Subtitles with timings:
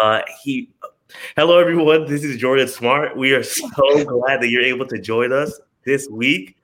[0.00, 0.70] Uh, he.
[1.36, 2.06] Hello, everyone.
[2.06, 3.18] This is Jordan Smart.
[3.18, 3.68] We are so
[4.04, 6.56] glad that you're able to join us this week.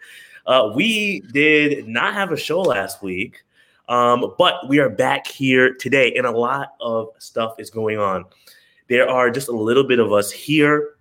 [0.46, 3.44] Uh, we did not have a show last week,
[3.90, 8.24] um, but we are back here today, and a lot of stuff is going on.
[8.88, 10.94] There are just a little bit of us here.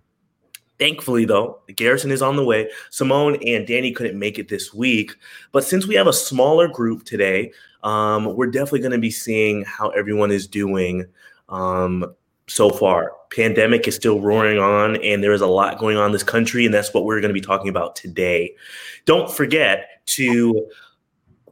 [0.78, 2.68] Thankfully, though, Garrison is on the way.
[2.90, 5.16] Simone and Danny couldn't make it this week,
[5.52, 9.64] but since we have a smaller group today, um, we're definitely going to be seeing
[9.64, 11.06] how everyone is doing
[11.48, 12.14] um,
[12.48, 13.12] so far.
[13.30, 16.64] Pandemic is still roaring on, and there is a lot going on in this country,
[16.64, 18.54] and that's what we're going to be talking about today.
[19.04, 20.68] Don't forget to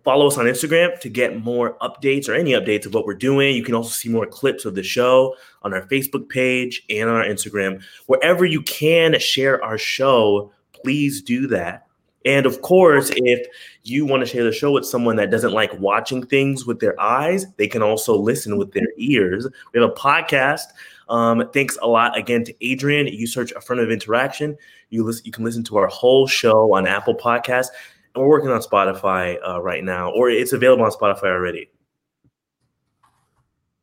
[0.05, 3.57] follow us on Instagram to get more updates or any updates of what we're doing.
[3.57, 7.17] You can also see more clips of the show on our Facebook page and on
[7.17, 7.83] our Instagram.
[8.07, 11.87] Wherever you can share our show, please do that.
[12.25, 13.47] And of course, if
[13.83, 16.99] you want to share the show with someone that doesn't like watching things with their
[17.01, 19.47] eyes, they can also listen with their ears.
[19.73, 20.65] We have a podcast.
[21.09, 23.07] Um, thanks a lot again to Adrian.
[23.07, 24.57] You search Affirmative Interaction.
[24.89, 27.69] You listen, you can listen to our whole show on Apple Podcasts.
[28.15, 31.69] And we're working on Spotify uh, right now, or it's available on Spotify already.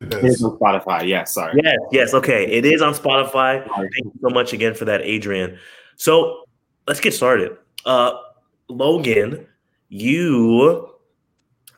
[0.00, 1.06] It is on Spotify.
[1.06, 1.60] Yes, sorry.
[1.62, 2.14] Yes, yes.
[2.14, 3.64] Okay, it is on Spotify.
[3.68, 5.58] Thank you so much again for that, Adrian.
[5.94, 6.44] So
[6.88, 7.56] let's get started.
[7.84, 8.14] Uh,
[8.76, 9.46] Logan,
[9.88, 10.92] you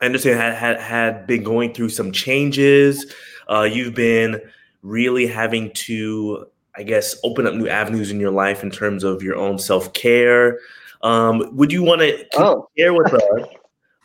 [0.01, 3.13] I understand had, had had been going through some changes.
[3.49, 4.41] Uh, you've been
[4.81, 9.23] really having to, I guess, open up new avenues in your life in terms of
[9.23, 10.59] your own self care.
[11.01, 12.69] Um, would you want to oh.
[12.77, 13.47] share with us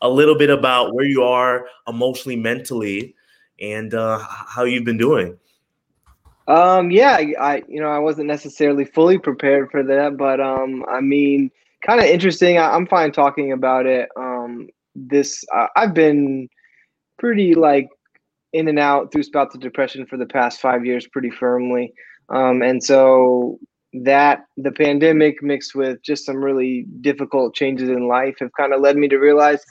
[0.03, 3.15] a little bit about where you are emotionally, mentally,
[3.61, 5.39] and uh, how you've been doing?
[6.47, 10.85] Um, yeah, I, I, you know, I wasn't necessarily fully prepared for that, but um,
[10.89, 11.51] I mean,
[11.85, 12.59] kind of interesting.
[12.59, 14.09] I, am fine talking about it.
[14.17, 16.49] Um, this uh, I've been
[17.19, 17.89] pretty like
[18.53, 21.93] in and out through spouts of depression for the past five years, pretty firmly.
[22.29, 23.59] Um, and so
[23.93, 28.81] that the pandemic mixed with just some really difficult changes in life have kind of
[28.81, 29.65] led me to realize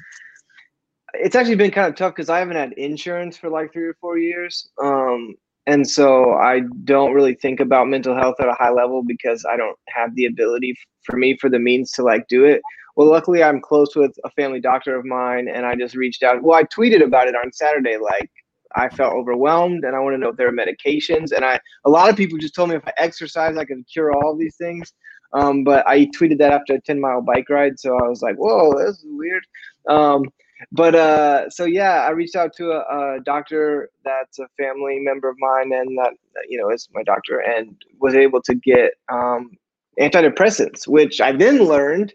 [1.14, 3.96] it's actually been kind of tough because I haven't had insurance for like three or
[4.00, 4.69] four years.
[4.81, 5.36] Um,
[5.69, 9.56] and so I don't really think about mental health at a high level because I
[9.56, 12.59] don't have the ability for me for the means to like do it.
[12.96, 16.41] Well, luckily I'm close with a family doctor of mine, and I just reached out.
[16.41, 18.31] Well, I tweeted about it on Saturday, like
[18.75, 21.34] I felt overwhelmed, and I want to know if there are medications.
[21.35, 24.12] And I, a lot of people just told me if I exercise, I could cure
[24.12, 24.91] all these things.
[25.34, 28.38] Um, but I tweeted that after a 10 mile bike ride, so I was like,
[28.38, 29.44] "Whoa, this is weird."
[29.88, 30.24] Um,
[30.72, 35.30] but uh, so yeah, I reached out to a, a, doctor that's a family member
[35.30, 36.14] of mine, and that
[36.47, 39.52] you know is my doctor, and was able to get um,
[40.00, 42.14] antidepressants, which I then learned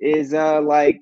[0.00, 1.00] is uh, like,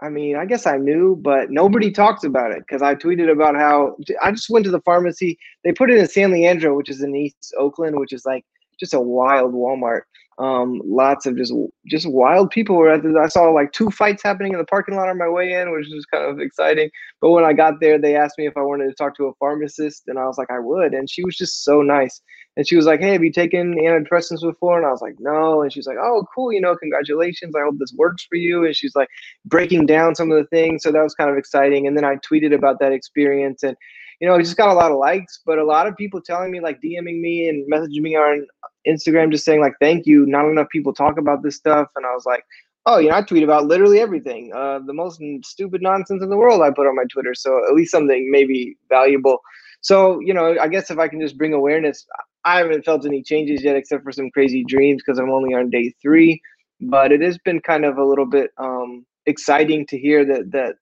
[0.00, 3.56] I mean, I guess I knew, but nobody talks about it because I tweeted about
[3.56, 5.38] how I just went to the pharmacy.
[5.64, 8.44] They put it in San Leandro, which is in East Oakland, which is like
[8.78, 10.02] just a wild Walmart
[10.38, 11.52] um, lots of just
[11.86, 14.94] just wild people were at the, I saw like two fights happening in the parking
[14.94, 16.90] lot on my way in, which was kind of exciting.
[17.20, 19.34] But when I got there, they asked me if I wanted to talk to a
[19.34, 20.94] pharmacist, and I was like, I would.
[20.94, 22.20] And she was just so nice.
[22.56, 24.78] And she was like, Hey, have you taken antidepressants before?
[24.78, 25.62] And I was like, No.
[25.62, 26.52] And she's like, Oh, cool.
[26.52, 27.54] You know, congratulations.
[27.56, 28.64] I hope this works for you.
[28.64, 29.08] And she's like
[29.44, 30.82] breaking down some of the things.
[30.84, 31.86] So that was kind of exciting.
[31.86, 33.76] And then I tweeted about that experience and
[34.20, 36.50] you know, it just got a lot of likes, but a lot of people telling
[36.50, 38.46] me, like DMing me and messaging me on
[38.86, 42.12] Instagram, just saying like, "Thank you." Not enough people talk about this stuff, and I
[42.14, 42.44] was like,
[42.86, 46.36] "Oh, you know, I tweet about literally everything, uh, the most stupid nonsense in the
[46.36, 49.40] world I put on my Twitter." So at least something maybe valuable.
[49.82, 52.04] So you know, I guess if I can just bring awareness,
[52.44, 55.70] I haven't felt any changes yet, except for some crazy dreams because I'm only on
[55.70, 56.40] day three.
[56.80, 60.76] But it has been kind of a little bit um, exciting to hear that that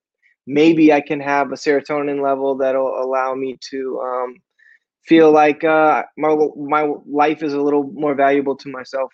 [0.47, 4.37] maybe I can have a serotonin level that'll allow me to um,
[5.05, 9.13] feel like uh, my my life is a little more valuable to myself.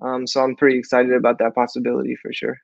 [0.00, 2.56] Um, so I'm pretty excited about that possibility for sure.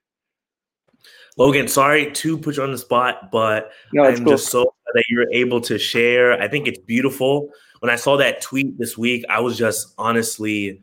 [1.37, 4.33] Logan, sorry to put you on the spot, but no, I'm cool.
[4.33, 6.33] just so glad that you're able to share.
[6.41, 7.51] I think it's beautiful.
[7.79, 10.83] When I saw that tweet this week, I was just honestly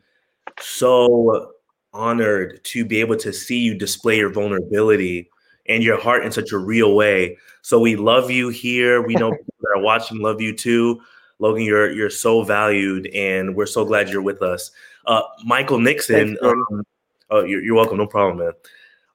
[0.58, 1.52] so
[1.92, 5.28] honored to be able to see you display your vulnerability
[5.68, 7.36] and your heart in such a real way.
[7.62, 9.02] So we love you here.
[9.02, 11.00] We know people that are watching love you too.
[11.38, 14.70] Logan, you're you're so valued, and we're so glad you're with us.
[15.06, 16.84] Uh, Michael Nixon, um,
[17.30, 17.98] oh, you're, you're welcome.
[17.98, 18.52] No problem, man.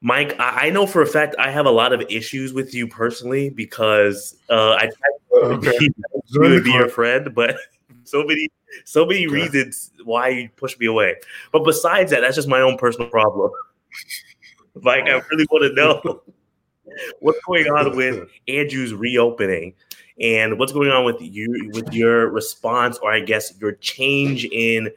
[0.01, 2.87] Mike, I, I, know for a fact I have a lot of issues with you
[2.87, 7.55] personally because uh, I tried to be, your friend, but
[8.03, 8.49] so many
[8.85, 9.35] so many okay.
[9.35, 11.15] reasons why you push me away.
[11.51, 13.51] But besides that, that's just my own personal problem.
[14.75, 16.21] like I really want to know
[17.19, 19.73] what's going on with Andrew's reopening
[20.19, 24.89] and what's going on with you with your response, or I guess your change in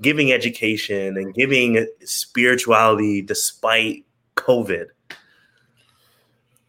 [0.00, 4.04] giving education and giving spirituality despite
[4.36, 4.86] COVID.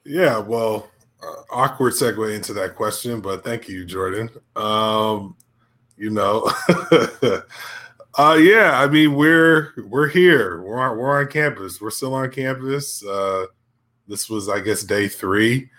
[0.06, 0.90] Yeah, well,
[1.22, 4.30] uh, awkward segue into that question, but thank you, Jordan.
[4.56, 5.36] Um,
[5.98, 6.52] you know,
[8.18, 10.62] uh, yeah, I mean, we're we're here.
[10.62, 11.80] We're on, we're on campus.
[11.80, 13.04] We're still on campus.
[13.06, 13.46] Uh,
[14.08, 15.70] this was, I guess, day three.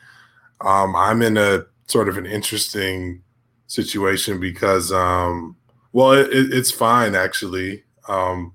[0.61, 3.23] Um, I'm in a sort of an interesting
[3.67, 5.57] situation because, um,
[5.93, 7.85] well, it, it, it's fine actually.
[8.09, 8.53] Um,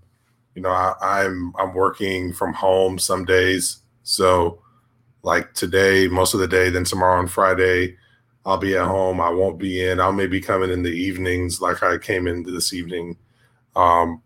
[0.56, 4.62] you know, I, I'm I'm working from home some days, so
[5.24, 7.96] like today, most of the day, then tomorrow and Friday,
[8.46, 9.22] I'll be at home.
[9.22, 10.00] I won't be in.
[10.00, 13.18] I'll maybe come in in the evenings, like I came in this evening.
[13.76, 14.22] Um,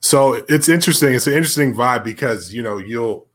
[0.00, 1.14] so it's interesting.
[1.14, 3.27] It's an interesting vibe because you know you'll.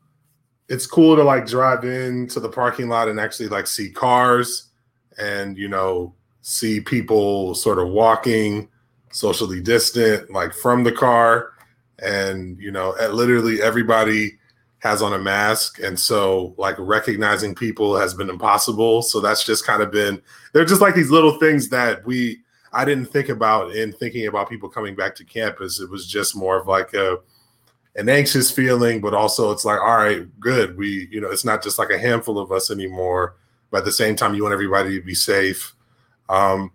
[0.68, 4.70] It's cool to like drive into the parking lot and actually like see cars,
[5.18, 8.68] and you know see people sort of walking
[9.10, 11.52] socially distant, like from the car,
[12.00, 14.38] and you know, at literally everybody
[14.84, 15.80] has on a mask.
[15.82, 19.00] And so like recognizing people has been impossible.
[19.00, 20.20] So that's just kind of been
[20.52, 22.40] they're just like these little things that we
[22.74, 25.80] i didn't think about in thinking about people coming back to campus.
[25.80, 27.18] It was just more of like a
[27.96, 30.76] an anxious feeling but also it's like all right good.
[30.76, 33.36] We you know it's not just like a handful of us anymore
[33.70, 35.74] but at the same time you want everybody to be safe.
[36.28, 36.72] Um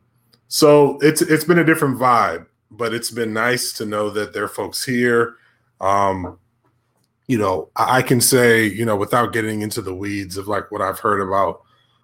[0.47, 4.43] so it's it's been a different vibe but it's been nice to know that there
[4.43, 5.35] are folks here.
[5.81, 6.37] Um
[7.29, 10.81] you know, I can say, you know, without getting into the weeds of like what
[10.81, 11.61] I've heard about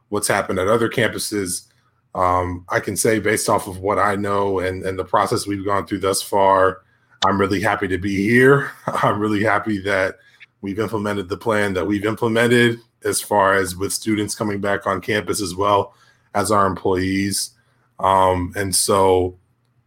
[0.09, 1.65] what's happened at other campuses,
[2.13, 5.65] um, I can say based off of what I know and, and the process we've
[5.65, 6.83] gone through thus far,
[7.25, 8.71] I'm really happy to be here.
[8.87, 10.19] I'm really happy that
[10.61, 15.01] we've implemented the plan that we've implemented as far as with students coming back on
[15.01, 15.93] campus as well
[16.33, 17.51] as our employees.
[17.99, 19.37] Um, and so,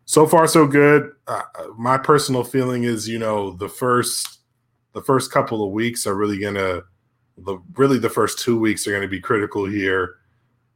[0.05, 1.13] so far, so good.
[1.27, 1.43] Uh,
[1.77, 4.39] my personal feeling is, you know, the first
[4.95, 6.83] the first couple of weeks are really gonna
[7.37, 10.17] the really the first two weeks are gonna be critical here.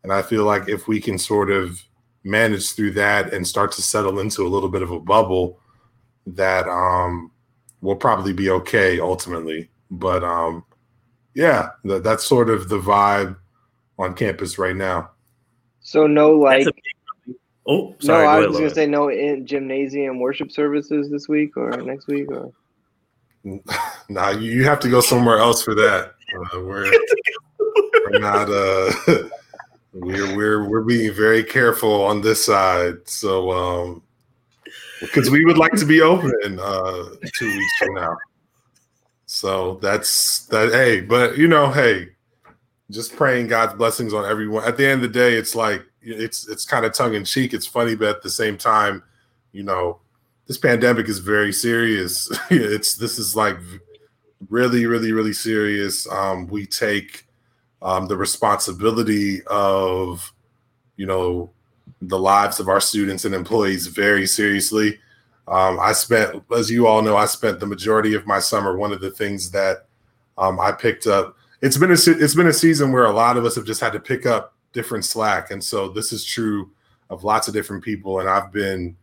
[0.03, 1.83] And I feel like if we can sort of
[2.25, 5.59] manage through that and start to settle into a little bit of a bubble,
[6.27, 7.31] that um
[7.81, 9.71] will probably be okay ultimately.
[9.91, 10.65] But um
[11.35, 13.37] yeah, that, that's sort of the vibe
[13.99, 15.11] on campus right now.
[15.81, 16.67] So no like
[17.65, 18.25] Oh, sorry.
[18.27, 22.29] No, I was gonna say no in gymnasium worship services this week or next week
[22.31, 22.53] or
[24.09, 26.15] nah, you have to go somewhere else for that.
[26.55, 26.91] Uh, we're,
[28.11, 28.49] we're not.
[28.49, 28.93] Uh,
[29.93, 32.97] we're we're we're being very careful on this side.
[33.09, 34.03] So, um,
[35.03, 37.05] because we would like to be open uh,
[37.39, 38.17] two weeks from now.
[39.27, 40.73] So that's that.
[40.73, 42.09] Hey, but you know, hey,
[42.91, 44.65] just praying God's blessings on everyone.
[44.65, 47.53] At the end of the day, it's like it's it's kind of tongue in cheek.
[47.53, 49.03] It's funny, but at the same time,
[49.53, 50.01] you know,
[50.47, 52.31] this pandemic is very serious.
[52.51, 53.57] it's this is like
[54.49, 56.09] really, really, really serious.
[56.11, 57.27] Um, we take
[57.81, 60.33] um, the responsibility of,
[60.97, 61.51] you know,
[62.09, 64.99] the lives of our students and employees very seriously.
[65.49, 68.77] Um, I spent, as you all know, I spent the majority of my summer.
[68.77, 69.87] One of the things that
[70.39, 71.37] um, I picked up.
[71.61, 73.93] It's been a it's been a season where a lot of us have just had
[73.93, 76.71] to pick up different slack, and so this is true
[77.11, 78.19] of lots of different people.
[78.19, 78.97] And I've been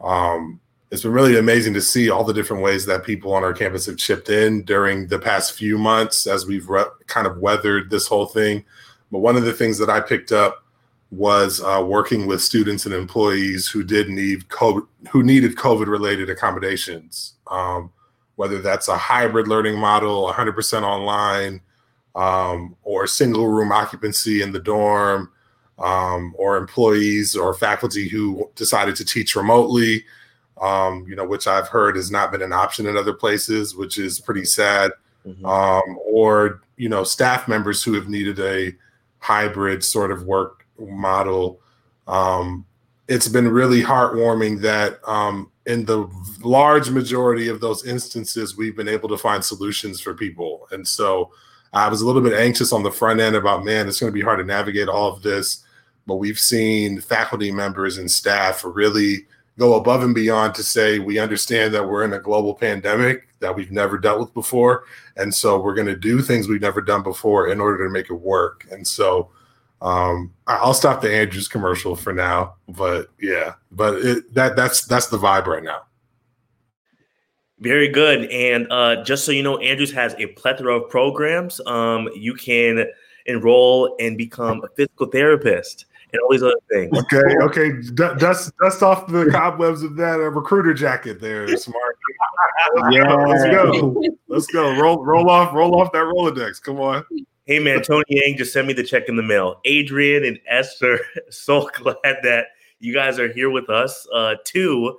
[0.00, 0.60] um,
[0.90, 3.86] it's been really amazing to see all the different ways that people on our campus
[3.86, 8.06] have chipped in during the past few months as we've re- kind of weathered this
[8.06, 8.64] whole thing.
[9.10, 10.63] But one of the things that I picked up
[11.10, 16.28] was uh, working with students and employees who did need COVID, who needed COVID related
[16.30, 17.92] accommodations, um,
[18.36, 21.60] whether that's a hybrid learning model, 100% online,
[22.16, 25.30] um, or single room occupancy in the dorm,
[25.78, 30.04] um, or employees or faculty who decided to teach remotely
[30.60, 33.98] um, you know, which I've heard has not been an option in other places, which
[33.98, 34.92] is pretty sad.
[35.26, 35.44] Mm-hmm.
[35.44, 38.74] Um, or you know, staff members who have needed a
[39.18, 41.60] hybrid sort of work model.
[42.06, 42.66] Um,
[43.08, 46.08] it's been really heartwarming that um, in the
[46.42, 50.66] large majority of those instances, we've been able to find solutions for people.
[50.70, 51.30] And so
[51.72, 54.14] I was a little bit anxious on the front end about, man, it's going to
[54.14, 55.64] be hard to navigate all of this.
[56.06, 59.26] But we've seen faculty members and staff really
[59.58, 63.54] go above and beyond to say we understand that we're in a global pandemic that
[63.54, 64.84] we've never dealt with before
[65.16, 68.10] and so we're going to do things we've never done before in order to make
[68.10, 69.30] it work and so
[69.84, 75.06] um, i'll stop the andrews commercial for now but yeah but it, that that's that's
[75.06, 75.82] the vibe right now
[77.60, 82.08] very good and uh, just so you know andrews has a plethora of programs um,
[82.14, 82.84] you can
[83.26, 86.96] enroll and become a physical therapist and all these other things.
[86.96, 91.98] Okay, okay, D- dust dust off the cobwebs of that uh, recruiter jacket there, smart.
[92.90, 94.78] yeah, let's go, let's go.
[94.80, 96.62] Roll roll off roll off that Rolodex.
[96.62, 97.04] Come on.
[97.46, 99.60] Hey man, Tony Yang just sent me the check in the mail.
[99.64, 102.46] Adrian and Esther, so glad that
[102.80, 104.06] you guys are here with us.
[104.14, 104.98] Uh, too,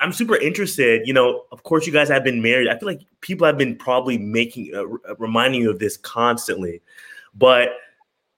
[0.00, 1.06] I'm super interested.
[1.06, 2.68] You know, of course, you guys have been married.
[2.68, 6.82] I feel like people have been probably making, uh, reminding you of this constantly.
[7.34, 7.70] But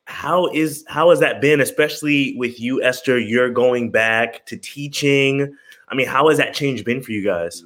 [0.07, 3.19] how is how has that been, especially with you, Esther?
[3.19, 5.57] You're going back to teaching.
[5.89, 7.65] I mean, how has that change been for you guys?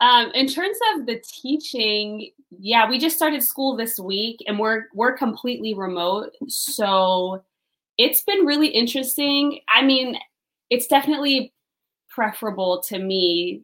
[0.00, 4.84] Um, in terms of the teaching, yeah, we just started school this week, and we're
[4.94, 6.32] we're completely remote.
[6.48, 7.42] So
[7.98, 9.60] it's been really interesting.
[9.68, 10.18] I mean,
[10.70, 11.54] it's definitely
[12.10, 13.62] preferable to me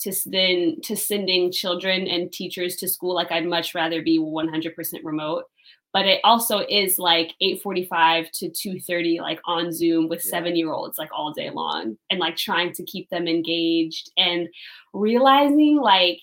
[0.00, 3.14] to then to sending children and teachers to school.
[3.14, 4.72] Like I'd much rather be 100%
[5.04, 5.44] remote.
[5.92, 10.30] But it also is like 8:45 to 2:30, like on Zoom with yeah.
[10.30, 14.48] seven year olds, like all day long, and like trying to keep them engaged and
[14.92, 16.20] realizing like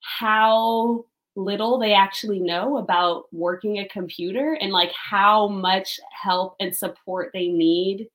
[0.00, 1.04] how
[1.36, 7.30] little they actually know about working a computer and like how much help and support
[7.32, 8.08] they need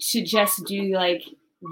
[0.00, 1.22] to just do like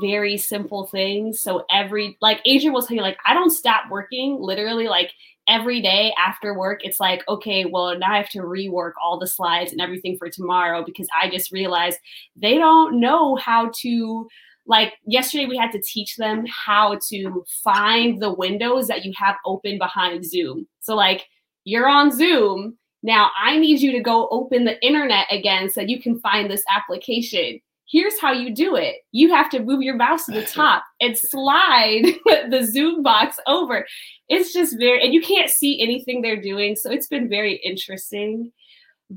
[0.00, 1.40] very simple things.
[1.40, 5.12] So every like Adrian will tell you, like, I don't stop working literally like
[5.48, 6.80] every day after work.
[6.84, 10.28] It's like, okay, well, now I have to rework all the slides and everything for
[10.28, 11.98] tomorrow because I just realized
[12.36, 14.28] they don't know how to
[14.66, 19.36] like yesterday we had to teach them how to find the windows that you have
[19.46, 20.68] open behind Zoom.
[20.80, 21.26] So like
[21.64, 22.76] you're on Zoom.
[23.02, 26.64] Now I need you to go open the internet again so you can find this
[26.70, 28.96] application here's how you do it.
[29.12, 33.86] You have to move your mouse to the top and slide the Zoom box over.
[34.28, 36.76] It's just very, and you can't see anything they're doing.
[36.76, 38.52] So it's been very interesting.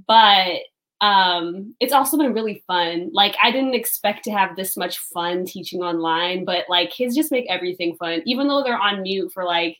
[0.07, 0.59] But
[1.01, 3.09] um, it's also been really fun.
[3.11, 7.31] Like, I didn't expect to have this much fun teaching online, but like, kids just
[7.31, 9.77] make everything fun, even though they're on mute for like,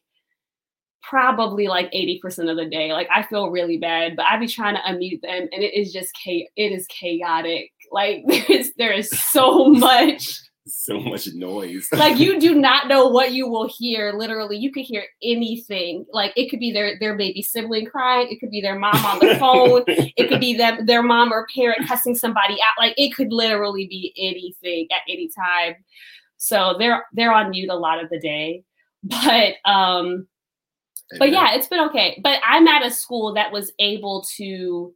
[1.04, 2.94] probably like 80% of the day.
[2.94, 5.92] Like I feel really bad, but I'd be trying to unmute them and it is
[5.92, 7.72] just cha- it is chaotic.
[7.92, 11.88] Like there's there is so much so much noise.
[11.94, 14.14] like you do not know what you will hear.
[14.14, 16.06] Literally, you could hear anything.
[16.12, 18.28] Like it could be their their baby sibling crying.
[18.30, 19.84] It could be their mom on the phone.
[19.88, 22.80] it could be them their mom or parent cussing somebody out.
[22.80, 25.76] Like it could literally be anything at any time.
[26.38, 28.64] So they're they're on mute a lot of the day.
[29.04, 30.28] But um
[31.20, 32.20] but yeah, it's been okay.
[32.24, 34.94] But I'm at a school that was able to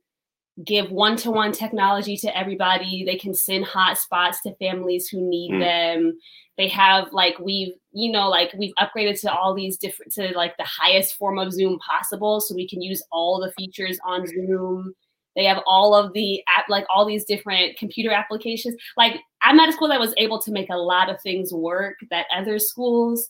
[0.64, 3.04] give one-to-one technology to everybody.
[3.04, 5.60] They can send hotspots to families who need mm.
[5.60, 6.18] them.
[6.58, 10.56] They have like we've you know like we've upgraded to all these different to like
[10.58, 14.94] the highest form of Zoom possible, so we can use all the features on Zoom.
[15.36, 18.76] They have all of the app like all these different computer applications.
[18.96, 21.98] Like I'm at a school that was able to make a lot of things work
[22.10, 23.30] that other schools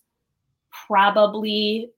[0.87, 1.89] probably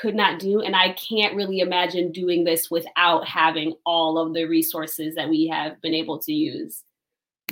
[0.00, 4.44] could not do and i can't really imagine doing this without having all of the
[4.44, 6.82] resources that we have been able to use.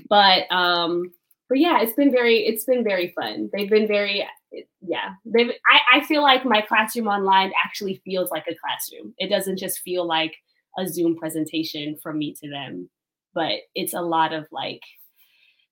[0.09, 1.13] But um
[1.49, 3.51] but yeah it's been very it's been very fun.
[3.53, 4.27] They've been very
[4.81, 9.15] yeah they've I, I feel like my classroom online actually feels like a classroom.
[9.19, 10.35] It doesn't just feel like
[10.79, 12.89] a zoom presentation from me to them
[13.35, 14.81] but it's a lot of like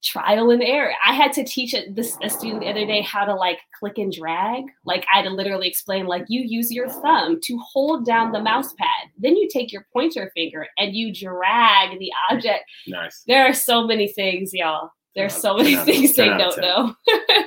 [0.03, 0.93] trial and error.
[1.05, 3.97] I had to teach a, this, a student the other day how to like click
[3.97, 4.63] and drag.
[4.85, 8.41] Like I had to literally explain, like you use your thumb to hold down the
[8.41, 9.09] mouse pad.
[9.17, 12.63] Then you take your pointer finger and you drag the object.
[12.87, 13.23] Nice.
[13.27, 14.89] There are so many things, y'all.
[15.15, 16.95] There's so many things they don't know.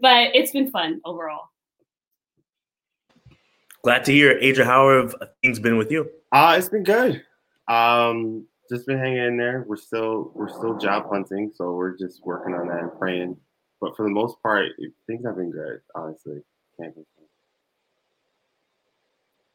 [0.00, 1.48] but it's been fun overall.
[3.84, 4.38] Glad to hear.
[4.40, 6.08] Adrian, how have things been with you?
[6.30, 7.22] Uh, it's been good.
[7.68, 9.64] Um, just been hanging in there.
[9.68, 13.36] We're still we're still job hunting, so we're just working on that and praying.
[13.80, 14.66] But for the most part,
[15.06, 15.80] things have been good.
[15.94, 16.40] Honestly,
[16.80, 17.28] can't complain.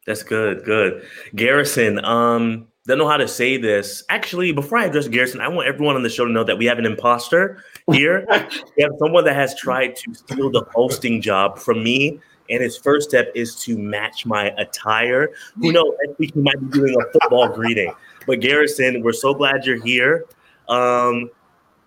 [0.05, 1.05] That's good, good.
[1.35, 4.03] Garrison, um, don't know how to say this.
[4.09, 6.65] Actually, before I address Garrison, I want everyone on the show to know that we
[6.65, 8.25] have an imposter here.
[8.77, 12.19] we have someone that has tried to steal the hosting job from me.
[12.49, 15.31] And his first step is to match my attire.
[15.59, 15.93] Who knows?
[16.05, 17.93] Next week he might be doing a football greeting.
[18.27, 20.25] But Garrison, we're so glad you're here.
[20.67, 21.31] Um,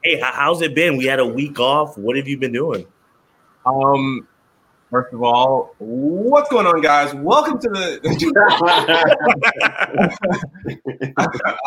[0.02, 0.96] hey, how's it been?
[0.96, 1.98] We had a week off.
[1.98, 2.86] What have you been doing?
[3.66, 4.26] Um,
[4.90, 7.14] first of all, what's going on, guys?
[7.14, 8.00] Welcome to the.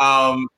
[0.00, 0.48] um,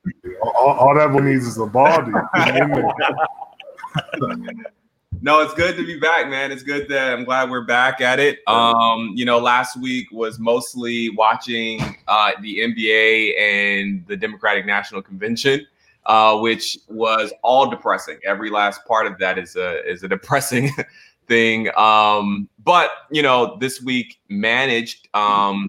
[0.43, 2.13] all, all, that one needs is a body.
[5.21, 6.53] no, it's good to be back, man.
[6.53, 8.41] It's good that I'm glad we're back at it.
[8.47, 15.03] Um, you know, last week was mostly watching uh, the NBA and the Democratic National
[15.03, 15.67] Convention,
[16.07, 18.19] uh, which was all depressing.
[18.25, 20.71] Every last part of that is a is a depressing
[21.27, 21.69] thing.
[21.77, 25.69] Um, but you know, this week managed um,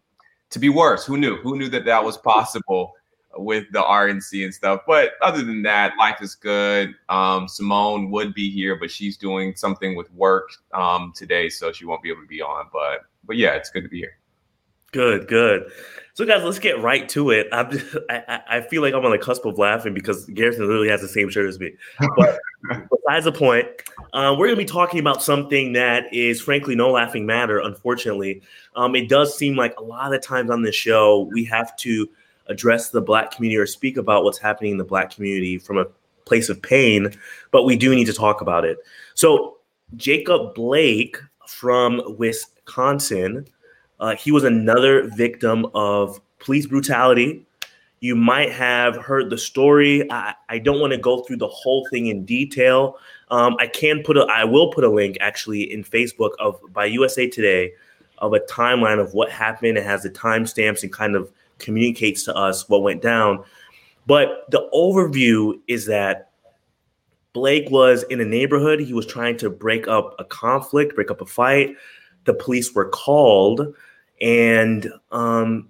[0.49, 1.05] to be worse.
[1.05, 1.37] Who knew?
[1.37, 2.93] Who knew that that was possible?
[3.37, 4.81] With the RNC and stuff.
[4.87, 6.95] But other than that, life is good.
[7.09, 11.85] Um, Simone would be here, but she's doing something with work um, today, so she
[11.85, 12.67] won't be able to be on.
[12.71, 14.17] But but yeah, it's good to be here.
[14.93, 15.69] Good, good.
[16.13, 17.47] So guys, let's get right to it.
[17.51, 20.89] I'm just, I, I feel like I'm on the cusp of laughing because Garrison literally
[20.89, 21.73] has the same shirt as me.
[22.15, 22.39] But
[22.89, 23.67] besides the point,
[24.13, 27.59] uh, we're going to be talking about something that is frankly no laughing matter.
[27.59, 28.41] Unfortunately,
[28.75, 32.09] um, it does seem like a lot of times on this show we have to
[32.49, 35.85] address the black community or speak about what's happening in the black community from a
[36.25, 37.11] place of pain,
[37.51, 38.77] but we do need to talk about it.
[39.15, 39.57] So,
[39.95, 43.47] Jacob Blake from Wisconsin,
[43.99, 47.45] uh, he was another victim of police brutality.
[47.99, 50.09] You might have heard the story.
[50.11, 52.97] I, I don't want to go through the whole thing in detail.
[53.29, 56.85] Um, I can put a, I will put a link actually in Facebook of by
[56.85, 57.73] USA Today
[58.19, 59.77] of a timeline of what happened.
[59.77, 63.43] It has the timestamps and kind of communicates to us what went down.
[64.05, 66.31] But the overview is that
[67.33, 68.79] Blake was in a neighborhood.
[68.79, 71.75] He was trying to break up a conflict, break up a fight.
[72.23, 73.75] The police were called,
[74.19, 75.69] and um,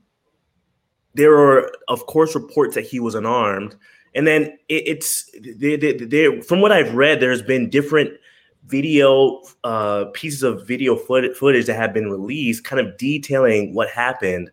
[1.14, 3.76] there are, of course, reports that he was unarmed.
[4.16, 8.12] And then it, it's they, they, they, from what I've read, there's been different
[8.66, 14.50] video uh, pieces of video footage that have been released, kind of detailing what happened.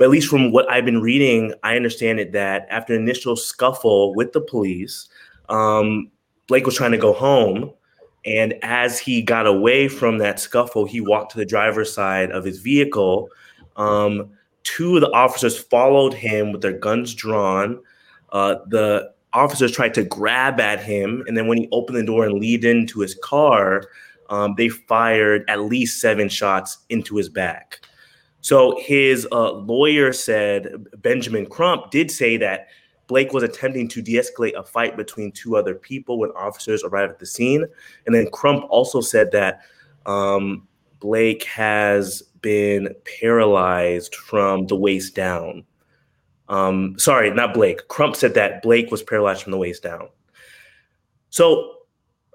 [0.00, 3.36] But at least from what I've been reading, I understand it that after an initial
[3.36, 5.10] scuffle with the police,
[5.50, 6.10] um,
[6.46, 7.70] Blake was trying to go home.
[8.24, 12.46] And as he got away from that scuffle, he walked to the driver's side of
[12.46, 13.28] his vehicle.
[13.76, 14.30] Um,
[14.62, 17.78] two of the officers followed him with their guns drawn.
[18.32, 21.22] Uh, the officers tried to grab at him.
[21.26, 23.84] And then when he opened the door and lead into his car,
[24.30, 27.80] um, they fired at least seven shots into his back.
[28.40, 32.68] So his uh, lawyer said Benjamin Crump did say that
[33.06, 37.18] Blake was attempting to de-escalate a fight between two other people when officers arrived at
[37.18, 37.66] the scene,
[38.06, 39.62] and then Crump also said that
[40.06, 40.68] um,
[41.00, 45.64] Blake has been paralyzed from the waist down.
[46.48, 47.88] Um, sorry, not Blake.
[47.88, 50.08] Crump said that Blake was paralyzed from the waist down.
[51.30, 51.79] So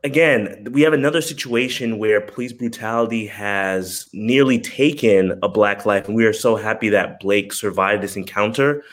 [0.05, 6.15] again, we have another situation where police brutality has nearly taken a black life, and
[6.15, 8.83] we are so happy that Blake survived this encounter.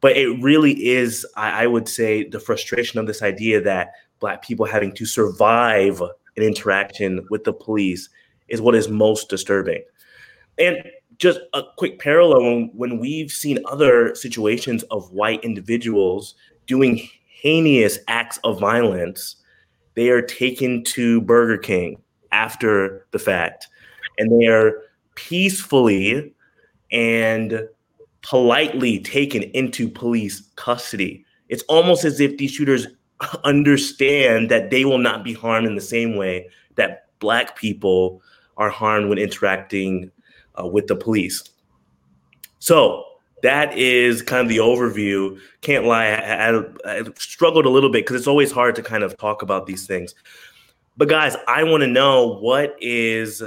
[0.00, 4.42] But it really is, I, I would say, the frustration of this idea that black
[4.42, 8.08] people having to survive an interaction with the police
[8.48, 9.82] is what is most disturbing.
[10.56, 10.78] And
[11.18, 16.34] just a quick parallel when, when we've seen other situations of white individuals
[16.66, 19.36] doing heinous acts of violence
[20.00, 22.00] they are taken to Burger King
[22.32, 23.68] after the fact,
[24.16, 24.80] and they are
[25.14, 26.34] peacefully
[26.90, 27.68] and
[28.22, 31.22] politely taken into police custody.
[31.50, 32.86] It's almost as if these shooters
[33.44, 38.22] understand that they will not be harmed in the same way that Black people
[38.56, 40.10] are harmed when interacting
[40.58, 41.44] uh, with the police.
[42.58, 43.04] So,
[43.42, 45.38] that is kind of the overview.
[45.60, 49.02] Can't lie, I, I, I struggled a little bit because it's always hard to kind
[49.02, 50.14] of talk about these things.
[50.96, 53.42] But guys, I want to know what is,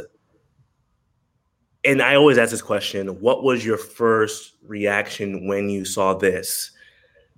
[1.85, 6.71] and I always ask this question: What was your first reaction when you saw this?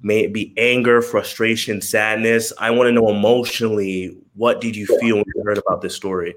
[0.02, 2.54] May it be anger, frustration, sadness.
[2.60, 6.36] I want to know emotionally, what did you feel when you heard about this story?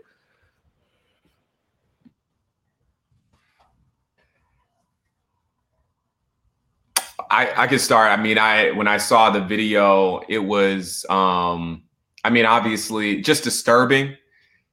[7.30, 8.16] I, I start.
[8.16, 11.82] I mean, I when I saw the video, it was um
[12.24, 14.16] I mean, obviously just disturbing.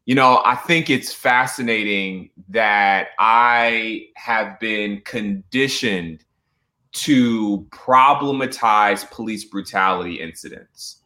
[0.06, 6.24] You know, I think it's fascinating that I have been conditioned
[6.94, 11.02] to problematize police brutality incidents.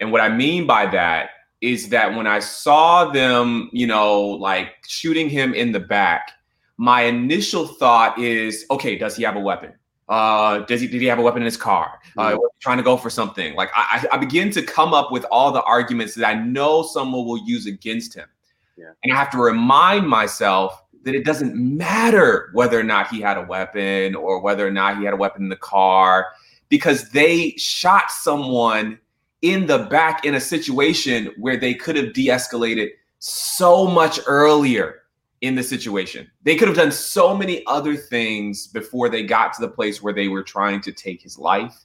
[0.00, 4.72] And what I mean by that is that when I saw them, you know, like
[4.86, 6.32] shooting him in the back,
[6.76, 9.72] my initial thought is, okay, does he have a weapon?
[10.12, 11.98] Uh, does he did he have a weapon in his car?
[12.18, 13.54] Uh, trying to go for something.
[13.54, 17.24] Like I, I begin to come up with all the arguments that I know someone
[17.24, 18.28] will use against him,
[18.76, 18.92] yeah.
[19.02, 23.38] and I have to remind myself that it doesn't matter whether or not he had
[23.38, 26.26] a weapon or whether or not he had a weapon in the car,
[26.68, 28.98] because they shot someone
[29.40, 35.01] in the back in a situation where they could have de-escalated so much earlier
[35.42, 36.30] in the situation.
[36.44, 40.12] They could have done so many other things before they got to the place where
[40.12, 41.84] they were trying to take his life.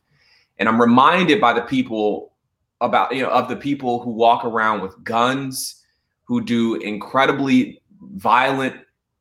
[0.59, 2.33] And I'm reminded by the people
[2.81, 5.83] about, you know, of the people who walk around with guns,
[6.25, 8.75] who do incredibly violent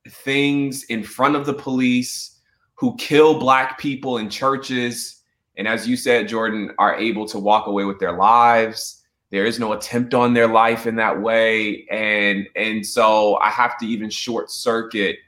[0.08, 2.38] things in front of the police,
[2.74, 5.22] who kill black people in churches.
[5.56, 8.95] And as you said, Jordan, are able to walk away with their lives
[9.30, 11.86] there is no attempt on their life in that way.
[11.90, 15.18] And and so i have to even short circuit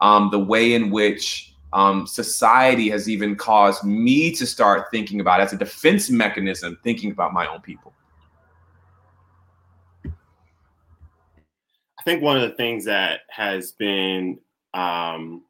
[0.00, 5.40] um, the way in which um, society has even caused me to start thinking about
[5.40, 7.92] as a defense mechanism thinking about my own people.
[11.98, 14.38] I think one of the things that has been
[14.74, 15.42] um,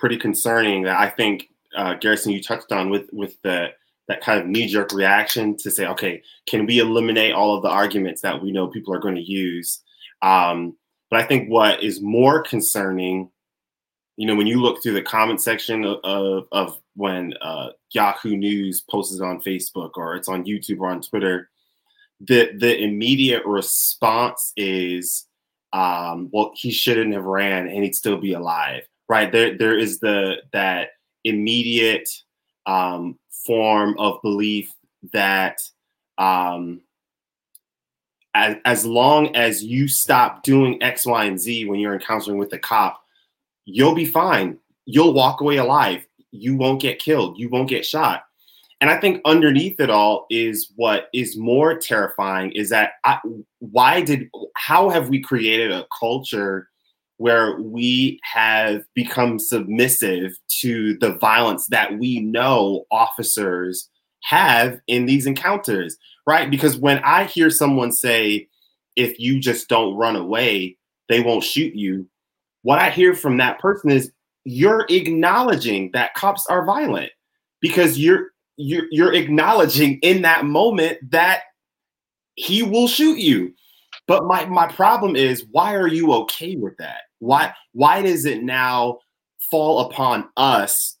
[0.00, 3.68] pretty concerning that i think uh, garrison you touched on with with the
[4.10, 7.68] that kind of knee jerk reaction to say, okay, can we eliminate all of the
[7.68, 9.80] arguments that we know people are going to use?
[10.20, 10.76] Um,
[11.10, 13.30] but I think what is more concerning,
[14.16, 18.36] you know, when you look through the comment section of, of, of when uh, Yahoo
[18.36, 21.48] News posts it on Facebook or it's on YouTube or on Twitter,
[22.20, 25.26] the the immediate response is,
[25.72, 29.30] um, well, he shouldn't have ran and he'd still be alive, right?
[29.30, 30.88] There there is the that
[31.22, 32.08] immediate
[32.66, 34.72] um, form of belief
[35.12, 35.58] that
[36.18, 36.82] um,
[38.34, 42.52] as, as long as you stop doing X, Y, and Z when you're encountering with
[42.52, 43.02] a cop,
[43.64, 44.58] you'll be fine.
[44.86, 46.06] You'll walk away alive.
[46.30, 47.38] You won't get killed.
[47.38, 48.24] You won't get shot.
[48.80, 53.18] And I think underneath it all is what is more terrifying is that I,
[53.58, 56.70] why did how have we created a culture
[57.20, 63.90] where we have become submissive to the violence that we know officers
[64.22, 66.50] have in these encounters, right?
[66.50, 68.48] Because when I hear someone say,
[68.96, 70.78] if you just don't run away,
[71.10, 72.08] they won't shoot you,
[72.62, 74.10] what I hear from that person is
[74.44, 77.10] you're acknowledging that cops are violent
[77.60, 81.42] because you're you're, you're acknowledging in that moment that
[82.36, 83.52] he will shoot you.
[84.06, 87.02] But my my problem is why are you okay with that?
[87.20, 88.98] Why why does it now
[89.50, 90.98] fall upon us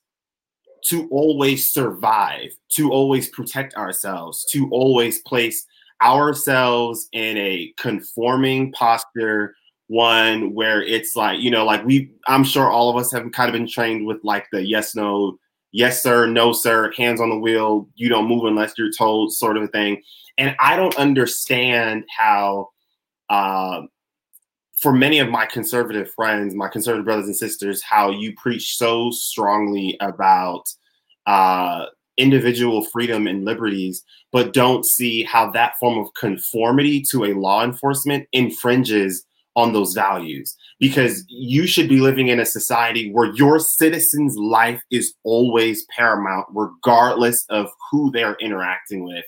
[0.86, 5.66] to always survive, to always protect ourselves, to always place
[6.02, 9.54] ourselves in a conforming posture,
[9.88, 13.48] one where it's like, you know, like we I'm sure all of us have kind
[13.48, 15.38] of been trained with like the yes, no,
[15.72, 19.56] yes, sir, no, sir, hands on the wheel, you don't move unless you're told, sort
[19.56, 20.02] of a thing.
[20.38, 22.68] And I don't understand how
[23.28, 23.82] uh,
[24.80, 29.10] for many of my conservative friends, my conservative brothers and sisters, how you preach so
[29.10, 30.64] strongly about
[31.26, 31.84] uh,
[32.16, 37.62] individual freedom and liberties, but don't see how that form of conformity to a law
[37.62, 40.56] enforcement infringes on those values.
[40.78, 46.46] Because you should be living in a society where your citizen's life is always paramount,
[46.54, 49.24] regardless of who they're interacting with.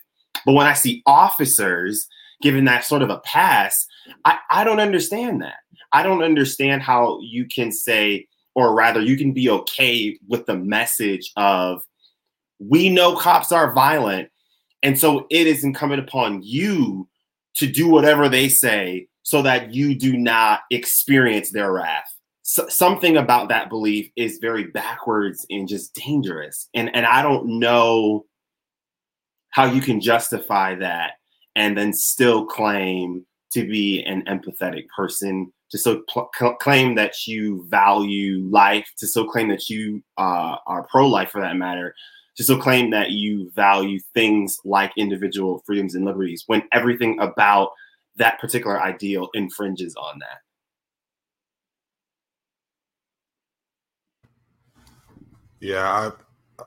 [0.47, 2.09] But when I see officers
[2.43, 3.87] given that sort of a pass,
[4.25, 5.57] I, I don't understand that.
[5.93, 10.57] I don't understand how you can say, or rather, you can be okay with the
[10.57, 11.83] message of,
[12.59, 14.29] we know cops are violent.
[14.83, 17.09] And so it is incumbent upon you
[17.57, 22.09] to do whatever they say so that you do not experience their wrath.
[22.43, 26.69] So, something about that belief is very backwards and just dangerous.
[26.75, 28.27] And, and I don't know
[29.51, 31.13] how you can justify that
[31.57, 37.65] and then still claim to be an empathetic person, to so pl- claim that you
[37.69, 41.95] value life, to so claim that you uh, are pro life for that matter,
[42.37, 47.71] to so claim that you value things like individual freedoms and liberties when everything about
[48.17, 50.39] that particular ideal infringes on that.
[55.61, 56.13] Yeah,
[56.59, 56.65] I,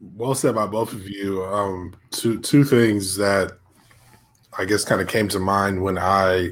[0.00, 1.44] well said by both of you.
[1.44, 3.58] Um, two two things that
[4.58, 6.50] I guess kind of came to mind when I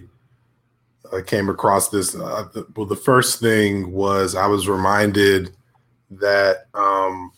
[1.13, 2.15] uh, came across this.
[2.15, 5.55] Uh, the, well, the first thing was I was reminded
[6.11, 7.33] that um,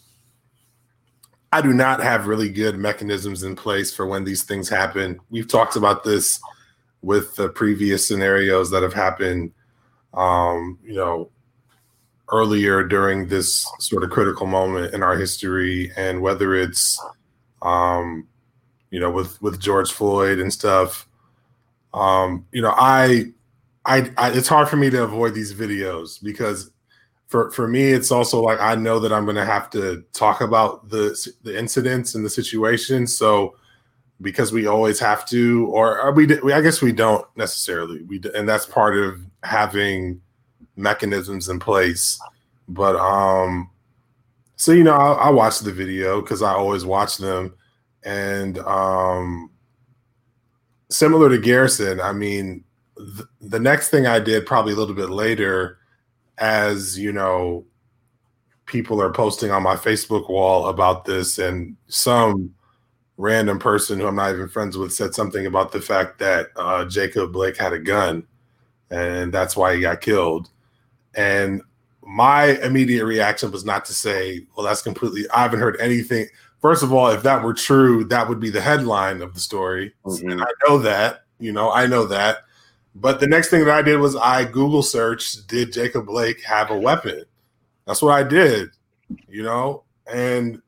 [1.52, 5.20] I do not have really good mechanisms in place for when these things happen.
[5.31, 6.40] We've talked about this
[7.02, 9.52] with the previous scenarios that have happened,
[10.14, 11.31] um, you know,
[12.33, 17.00] earlier during this sort of critical moment in our history, and whether it's
[17.62, 18.26] um,
[18.96, 21.06] you know, with with George Floyd and stuff.
[21.92, 23.26] Um, you know, I,
[23.85, 26.70] I, I, it's hard for me to avoid these videos because
[27.26, 30.40] for for me, it's also like I know that I'm going to have to talk
[30.40, 33.06] about the the incidents and the situation.
[33.06, 33.56] So
[34.22, 38.00] because we always have to, or we, we I guess we don't necessarily.
[38.04, 40.22] We and that's part of having
[40.76, 42.18] mechanisms in place.
[42.66, 43.68] But um,
[44.56, 47.52] so you know, I, I watched the video because I always watch them,
[48.06, 49.50] and um,
[50.88, 52.62] similar to Garrison, I mean,
[52.96, 55.78] th- the next thing I did probably a little bit later,
[56.38, 57.66] as you know,
[58.64, 62.54] people are posting on my Facebook wall about this, and some
[63.16, 66.84] random person who I'm not even friends with said something about the fact that uh,
[66.84, 68.24] Jacob Blake had a gun,
[68.88, 70.48] and that's why he got killed.
[71.16, 71.60] And
[72.02, 76.28] my immediate reaction was not to say, "Well, that's completely." I haven't heard anything.
[76.66, 79.94] First of all, if that were true, that would be the headline of the story,
[80.05, 80.31] mm-hmm.
[80.31, 81.20] and I know that.
[81.38, 82.38] You know, I know that.
[82.96, 86.72] But the next thing that I did was I Google searched, "Did Jacob Blake have
[86.72, 87.22] a weapon?"
[87.87, 88.70] That's what I did.
[89.29, 90.61] You know, and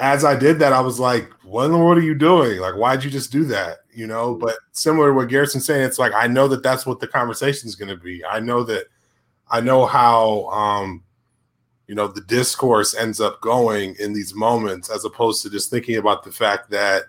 [0.00, 2.58] as I did that, I was like, "What in the world are you doing?
[2.58, 4.34] Like, why'd you just do that?" You know.
[4.34, 7.68] But similar to what Garrison's saying, it's like I know that that's what the conversation
[7.68, 8.24] is going to be.
[8.24, 8.86] I know that,
[9.48, 11.04] I know how, um,
[11.90, 15.96] you know, the discourse ends up going in these moments, as opposed to just thinking
[15.96, 17.06] about the fact that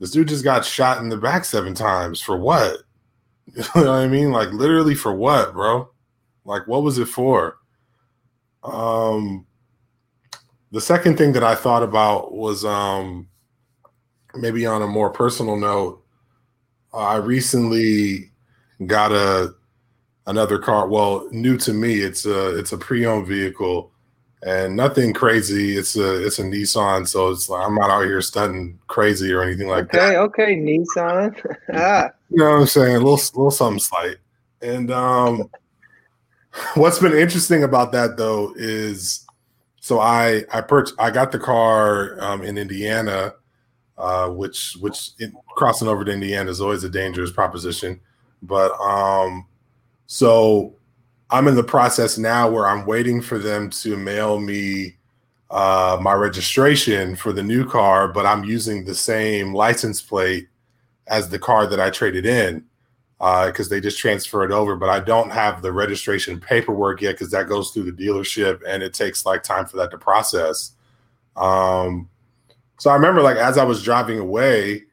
[0.00, 2.78] this dude just got shot in the back seven times for what?
[3.54, 4.32] You know what I mean?
[4.32, 5.88] Like literally for what, bro?
[6.44, 7.58] Like what was it for?
[8.64, 9.46] Um
[10.72, 13.28] the second thing that I thought about was um,
[14.34, 16.04] maybe on a more personal note.
[16.92, 18.32] I recently
[18.84, 19.54] got a
[20.28, 20.86] another car.
[20.86, 23.90] Well, new to me, it's a it's a pre-owned vehicle,
[24.44, 25.76] and nothing crazy.
[25.76, 29.42] It's a it's a Nissan, so it's like I'm not out here stunting crazy or
[29.42, 30.16] anything like okay, that.
[30.16, 31.56] Okay, okay, Nissan.
[31.74, 32.10] ah.
[32.30, 32.96] You know what I'm saying?
[32.96, 34.16] A little little something slight.
[34.60, 35.50] And um,
[36.74, 39.26] what's been interesting about that though is
[39.80, 43.34] so I I purchased I got the car um, in Indiana,
[43.96, 47.98] uh, which which it, crossing over to Indiana is always a dangerous proposition.
[48.42, 49.46] But um,
[50.08, 50.74] so
[51.30, 54.96] I'm in the process now where I'm waiting for them to mail me
[55.50, 60.48] uh, my registration for the new car, but I'm using the same license plate
[61.06, 62.64] as the car that I traded in
[63.18, 64.76] because uh, they just transfer it over.
[64.76, 68.82] But I don't have the registration paperwork yet because that goes through the dealership and
[68.82, 70.72] it takes like time for that to process.
[71.36, 72.08] Um,
[72.78, 74.84] so I remember like as I was driving away,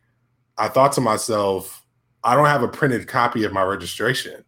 [0.57, 1.85] I thought to myself,
[2.21, 4.43] I don't have a printed copy of my registration.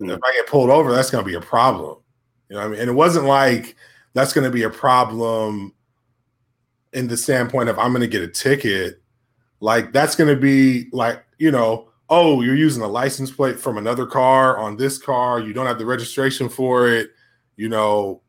[0.00, 0.10] Mm-hmm.
[0.10, 1.98] If I get pulled over, that's going to be a problem.
[2.48, 3.76] You know, I mean, and it wasn't like
[4.14, 5.74] that's going to be a problem
[6.92, 9.00] in the standpoint of I'm going to get a ticket.
[9.60, 13.78] Like that's going to be like you know oh, you're using a license plate from
[13.78, 17.10] another car on this car, you don't have the registration for it,
[17.56, 18.20] you know.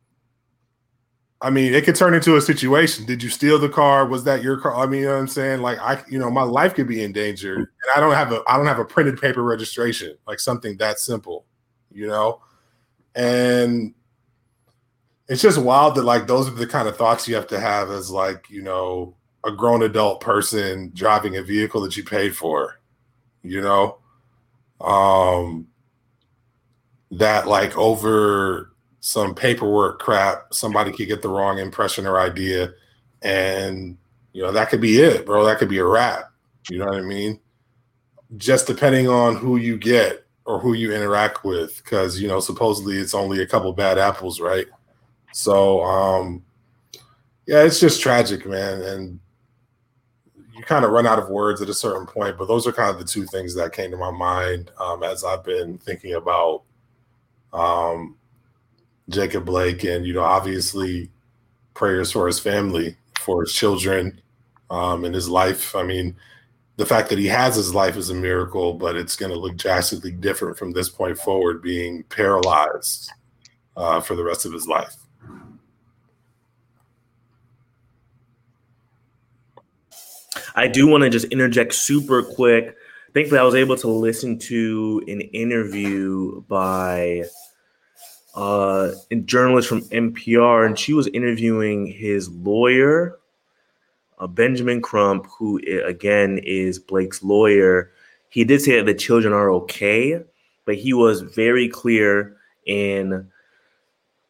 [1.43, 3.03] I mean, it could turn into a situation.
[3.07, 4.05] Did you steal the car?
[4.05, 4.75] Was that your car?
[4.75, 5.61] I mean, you know what I'm saying?
[5.61, 7.55] Like I, you know, my life could be in danger.
[7.55, 10.99] And I don't have a I don't have a printed paper registration, like something that
[10.99, 11.45] simple,
[11.93, 12.41] you know?
[13.15, 13.93] And
[15.27, 17.89] it's just wild that like those are the kind of thoughts you have to have
[17.89, 22.81] as like, you know, a grown adult person driving a vehicle that you paid for
[23.43, 23.97] you know?
[24.79, 25.67] Um
[27.11, 32.71] that like over some paperwork crap somebody could get the wrong impression or idea
[33.21, 33.97] and
[34.31, 35.43] you know that could be it bro.
[35.43, 36.31] That could be a wrap.
[36.69, 37.39] You know what i mean?
[38.37, 42.97] Just depending on who you get or who you interact with because you know supposedly
[42.97, 44.67] it's only a couple bad apples right
[45.31, 46.43] so um
[47.45, 49.19] yeah it's just tragic man and
[50.61, 52.91] you kind of run out of words at a certain point, but those are kind
[52.91, 56.61] of the two things that came to my mind um, as I've been thinking about
[57.51, 58.15] um,
[59.09, 61.09] Jacob Blake, and you know, obviously,
[61.73, 64.21] prayers for his family, for his children,
[64.69, 65.75] um, and his life.
[65.75, 66.15] I mean,
[66.81, 69.55] the fact that he has his life is a miracle, but it's going to look
[69.55, 73.11] drastically different from this point forward, being paralyzed
[73.77, 74.95] uh, for the rest of his life.
[80.55, 82.75] I do want to just interject super quick.
[83.13, 87.25] Thankfully, I was able to listen to an interview by
[88.33, 93.19] uh, a journalist from NPR, and she was interviewing his lawyer,
[94.21, 97.91] uh, Benjamin Crump, who again is Blake's lawyer.
[98.29, 100.21] He did say that the children are okay,
[100.65, 103.27] but he was very clear in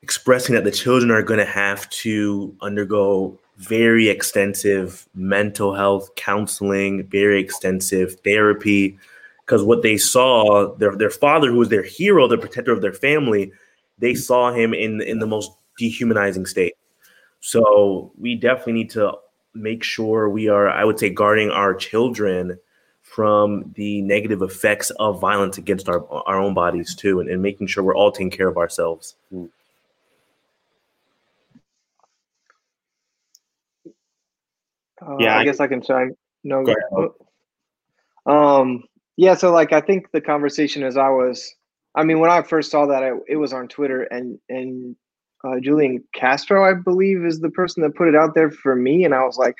[0.01, 7.05] expressing that the children are going to have to undergo very extensive mental health counseling,
[7.07, 8.97] very extensive therapy.
[9.45, 12.93] Because what they saw, their their father, who was their hero, the protector of their
[12.93, 13.51] family,
[13.99, 16.75] they saw him in in the most dehumanizing state.
[17.41, 19.13] So we definitely need to
[19.53, 22.57] make sure we are, I would say, guarding our children
[23.01, 27.67] from the negative effects of violence against our our own bodies too, and, and making
[27.67, 29.15] sure we're all taking care of ourselves.
[35.01, 36.15] Uh, Yeah, I I- guess I can chime.
[36.43, 37.09] No, Go ahead.
[38.25, 38.83] um,
[39.17, 39.35] yeah.
[39.35, 41.53] So like, I think the conversation as I was,
[41.95, 44.95] I mean, when I first saw that, I, it was on Twitter, and and
[45.43, 49.05] uh, Julian Castro, I believe, is the person that put it out there for me,
[49.05, 49.55] and I was like,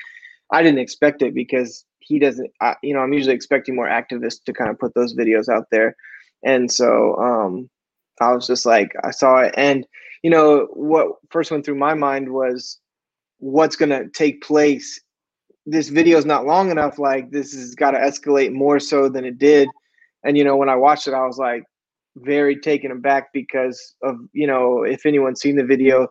[0.52, 2.50] I didn't expect it because he doesn't.
[2.60, 5.66] I, you know, I'm usually expecting more activists to kind of put those videos out
[5.70, 5.96] there,
[6.44, 7.70] and so um,
[8.20, 9.86] I was just like, I saw it, and
[10.22, 12.78] you know, what first went through my mind was
[13.38, 15.00] what's going to take place.
[15.66, 19.24] This video is not long enough like this has got to escalate more so than
[19.24, 19.68] it did.
[20.24, 21.64] And you know when i watched it i was like
[22.16, 26.08] very taken aback because of you know if anyone's seen the video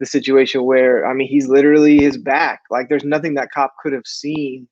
[0.00, 2.60] the situation where i mean he's literally his back.
[2.70, 4.68] Like there's nothing that cop could have seen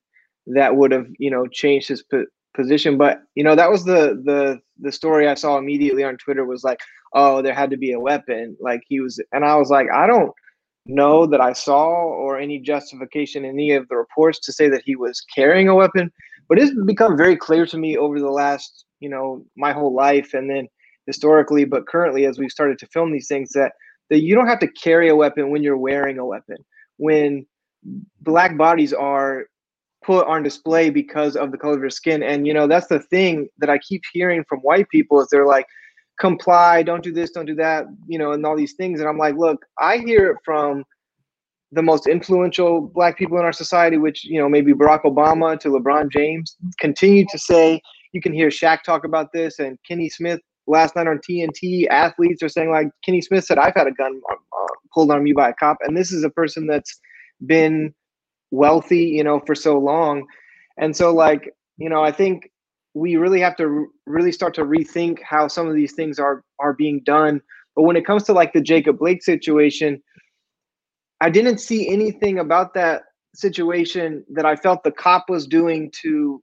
[0.47, 2.97] that would have you know changed his po- position.
[2.97, 6.63] But you know that was the the the story i saw immediately on twitter was
[6.63, 6.79] like
[7.13, 8.57] oh there had to be a weapon.
[8.59, 10.33] Like he was and i was like i don't
[10.85, 14.83] know that I saw or any justification in any of the reports to say that
[14.85, 16.11] he was carrying a weapon.
[16.49, 20.33] But it's become very clear to me over the last, you know, my whole life
[20.33, 20.67] and then
[21.07, 23.73] historically, but currently as we've started to film these things that
[24.09, 26.57] that you don't have to carry a weapon when you're wearing a weapon.
[26.97, 27.45] When
[28.21, 29.45] black bodies are
[30.03, 32.21] put on display because of the color of your skin.
[32.23, 35.47] And you know, that's the thing that I keep hearing from white people is they're
[35.47, 35.65] like,
[36.19, 38.99] comply, don't do this, don't do that, you know, and all these things.
[38.99, 40.83] And I'm like, look, I hear it from
[41.71, 45.69] the most influential black people in our society, which, you know, maybe Barack Obama to
[45.69, 50.39] LeBron James, continue to say, you can hear Shaq talk about this and Kenny Smith
[50.67, 54.21] last night on TNT, athletes are saying like Kenny Smith said, I've had a gun
[54.31, 54.35] uh,
[54.93, 55.77] pulled on me by a cop.
[55.81, 56.99] And this is a person that's
[57.45, 57.93] been
[58.51, 60.25] wealthy, you know, for so long.
[60.77, 62.49] And so like, you know, I think
[62.93, 66.73] we really have to really start to rethink how some of these things are are
[66.73, 67.41] being done.
[67.75, 70.01] But when it comes to like the Jacob Blake situation,
[71.21, 76.41] I didn't see anything about that situation that I felt the cop was doing to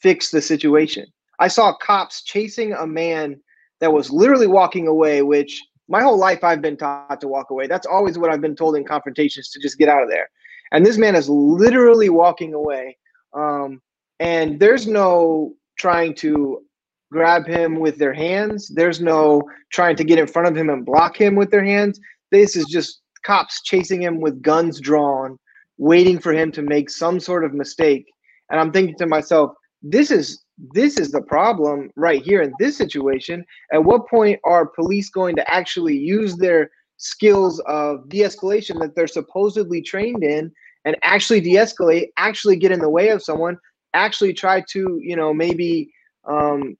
[0.00, 1.06] fix the situation.
[1.38, 3.40] I saw cops chasing a man
[3.82, 7.66] that was literally walking away, which my whole life I've been taught to walk away.
[7.66, 10.30] That's always what I've been told in confrontations to just get out of there.
[10.70, 12.96] And this man is literally walking away.
[13.34, 13.82] Um,
[14.20, 16.62] and there's no trying to
[17.10, 18.70] grab him with their hands.
[18.72, 19.42] There's no
[19.72, 21.98] trying to get in front of him and block him with their hands.
[22.30, 25.36] This is just cops chasing him with guns drawn,
[25.76, 28.06] waiting for him to make some sort of mistake.
[28.48, 29.50] And I'm thinking to myself,
[29.82, 33.44] this is this is the problem right here in this situation.
[33.72, 39.06] At what point are police going to actually use their skills of de-escalation that they're
[39.06, 40.52] supposedly trained in
[40.84, 43.58] and actually de-escalate, actually get in the way of someone,
[43.94, 45.92] actually try to, you know, maybe
[46.28, 46.76] um,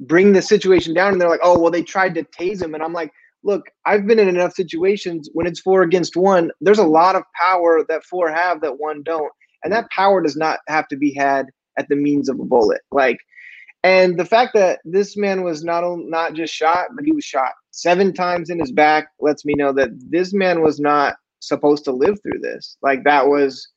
[0.00, 1.12] bring the situation down?
[1.12, 2.74] And they're like, oh, well, they tried to tase him.
[2.74, 6.50] And I'm like, look, I've been in enough situations when it's four against one.
[6.60, 9.32] There's a lot of power that four have that one don't,
[9.62, 11.46] and that power does not have to be had
[11.78, 12.80] at the means of a bullet.
[12.90, 13.18] Like,
[13.82, 17.52] and the fact that this man was not not just shot, but he was shot
[17.70, 21.92] seven times in his back lets me know that this man was not supposed to
[21.92, 22.76] live through this.
[22.82, 23.68] Like that was,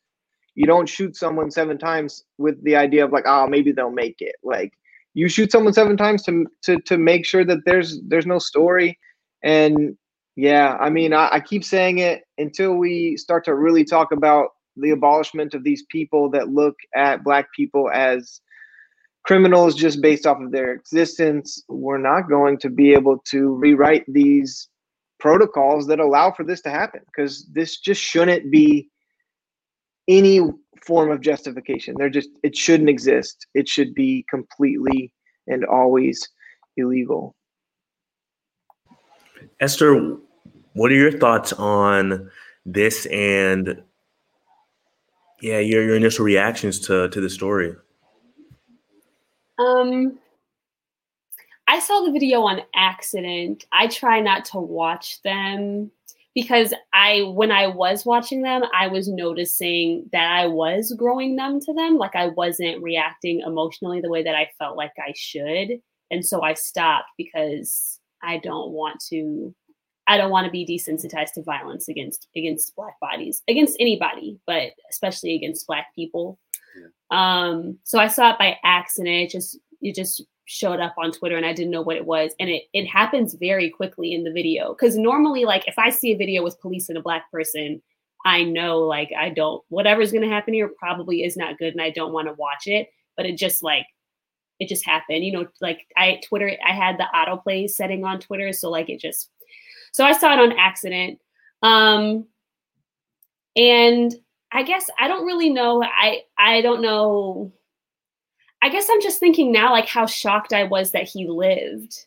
[0.55, 4.17] you don't shoot someone seven times with the idea of like, oh, maybe they'll make
[4.19, 4.35] it.
[4.43, 4.71] Like
[5.13, 8.97] you shoot someone seven times to to to make sure that there's there's no story
[9.43, 9.97] and
[10.37, 14.49] yeah, I mean, I, I, keep saying it until we start to really talk about
[14.79, 18.41] the abolishment of these people that look at Black people as
[19.23, 21.61] criminals just based off of their existence.
[21.67, 24.69] We're not going to be able to rewrite these
[25.19, 28.89] protocols that allow for this to happen because this just shouldn't be
[30.07, 30.39] any
[30.85, 31.95] form of justification.
[31.97, 33.47] They're just, it shouldn't exist.
[33.53, 35.11] It should be completely
[35.47, 36.27] and always
[36.77, 37.35] illegal.
[39.59, 40.17] Esther,
[40.73, 42.29] what are your thoughts on
[42.65, 43.81] this and
[45.41, 47.75] yeah, your your initial reactions to to the story?
[49.59, 50.19] Um
[51.67, 53.65] I saw the video on accident.
[53.73, 55.91] I try not to watch them
[56.33, 61.59] because I when I was watching them, I was noticing that I was growing numb
[61.61, 65.81] to them, like I wasn't reacting emotionally the way that I felt like I should.
[66.09, 69.53] And so I stopped because I don't want to
[70.07, 74.71] I don't want to be desensitized to violence against against black bodies, against anybody, but
[74.89, 76.39] especially against black people.
[76.79, 76.87] Yeah.
[77.49, 79.15] Um, so I saw it by accident.
[79.15, 82.31] It just it just showed up on Twitter and I didn't know what it was.
[82.39, 84.73] And it it happens very quickly in the video.
[84.73, 87.81] Cause normally like if I see a video with police and a black person,
[88.25, 91.89] I know like I don't whatever's gonna happen here probably is not good and I
[91.89, 92.89] don't want to watch it.
[93.17, 93.87] But it just like
[94.59, 95.23] it just happened.
[95.25, 98.99] You know, like I Twitter, I had the autoplay setting on Twitter, so like it
[98.99, 99.29] just
[99.97, 101.19] so I saw it on accident.
[101.63, 102.27] Um
[103.55, 104.13] and
[104.51, 105.83] I guess I don't really know.
[105.83, 107.51] I I don't know.
[108.61, 112.05] I guess I'm just thinking now like how shocked I was that he lived.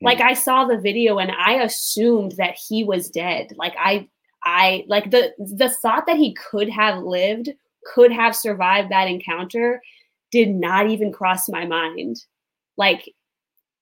[0.00, 3.52] Like I saw the video and I assumed that he was dead.
[3.56, 4.08] Like I
[4.44, 7.48] I like the the thought that he could have lived,
[7.92, 9.82] could have survived that encounter
[10.30, 12.24] did not even cross my mind.
[12.76, 13.12] Like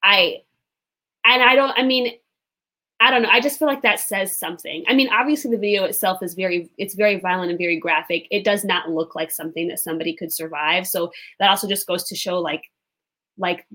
[0.03, 0.39] I
[1.27, 2.15] and I don't I mean
[3.03, 3.31] I don't know.
[3.31, 4.85] I just feel like that says something.
[4.87, 8.27] I mean, obviously the video itself is very it's very violent and very graphic.
[8.31, 10.87] It does not look like something that somebody could survive.
[10.87, 12.65] So that also just goes to show like
[13.39, 13.67] like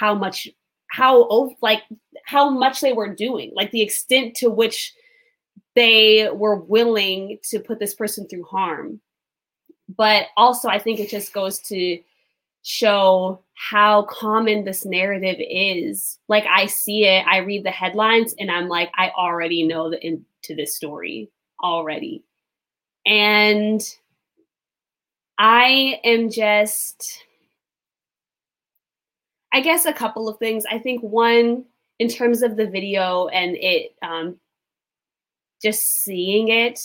[0.00, 0.48] how much
[0.90, 1.82] how like
[2.24, 4.94] how much they were doing, like the extent to which
[5.74, 8.98] they were willing to put this person through harm.
[9.94, 11.98] But also I think it just goes to
[12.64, 16.18] show how common this narrative is.
[16.28, 20.04] Like I see it, I read the headlines, and I'm like, I already know the
[20.04, 21.30] into this story
[21.62, 22.24] already.
[23.06, 23.80] And
[25.38, 27.22] I am just,
[29.52, 30.64] I guess, a couple of things.
[30.70, 31.64] I think one,
[31.98, 34.36] in terms of the video and it, um,
[35.62, 36.80] just seeing it,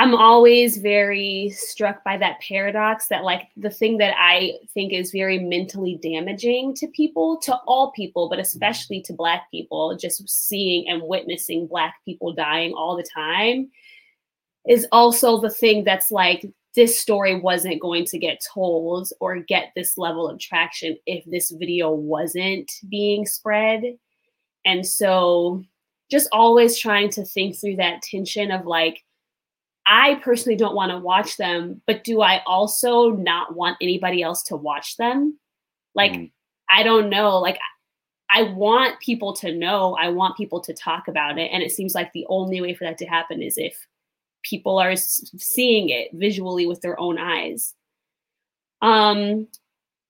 [0.00, 5.12] I'm always very struck by that paradox that, like, the thing that I think is
[5.12, 10.88] very mentally damaging to people, to all people, but especially to Black people, just seeing
[10.88, 13.70] and witnessing Black people dying all the time
[14.68, 19.70] is also the thing that's like, this story wasn't going to get told or get
[19.76, 23.84] this level of traction if this video wasn't being spread.
[24.66, 25.62] And so,
[26.10, 29.04] just always trying to think through that tension of like,
[29.86, 34.42] I personally don't want to watch them, but do I also not want anybody else
[34.44, 35.38] to watch them?
[35.94, 36.30] Like, mm.
[36.70, 37.38] I don't know.
[37.38, 37.58] Like,
[38.30, 41.50] I want people to know, I want people to talk about it.
[41.52, 43.86] And it seems like the only way for that to happen is if
[44.42, 47.74] people are seeing it visually with their own eyes.
[48.82, 49.48] Um,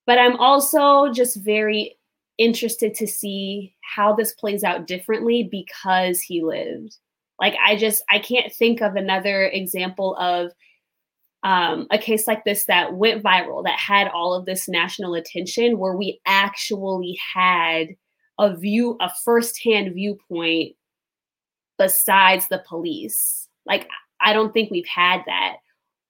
[0.06, 1.96] but I'm also just very
[2.38, 6.96] interested to see how this plays out differently because he lived.
[7.40, 10.52] Like I just I can't think of another example of
[11.42, 15.78] um, a case like this that went viral that had all of this national attention
[15.78, 17.88] where we actually had
[18.38, 20.74] a view a firsthand viewpoint
[21.78, 23.48] besides the police.
[23.66, 23.88] Like
[24.20, 25.56] i don't think we've had that.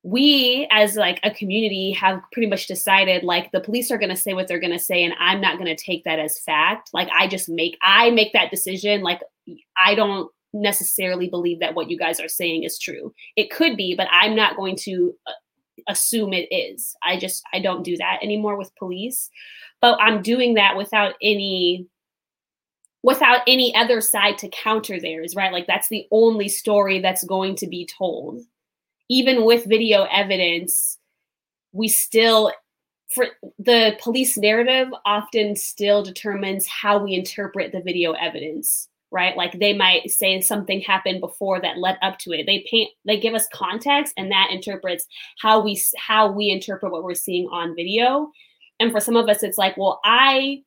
[0.02, 4.16] We as like a community have pretty much decided like the police are going to
[4.16, 6.90] say what they're going to say and i'm not going to take that as fact.
[6.92, 9.02] Like i just make i make that decision.
[9.02, 9.20] Like
[9.76, 13.12] i don't necessarily believe that what you guys are saying is true.
[13.36, 15.32] It could be, but I'm not going to uh,
[15.88, 16.94] assume it is.
[17.02, 19.30] I just I don't do that anymore with police.
[19.80, 21.86] But I'm doing that without any
[23.02, 25.52] without any other side to counter theirs, right?
[25.52, 28.40] Like that's the only story that's going to be told.
[29.10, 30.98] Even with video evidence,
[31.72, 32.52] we still
[33.10, 33.26] for
[33.58, 39.36] the police narrative often still determines how we interpret the video evidence right?
[39.36, 42.46] Like they might say something happened before that led up to it.
[42.46, 45.06] They paint, they give us context, and that interprets
[45.40, 48.30] how we how we interpret what we're seeing on video.
[48.80, 50.64] And for some of us, it's like, well, I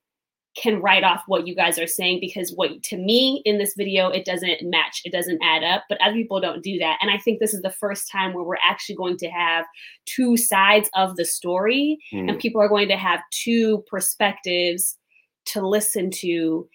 [0.56, 4.08] can write off what you guys are saying because what to me in this video
[4.08, 7.18] it doesn't match it doesn't add up but other people don't do that and i
[7.20, 9.66] think this is the first time where we're actually going to have
[10.06, 12.28] two sides of the story mm.
[12.28, 14.98] and people are going to have two perspectives
[15.46, 16.68] to listen to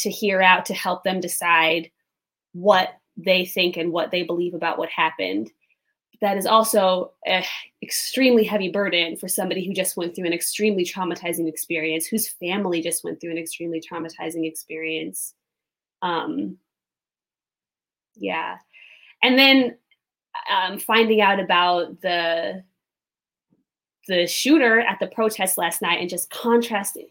[0.00, 1.90] to hear out to help them decide
[2.52, 5.50] what they think and what they believe about what happened.
[6.20, 7.44] That is also an
[7.82, 12.80] extremely heavy burden for somebody who just went through an extremely traumatizing experience, whose family
[12.80, 15.34] just went through an extremely traumatizing experience.
[16.00, 16.56] Um,
[18.14, 18.56] yeah.
[19.22, 19.76] And then
[20.50, 22.64] um, finding out about the
[24.08, 27.08] the shooter at the protest last night and just contrasting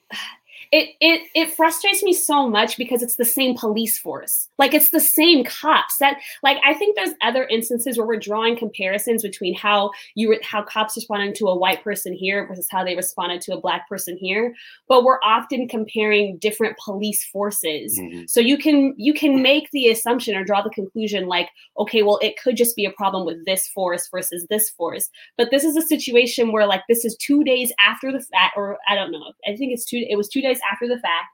[0.71, 4.49] it it it frustrates me so much because it's the same police force.
[4.57, 5.97] Like it's the same cops.
[5.97, 10.39] That like I think there's other instances where we're drawing comparisons between how you re-
[10.43, 13.87] how cops responding to a white person here versus how they responded to a black
[13.87, 14.53] person here.
[14.87, 17.97] But we're often comparing different police forces.
[17.97, 18.23] Mm-hmm.
[18.27, 21.49] So you can you can make the assumption or draw the conclusion like,
[21.79, 25.09] okay, well, it could just be a problem with this force versus this force.
[25.37, 28.77] But this is a situation where like this is two days after the fact, or
[28.89, 29.33] I don't know.
[29.47, 30.05] I think it's two.
[30.09, 31.27] It was two days after the fact.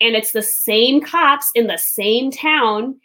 [0.00, 2.98] And it's the same cops in the same town.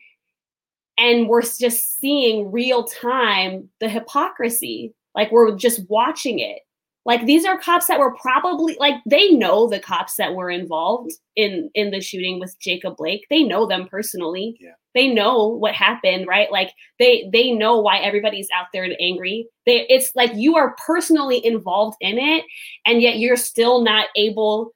[0.98, 4.94] and we're just seeing real time the hypocrisy.
[5.16, 6.60] Like we're just watching it.
[7.06, 11.12] Like these are cops that were probably like they know the cops that were involved
[11.36, 13.26] in in the shooting with Jacob Blake.
[13.30, 14.58] They know them personally.
[14.60, 14.72] Yeah.
[14.96, 16.52] They know what happened, right?
[16.52, 19.48] Like they they know why everybody's out there and angry.
[19.66, 22.44] They it's like you are personally involved in it
[22.86, 24.74] and yet you're still not able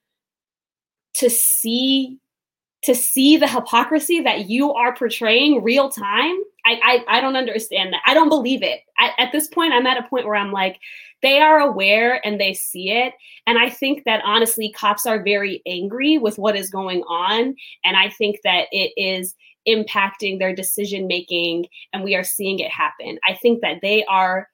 [1.16, 2.18] to see
[2.84, 6.36] to see the hypocrisy that you are portraying real time
[6.66, 8.01] i i, I don't understand that.
[8.05, 8.82] I don't believe it.
[8.97, 10.80] I, at this point i'm at a point where i'm like
[11.22, 13.14] they are aware and they see it.
[13.45, 17.55] And i think that honestly cops are very angry with what is going on.
[17.84, 19.36] And i think that it is
[19.68, 23.20] impacting their decision making and we are seeing it happen.
[23.28, 24.47] I think that they are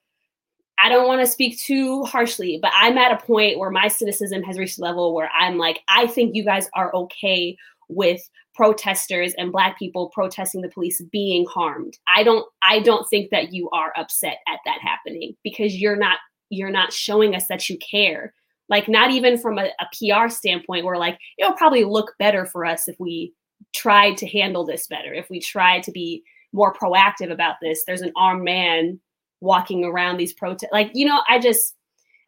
[0.82, 4.42] I don't want to speak too harshly, but I'm at a point where my cynicism
[4.44, 7.56] has reached a level where I'm like, I think you guys are okay
[7.88, 8.20] with
[8.54, 11.96] protesters and black people protesting the police being harmed.
[12.14, 16.18] I don't I don't think that you are upset at that happening because you're not
[16.50, 18.34] you're not showing us that you care.
[18.68, 22.66] Like not even from a, a PR standpoint, where like it'll probably look better for
[22.66, 23.32] us if we
[23.74, 26.22] tried to handle this better, if we tried to be
[26.52, 27.84] more proactive about this.
[27.86, 29.00] There's an armed man
[29.40, 30.72] walking around these protests.
[30.72, 31.74] Like, you know, I just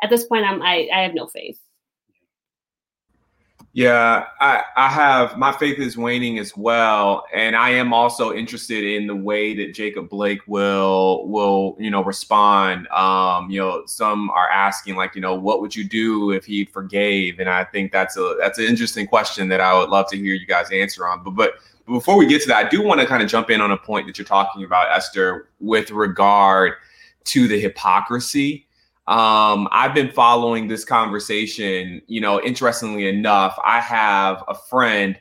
[0.03, 1.59] at this point I'm I, I have no faith.
[3.73, 8.83] Yeah, I, I have my faith is waning as well, and I am also interested
[8.83, 12.89] in the way that Jacob Blake will will you know respond.
[12.89, 16.65] Um, you know, some are asking like, you know, what would you do if he
[16.65, 17.39] forgave?
[17.39, 20.35] And I think that's a that's an interesting question that I would love to hear
[20.35, 21.23] you guys answer on.
[21.23, 21.53] But but
[21.87, 23.77] before we get to that, I do want to kind of jump in on a
[23.77, 26.73] point that you're talking about, Esther, with regard
[27.25, 28.67] to the hypocrisy.
[29.07, 32.01] Um, I've been following this conversation.
[32.07, 35.19] You know, interestingly enough, I have a friend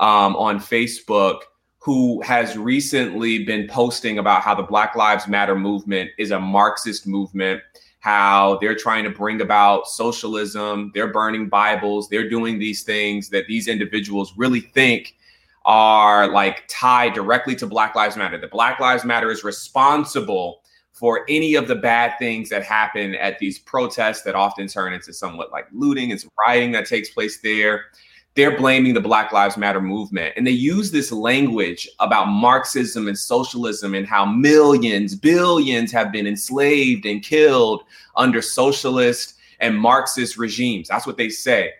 [0.00, 1.42] um, on Facebook
[1.78, 7.06] who has recently been posting about how the Black Lives Matter movement is a Marxist
[7.06, 7.62] movement,
[8.00, 13.46] how they're trying to bring about socialism, they're burning Bibles, they're doing these things that
[13.46, 15.16] these individuals really think
[15.64, 18.38] are like tied directly to Black Lives Matter.
[18.38, 20.62] The Black Lives Matter is responsible
[21.00, 25.14] for any of the bad things that happen at these protests that often turn into
[25.14, 27.86] somewhat like looting and some rioting that takes place there.
[28.34, 30.34] They're blaming the Black Lives Matter movement.
[30.36, 36.26] And they use this language about Marxism and socialism and how millions, billions have been
[36.26, 37.82] enslaved and killed
[38.14, 40.88] under socialist and Marxist regimes.
[40.88, 41.72] That's what they say.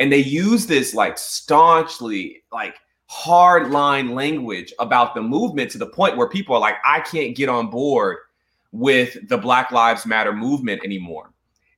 [0.00, 2.74] And they use this like staunchly, like
[3.06, 7.36] hard line language about the movement to the point where people are like, I can't
[7.36, 8.18] get on board
[8.76, 11.32] with the Black Lives Matter movement anymore.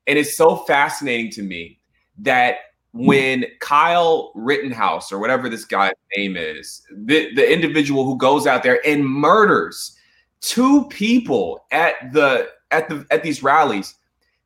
[0.06, 1.78] And it's so fascinating to me
[2.18, 2.56] that
[2.92, 8.62] when Kyle Rittenhouse or whatever this guy's name is, the, the individual who goes out
[8.62, 9.96] there and murders
[10.40, 13.94] two people at the at the at these rallies,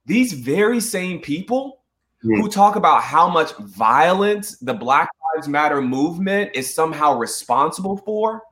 [0.04, 1.80] these very same people
[2.22, 2.36] mm.
[2.38, 8.42] who talk about how much violence the Black Lives Matter movement is somehow responsible for,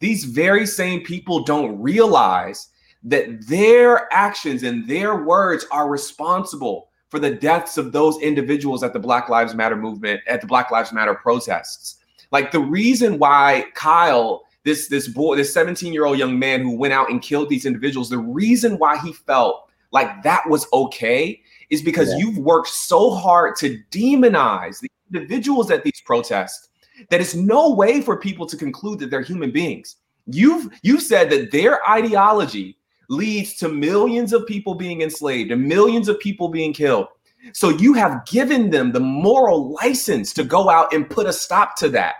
[0.00, 2.70] these very same people don't realize
[3.04, 8.92] that their actions and their words are responsible for the deaths of those individuals at
[8.92, 11.98] the Black Lives Matter movement, at the Black Lives Matter protests.
[12.32, 17.10] Like the reason why Kyle, this this boy, this 17-year-old young man who went out
[17.10, 21.40] and killed these individuals, the reason why he felt like that was okay
[21.70, 22.18] is because yeah.
[22.18, 26.70] you've worked so hard to demonize the individuals at these protests
[27.10, 29.96] that it's no way for people to conclude that they're human beings.
[30.26, 32.78] You've you've said that their ideology
[33.08, 37.08] leads to millions of people being enslaved and millions of people being killed.
[37.52, 41.76] So you have given them the moral license to go out and put a stop
[41.76, 42.14] to that.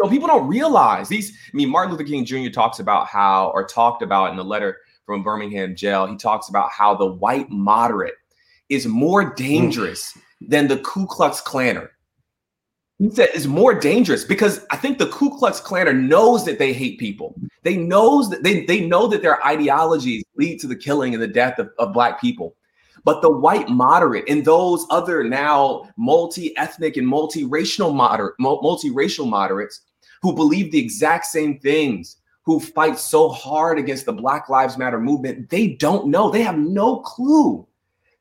[0.00, 1.30] So people don't realize these.
[1.30, 2.50] I mean, Martin Luther King Jr.
[2.50, 6.70] talks about how, or talked about in the letter from Birmingham jail, he talks about
[6.70, 8.14] how the white moderate
[8.68, 10.48] is more dangerous mm.
[10.48, 11.88] than the Ku Klux Klanner.
[12.98, 16.72] He said is more dangerous because I think the Ku Klux Klanner knows that they
[16.72, 17.40] hate people.
[17.62, 21.28] They knows that they, they know that their ideologies lead to the killing and the
[21.28, 22.56] death of, of black people.
[23.04, 29.82] But the white moderate and those other now multi-ethnic and multi-racial moderate, multi-racial moderates
[30.20, 34.98] who believe the exact same things, who fight so hard against the Black Lives Matter
[34.98, 36.30] movement, they don't know.
[36.30, 37.64] They have no clue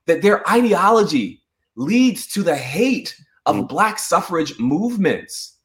[0.06, 1.42] that their ideology
[1.76, 3.68] leads to the hate of mm.
[3.68, 5.56] black suffrage movements.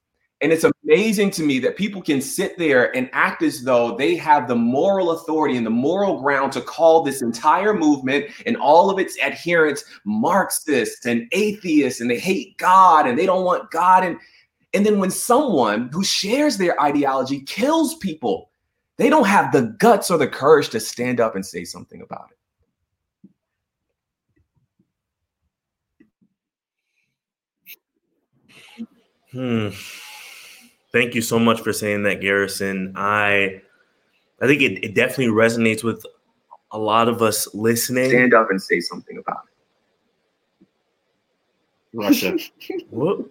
[0.40, 4.16] And it's amazing to me that people can sit there and act as though they
[4.16, 8.90] have the moral authority and the moral ground to call this entire movement and all
[8.90, 14.02] of its adherents Marxists and atheists and they hate God and they don't want God.
[14.02, 14.18] And,
[14.74, 18.50] and then when someone who shares their ideology kills people,
[18.98, 22.30] they don't have the guts or the courage to stand up and say something about
[22.32, 22.38] it.
[29.32, 29.68] Hmm.
[30.92, 32.92] Thank you so much for saying that, Garrison.
[32.96, 33.62] I
[34.40, 36.04] I think it, it definitely resonates with
[36.70, 38.10] a lot of us listening.
[38.10, 39.44] Stand up and say something about
[40.60, 40.66] it.
[41.94, 42.36] Russia.
[42.90, 43.26] What?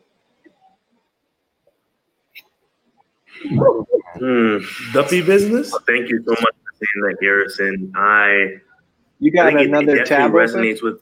[4.19, 4.57] Hmm.
[4.93, 5.71] Duffy business.
[5.87, 7.91] Thank you so much for saying that, Garrison.
[7.95, 8.57] I
[9.19, 10.63] You I got think another it tab definitely open?
[10.63, 10.99] resonates with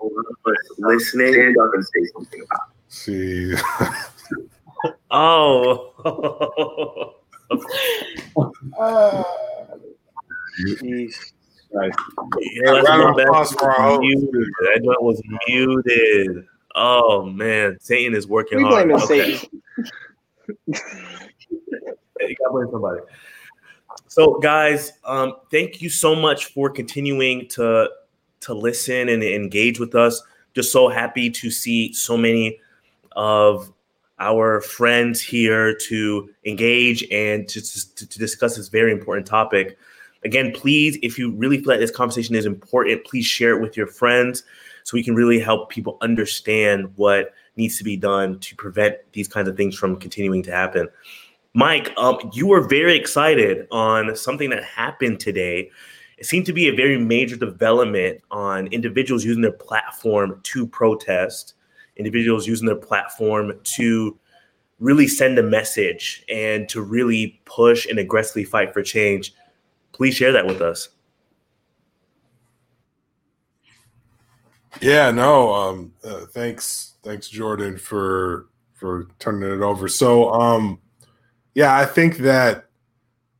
[0.00, 1.32] a lot of us listening.
[1.32, 2.92] Stand up and say something about it.
[2.92, 3.54] See,
[5.10, 5.92] Oh.
[11.72, 12.80] Yeah,
[13.10, 14.48] applause for our muted.
[14.60, 16.46] That was muted.
[16.74, 18.90] Oh man, Satan is working We hard.
[18.92, 19.36] Okay.
[19.36, 19.62] Satan.
[20.68, 23.00] You gotta blame somebody.
[24.08, 27.90] So, guys, um, thank you so much for continuing to
[28.40, 30.22] to listen and engage with us.
[30.54, 32.58] Just so happy to see so many
[33.12, 33.72] of
[34.18, 39.78] our friends here to engage and to, to, to discuss this very important topic.
[40.24, 43.76] Again, please, if you really feel like this conversation is important, please share it with
[43.76, 44.42] your friends
[44.84, 49.28] so we can really help people understand what needs to be done to prevent these
[49.28, 50.88] kinds of things from continuing to happen.
[51.54, 55.70] Mike, um, you were very excited on something that happened today.
[56.18, 61.54] It seemed to be a very major development on individuals using their platform to protest,
[61.96, 64.18] individuals using their platform to
[64.78, 69.34] really send a message and to really push and aggressively fight for change.
[69.92, 70.90] Please share that with us.
[74.80, 75.54] Yeah, no.
[75.54, 79.88] Um, uh, thanks, thanks, Jordan, for for turning it over.
[79.88, 80.78] So, um,
[81.54, 82.66] yeah, I think that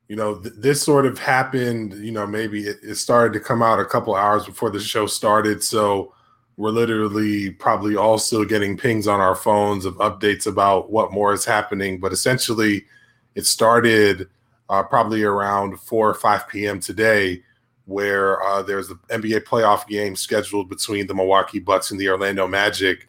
[0.09, 1.93] you know th- this sort of happened.
[1.95, 5.07] You know, maybe it, it started to come out a couple hours before the show
[5.07, 5.63] started.
[5.63, 6.15] So
[6.57, 11.45] we're literally probably still getting pings on our phones of updates about what more is
[11.45, 12.01] happening.
[12.01, 12.87] But essentially,
[13.35, 14.29] it started
[14.69, 16.81] uh, probably around four or five p.m.
[16.81, 17.43] today
[17.85, 22.49] where uh, there's an NBA playoff game scheduled between the Milwaukee Bucks and the Orlando
[22.49, 23.07] Magic.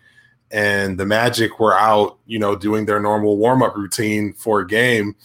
[0.52, 4.68] And the Magic were out, you know, doing their normal warm up routine for a
[4.68, 5.16] game.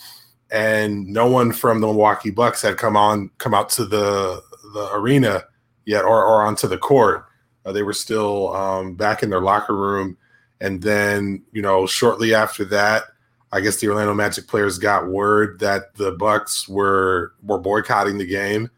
[0.51, 4.43] And no one from the Milwaukee Bucks had come on, come out to the
[4.75, 5.45] the arena
[5.85, 7.27] yet, or or onto the court.
[7.65, 10.17] Uh, they were still um, back in their locker room.
[10.61, 13.05] And then, you know, shortly after that,
[13.53, 18.27] I guess the Orlando Magic players got word that the Bucks were were boycotting the
[18.27, 18.71] game.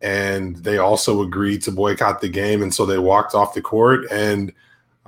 [0.00, 2.62] And they also agreed to boycott the game.
[2.62, 4.06] And so they walked off the court.
[4.10, 4.52] And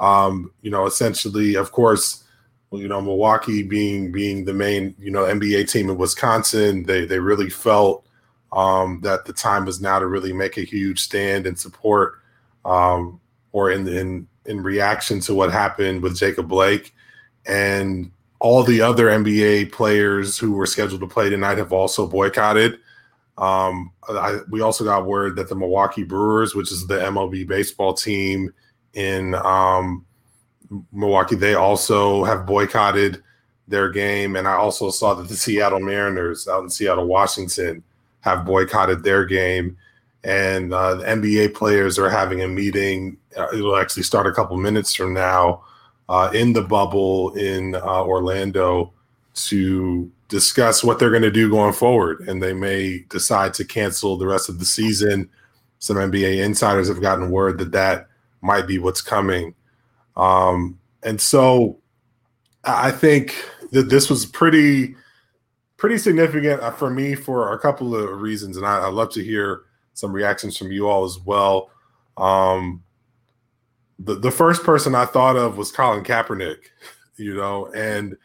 [0.01, 2.24] um, you know essentially of course
[2.72, 7.18] you know milwaukee being being the main you know nba team in wisconsin they they
[7.18, 8.05] really felt
[8.53, 12.17] um, that the time was now to really make a huge stand and support
[12.68, 13.20] um,
[13.52, 16.94] or in in in reaction to what happened with jacob blake
[17.46, 18.10] and
[18.40, 22.78] all the other nba players who were scheduled to play tonight have also boycotted
[23.38, 27.94] um, I, we also got word that the Milwaukee Brewers, which is the MLB baseball
[27.94, 28.52] team
[28.94, 30.04] in um,
[30.92, 33.22] Milwaukee, they also have boycotted
[33.68, 34.34] their game.
[34.34, 37.82] And I also saw that the Seattle Mariners out in Seattle, Washington,
[38.20, 39.76] have boycotted their game.
[40.24, 43.16] And uh, the NBA players are having a meeting.
[43.36, 45.64] Uh, it'll actually start a couple minutes from now
[46.08, 48.92] uh, in the bubble in uh, Orlando
[49.34, 52.20] to discuss what they're going to do going forward.
[52.28, 55.30] And they may decide to cancel the rest of the season.
[55.78, 58.08] Some NBA insiders have gotten word that that
[58.40, 59.54] might be what's coming.
[60.16, 61.78] Um, and so
[62.64, 63.34] I think
[63.70, 64.96] that this was pretty,
[65.76, 68.56] pretty significant uh, for me for a couple of reasons.
[68.56, 69.62] And I, I'd love to hear
[69.99, 71.70] some reactions from you all as well.
[72.16, 72.84] Um,
[73.99, 76.59] the, the first person I thought of was Colin Kaepernick,
[77.16, 78.16] you know, and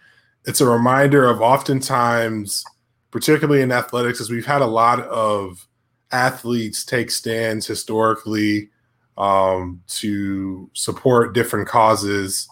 [0.46, 2.64] it's a reminder of oftentimes,
[3.10, 5.68] particularly in athletics, as we've had a lot of
[6.12, 8.70] athletes take stands historically
[9.18, 12.48] um, to support different causes,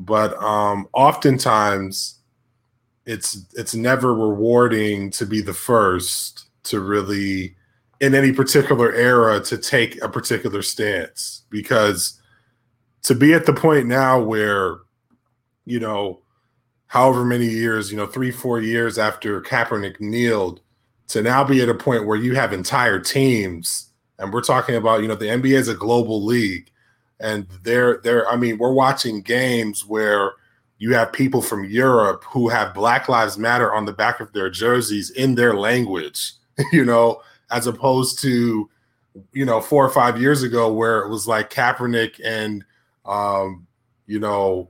[0.00, 2.20] but um, oftentimes
[3.06, 7.54] it's it's never rewarding to be the first to really
[8.04, 12.20] in any particular era to take a particular stance because
[13.02, 14.78] to be at the point now where
[15.64, 16.20] you know
[16.94, 20.60] however many years, you know, three, four years after Kaepernick kneeled,
[21.08, 23.90] to now be at a point where you have entire teams,
[24.20, 26.70] and we're talking about, you know, the NBA is a global league,
[27.18, 30.34] and they're they're, I mean, we're watching games where
[30.78, 34.48] you have people from Europe who have Black Lives Matter on the back of their
[34.48, 36.34] jerseys in their language,
[36.72, 37.20] you know,
[37.54, 38.68] as opposed to,
[39.32, 42.64] you know, four or five years ago where it was like Kaepernick and,
[43.06, 43.66] um,
[44.06, 44.68] you know,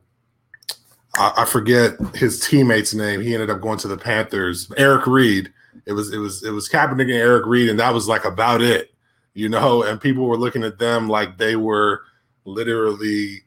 [1.17, 3.23] I, I forget his teammate's name.
[3.23, 4.71] He ended up going to the Panthers.
[4.77, 5.51] Eric Reid.
[5.87, 8.63] It was it was it was Kaepernick and Eric Reid, and that was like about
[8.63, 8.95] it,
[9.35, 9.83] you know.
[9.83, 12.03] And people were looking at them like they were
[12.45, 13.43] literally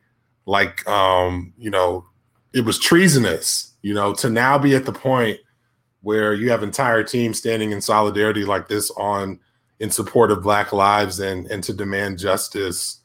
[0.45, 2.05] like um, you know,
[2.53, 5.39] it was treasonous, you know, to now be at the point
[6.01, 9.39] where you have entire teams standing in solidarity like this on
[9.79, 13.01] in support of black lives and and to demand justice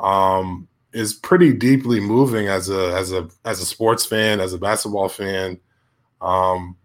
[0.00, 4.58] um is pretty deeply moving as a as a as a sports fan as a
[4.58, 5.58] basketball fan.
[6.20, 6.76] Um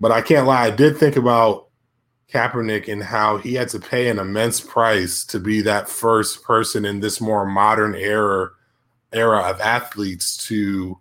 [0.00, 1.68] but i can't lie i did think about
[2.32, 6.84] Kaepernick and how he had to pay an immense price to be that first person
[6.84, 8.50] in this more modern era
[9.12, 10.98] era of athletes to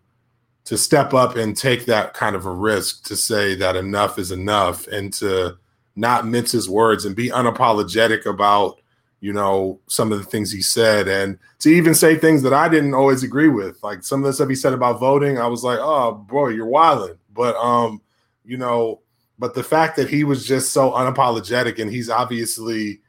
[0.70, 4.32] to step up and take that kind of a risk to say that enough is
[4.32, 5.58] enough and to
[5.96, 8.80] not mince his words and be unapologetic about
[9.20, 12.70] you know some of the things he said and to even say things that I
[12.70, 13.82] didn't always agree with.
[13.82, 16.68] Like some of the stuff he said about voting I was like oh boy you're
[16.68, 18.00] wilding but um
[18.46, 19.02] you know
[19.40, 23.02] but the fact that he was just so unapologetic and he's obviously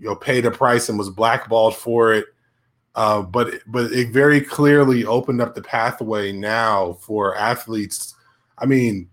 [0.00, 2.26] you know paid a price and was blackballed for it
[2.94, 8.14] uh, but but it very clearly opened up the pathway now for athletes.
[8.58, 9.08] I mean,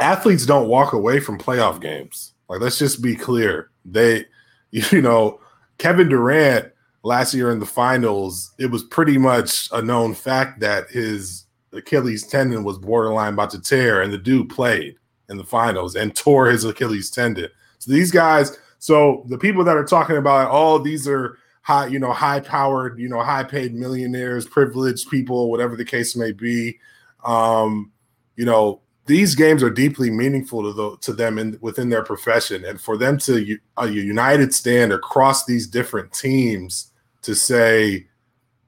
[0.00, 2.32] athletes don't walk away from playoff games.
[2.48, 3.70] Like, let's just be clear.
[3.84, 4.24] They,
[4.70, 5.40] you know,
[5.78, 6.72] Kevin Durant
[7.02, 12.26] last year in the finals, it was pretty much a known fact that his Achilles
[12.26, 14.96] tendon was borderline about to tear, and the dude played
[15.28, 17.48] in the finals and tore his Achilles tendon.
[17.78, 21.36] So these guys, so the people that are talking about, oh, these are
[21.66, 26.14] high, you know, high powered, you know, high paid millionaires, privileged people, whatever the case
[26.14, 26.78] may be.
[27.24, 27.90] Um,
[28.36, 32.64] you know, these games are deeply meaningful to the, to them in within their profession,
[32.64, 36.92] and for them to a united stand across these different teams
[37.22, 38.06] to say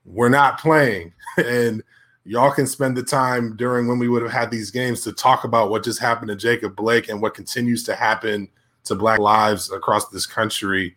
[0.05, 1.85] we're not playing, and
[2.25, 5.45] y'all can spend the time during when we would have had these games to talk
[5.45, 8.49] about what just happened to Jacob Blake and what continues to happen
[8.83, 10.97] to Black lives across this country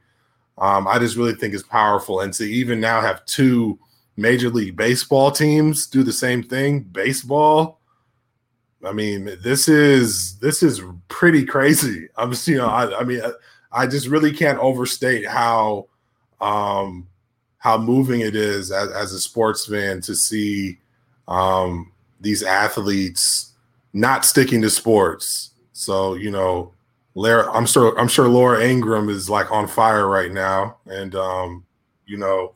[0.58, 2.22] um, I just really think is powerful.
[2.22, 3.80] And to even now have two
[4.18, 7.80] Major League Baseball teams do the same thing, baseball.
[8.86, 12.10] I mean, this is this is pretty crazy.
[12.18, 13.32] I'm just, you know, I, I mean, I,
[13.72, 15.88] I, just really can't overstate how
[16.40, 17.08] um,
[17.58, 20.80] how moving it is as, as a sports fan to see
[21.28, 23.54] um, these athletes
[23.94, 25.52] not sticking to sports.
[25.74, 26.74] So, you know,
[27.16, 31.66] Lara, I'm sure I'm sure Laura Ingraham is like on fire right now, and um,
[32.06, 32.54] you know.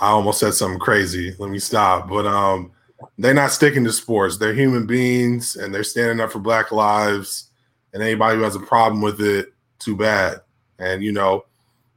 [0.00, 1.36] I almost said something crazy.
[1.38, 2.08] Let me stop.
[2.08, 2.72] But um,
[3.16, 4.36] they're not sticking to sports.
[4.36, 7.50] They're human beings, and they're standing up for Black lives.
[7.92, 10.40] And anybody who has a problem with it, too bad.
[10.78, 11.44] And you know,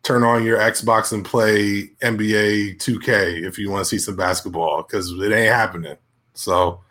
[0.03, 4.83] turn on your Xbox and play NBA 2K if you want to see some basketball
[4.83, 5.97] because it ain't happening.
[6.33, 6.81] So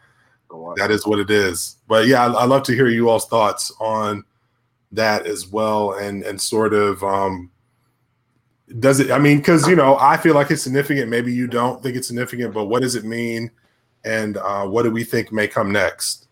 [0.77, 1.77] that is what it is.
[1.89, 4.25] But yeah, I, I love to hear you all's thoughts on
[4.93, 7.51] that as well, and and sort of um,
[8.79, 9.11] does it?
[9.11, 11.09] I mean, because you know, I feel like it's significant.
[11.09, 13.51] Maybe you don't think it's significant, but what does it mean?
[14.05, 16.29] And uh, what do we think may come next?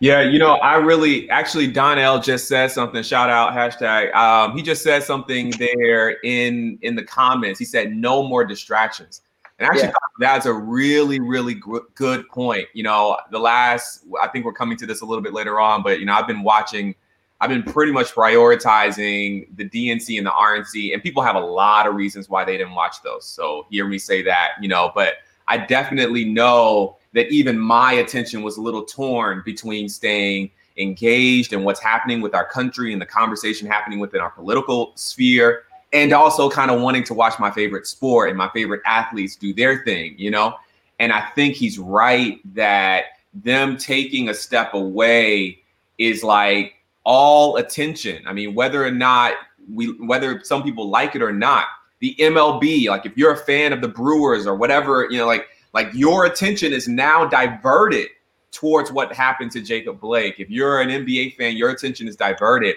[0.00, 3.02] Yeah, you know, I really actually Donnell just said something.
[3.02, 4.14] Shout out hashtag.
[4.14, 7.58] Um, he just said something there in in the comments.
[7.58, 9.20] He said no more distractions.
[9.60, 9.92] And actually, yeah.
[10.18, 11.60] that's a really, really
[11.94, 12.66] good point.
[12.72, 15.82] You know, the last, I think we're coming to this a little bit later on,
[15.82, 16.94] but, you know, I've been watching,
[17.42, 21.86] I've been pretty much prioritizing the DNC and the RNC, and people have a lot
[21.86, 23.26] of reasons why they didn't watch those.
[23.26, 28.42] So hear me say that, you know, but I definitely know that even my attention
[28.42, 33.06] was a little torn between staying engaged and what's happening with our country and the
[33.06, 37.86] conversation happening within our political sphere and also kind of wanting to watch my favorite
[37.86, 40.54] sport and my favorite athletes do their thing, you know?
[40.98, 45.58] And I think he's right that them taking a step away
[45.98, 46.74] is like
[47.04, 48.22] all attention.
[48.26, 49.34] I mean, whether or not
[49.72, 51.66] we, whether some people like it or not,
[52.00, 55.48] the MLB, like if you're a fan of the Brewers or whatever, you know, like,
[55.72, 58.08] like your attention is now diverted
[58.52, 60.40] towards what happened to Jacob Blake.
[60.40, 62.76] If you're an NBA fan, your attention is diverted.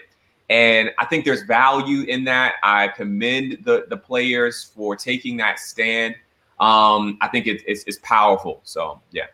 [0.53, 2.57] And I think there's value in that.
[2.61, 6.13] I commend the the players for taking that stand.
[6.59, 8.61] Um, I think it, it's, it's powerful.
[8.63, 9.25] So yeah.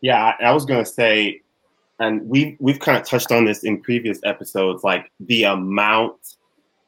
[0.00, 1.42] Yeah, I, I was gonna say,
[1.98, 6.36] and we we've kind of touched on this in previous episodes, like the amount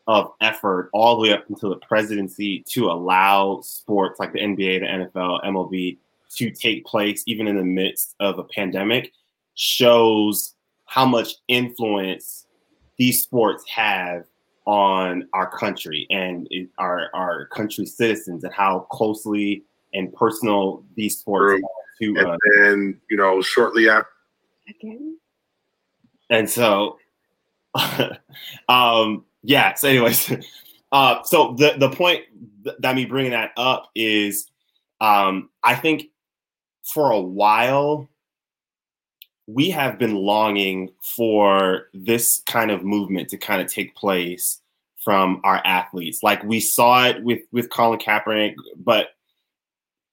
[0.07, 4.81] of effort all the way up until the presidency to allow sports like the NBA,
[4.81, 5.99] the NFL, MLB
[6.37, 9.13] to take place even in the midst of a pandemic
[9.57, 10.55] shows
[10.87, 12.46] how much influence
[12.97, 14.25] these sports have
[14.67, 19.63] on our country and our our country's citizens and how closely
[19.95, 21.63] and personal these sports
[22.01, 24.09] to and uh, then you know shortly after
[24.69, 25.19] Again?
[26.31, 26.99] and so
[28.69, 30.33] um yeah so anyways
[30.93, 32.23] uh so the the point
[32.81, 34.51] that me bringing that up is
[35.01, 36.09] um i think
[36.83, 38.09] for a while
[39.47, 44.61] we have been longing for this kind of movement to kind of take place
[45.03, 46.23] from our athletes.
[46.23, 49.11] Like we saw it with with Colin Kaepernick, but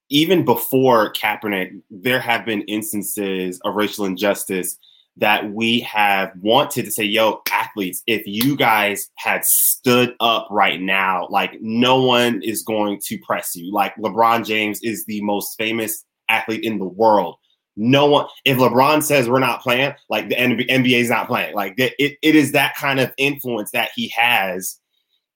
[0.10, 4.78] even before Kaepernick, there have been instances of racial injustice
[5.18, 10.82] that we have wanted to say, yo, athletes, if you guys had stood up right
[10.82, 13.72] now, like no one is going to press you.
[13.72, 17.38] Like LeBron James is the most famous athlete in the world
[17.76, 21.56] no one if lebron says we're not playing like the nba is not playing.
[21.56, 24.80] Like it, it is that kind of influence that he has.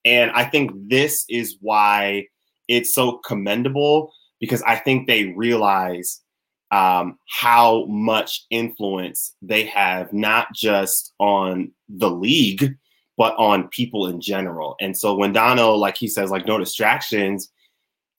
[0.06, 2.28] And i think this is why
[2.68, 6.22] it's so commendable because i think they realize
[6.70, 12.76] um, how much influence they have not just on the league
[13.18, 14.76] but on people in general.
[14.80, 17.52] And so when dono like he says like no distractions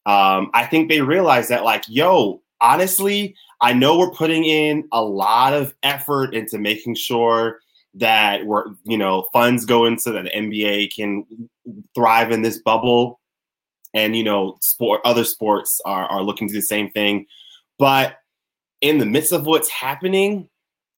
[0.07, 5.03] um, i think they realize that like yo honestly I know we're putting in a
[5.03, 7.61] lot of effort into making sure
[7.95, 11.25] that we're, you know, funds go in so that the NBA can
[11.95, 13.21] thrive in this bubble.
[13.95, 17.27] And, you know, sport other sports are, are looking to do the same thing.
[17.79, 18.19] But
[18.81, 20.49] in the midst of what's happening,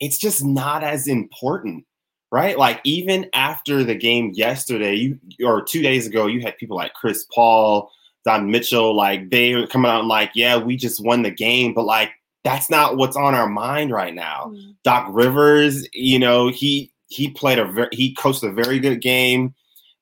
[0.00, 1.84] it's just not as important,
[2.32, 2.58] right?
[2.58, 6.94] Like even after the game yesterday, you or two days ago, you had people like
[6.94, 7.90] Chris Paul,
[8.24, 11.72] Don Mitchell, like they were coming out and like, yeah, we just won the game,
[11.72, 12.10] but like
[12.44, 14.50] that's not what's on our mind right now.
[14.52, 14.70] Mm-hmm.
[14.84, 19.54] Doc Rivers, you know, he he played a very he coached a very good game,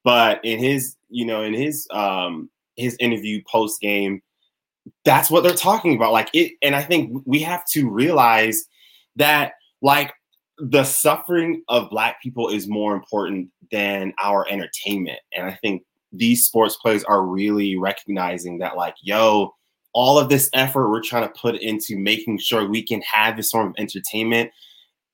[0.04, 4.22] but in his you know in his um his interview post game,
[5.04, 6.12] that's what they're talking about.
[6.12, 8.64] Like it, and I think we have to realize
[9.16, 10.12] that like
[10.58, 15.82] the suffering of black people is more important than our entertainment, and I think
[16.12, 19.54] these sports players are really recognizing that like yo
[19.98, 23.50] all of this effort we're trying to put into making sure we can have this
[23.50, 24.48] form of entertainment,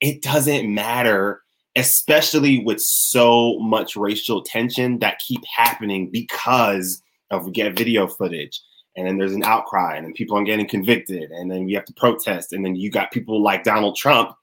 [0.02, 1.40] it doesn't matter,
[1.74, 8.60] especially with so much racial tension that keep happening because of get video footage
[8.94, 11.86] and then there's an outcry and then people are getting convicted and then we have
[11.86, 14.36] to protest and then you got people like Donald Trump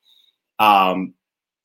[0.57, 1.13] um,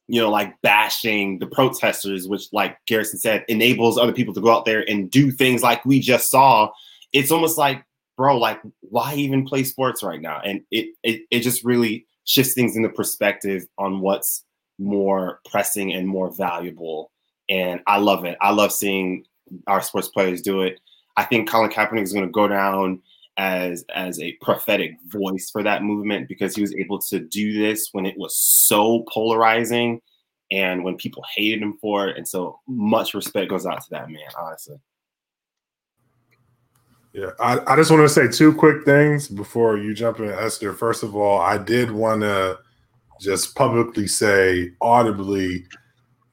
[0.08, 4.54] you know, like bashing the protesters, which, like Garrison said, enables other people to go
[4.54, 6.70] out there and do things like we just saw.
[7.12, 7.84] It's almost like
[8.16, 10.40] bro, like why even play sports right now?
[10.44, 14.44] And it it, it just really shifts things into perspective on what's
[14.78, 17.10] more pressing and more valuable.
[17.48, 18.36] And I love it.
[18.40, 19.24] I love seeing
[19.66, 20.80] our sports players do it.
[21.16, 23.00] I think Colin Kaepernick is going to go down
[23.38, 27.90] as as a prophetic voice for that movement because he was able to do this
[27.92, 30.00] when it was so polarizing
[30.50, 32.16] and when people hated him for it.
[32.16, 34.76] And so much respect goes out to that man, honestly.
[37.16, 40.74] Yeah, I, I just want to say two quick things before you jump in, Esther.
[40.74, 42.58] First of all, I did want to
[43.18, 45.64] just publicly say audibly,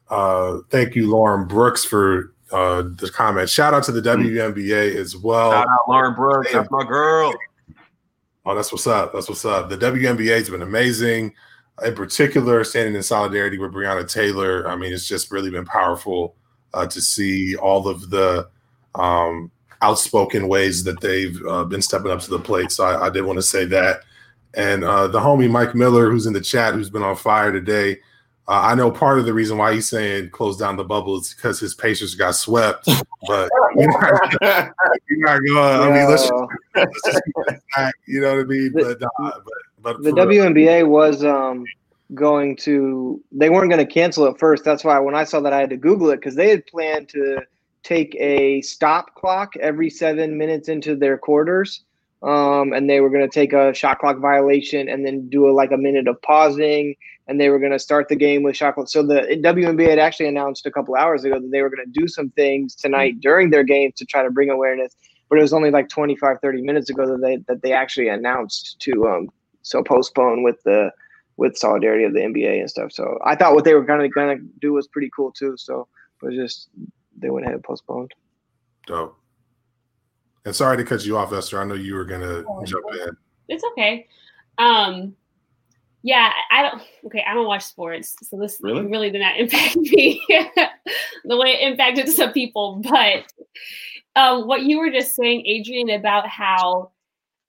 [0.10, 3.50] uh, thank you, Lauren Brooks, for uh, the comment.
[3.50, 4.26] Shout out to the mm.
[4.26, 5.54] WNBA as well.
[5.54, 7.34] Shout out Lauren Brooks, that's my girl.
[8.46, 9.14] Oh, that's what's up.
[9.14, 9.70] That's what's up.
[9.70, 11.34] The WNBA has been amazing.
[11.86, 14.68] In particular, standing in solidarity with Breonna Taylor.
[14.68, 16.36] I mean, it's just really been powerful
[16.74, 18.50] uh, to see all of the
[18.96, 19.50] um,
[19.84, 22.72] outspoken ways that they've uh, been stepping up to the plate.
[22.72, 24.02] So I, I did want to say that.
[24.56, 28.00] And uh, the homie Mike Miller, who's in the chat, who's been on fire today,
[28.48, 31.34] uh, I know part of the reason why he's saying close down the bubble is
[31.34, 32.88] because his Pacers got swept.
[33.26, 34.74] But you're not,
[35.10, 35.58] you're not going.
[35.58, 36.34] I mean, let's just,
[36.76, 37.22] let's just
[37.74, 38.74] back, you know what I mean.
[38.74, 39.46] But, uh, but,
[39.80, 41.64] but the WNBA was um,
[42.14, 43.24] going to.
[43.32, 44.66] They weren't going to cancel it first.
[44.66, 47.08] That's why when I saw that, I had to Google it because they had planned
[47.10, 47.42] to
[47.84, 51.84] take a stop clock every seven minutes into their quarters.
[52.24, 55.52] Um, and they were going to take a shot clock violation and then do a,
[55.52, 56.96] like a minute of pausing.
[57.28, 58.88] And they were going to start the game with shot clock.
[58.88, 62.00] So the WNBA had actually announced a couple hours ago that they were going to
[62.00, 64.96] do some things tonight during their games to try to bring awareness.
[65.30, 68.80] But it was only like 25, 30 minutes ago that they that they actually announced
[68.82, 69.30] to um,
[69.62, 70.92] so postpone with the
[71.38, 72.92] with solidarity of the NBA and stuff.
[72.92, 75.56] So I thought what they were kind of going to do was pretty cool too.
[75.58, 75.88] So
[76.22, 76.70] it was just
[77.18, 78.12] they went ahead and postponed.
[78.88, 79.18] Dope.
[80.46, 81.62] And sorry to cut you off, Esther.
[81.62, 83.16] I know you were gonna Oh, jump in.
[83.48, 84.08] It's okay.
[84.58, 85.16] Um,
[86.02, 86.82] yeah, I don't.
[87.06, 88.86] Okay, I don't watch sports, so this Really?
[88.86, 90.22] really did not impact me
[91.26, 92.82] the way it impacted some people.
[92.84, 93.32] But
[94.16, 96.92] um, what you were just saying, Adrian, about how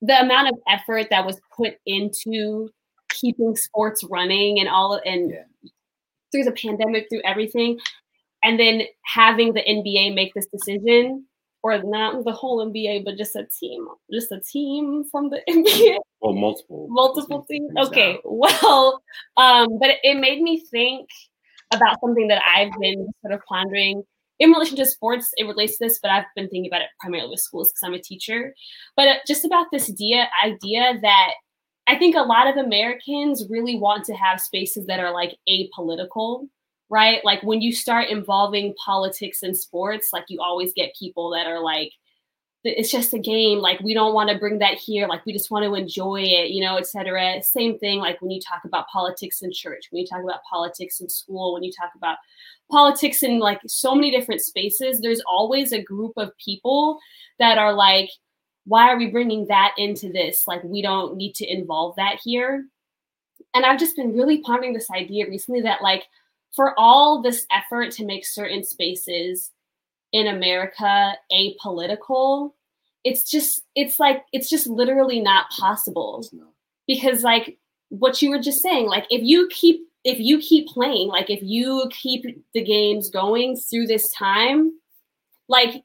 [0.01, 2.69] the amount of effort that was put into
[3.09, 5.69] keeping sports running and all and Yeah.
[6.31, 7.77] through the pandemic, through everything,
[8.45, 11.25] and then having the NBA make this decision,
[11.63, 15.97] or not the whole NBA, but just a team, just a team from the NBA
[16.21, 16.87] Well, multiple.
[16.89, 17.73] multiple teams.
[17.73, 19.01] Things Okay, well,
[19.37, 21.09] um, but it, it made me think
[21.73, 24.03] about something that I've been sort of pondering
[24.37, 25.31] in relation to sports.
[25.37, 27.93] It relates to this, but I've been thinking about it primarily with schools because I'm
[27.93, 28.53] a teacher.
[28.95, 31.31] But uh, just about this idea, idea that
[31.87, 36.47] I think a lot of Americans really want to have spaces that are like apolitical.
[36.89, 37.23] Right?
[37.25, 41.59] Like when you start involving politics in sports, like you always get people that are
[41.59, 41.91] like,
[42.63, 43.59] it's just a game.
[43.59, 45.07] Like we don't want to bring that here.
[45.07, 48.39] Like we just want to enjoy it you know etc same thing like when you
[48.39, 51.91] talk about politics in church when you talk about politics in school when you talk
[51.95, 52.17] about
[52.71, 56.99] politics in like so many different spaces there's always a group of people
[57.39, 58.09] that are like
[58.65, 60.47] why are we bringing that into this?
[60.47, 62.65] Like we don't need to involve that here.
[63.53, 66.03] And i've just been really pondering this idea recently that like
[66.55, 69.51] for all this effort to make certain spaces
[70.13, 72.53] in America apolitical,
[73.03, 76.23] it's just it's like it's just literally not possible.
[76.87, 77.57] Because like
[77.89, 81.39] what you were just saying like if you keep if you keep playing like if
[81.43, 84.71] you keep the games going through this time
[85.47, 85.83] like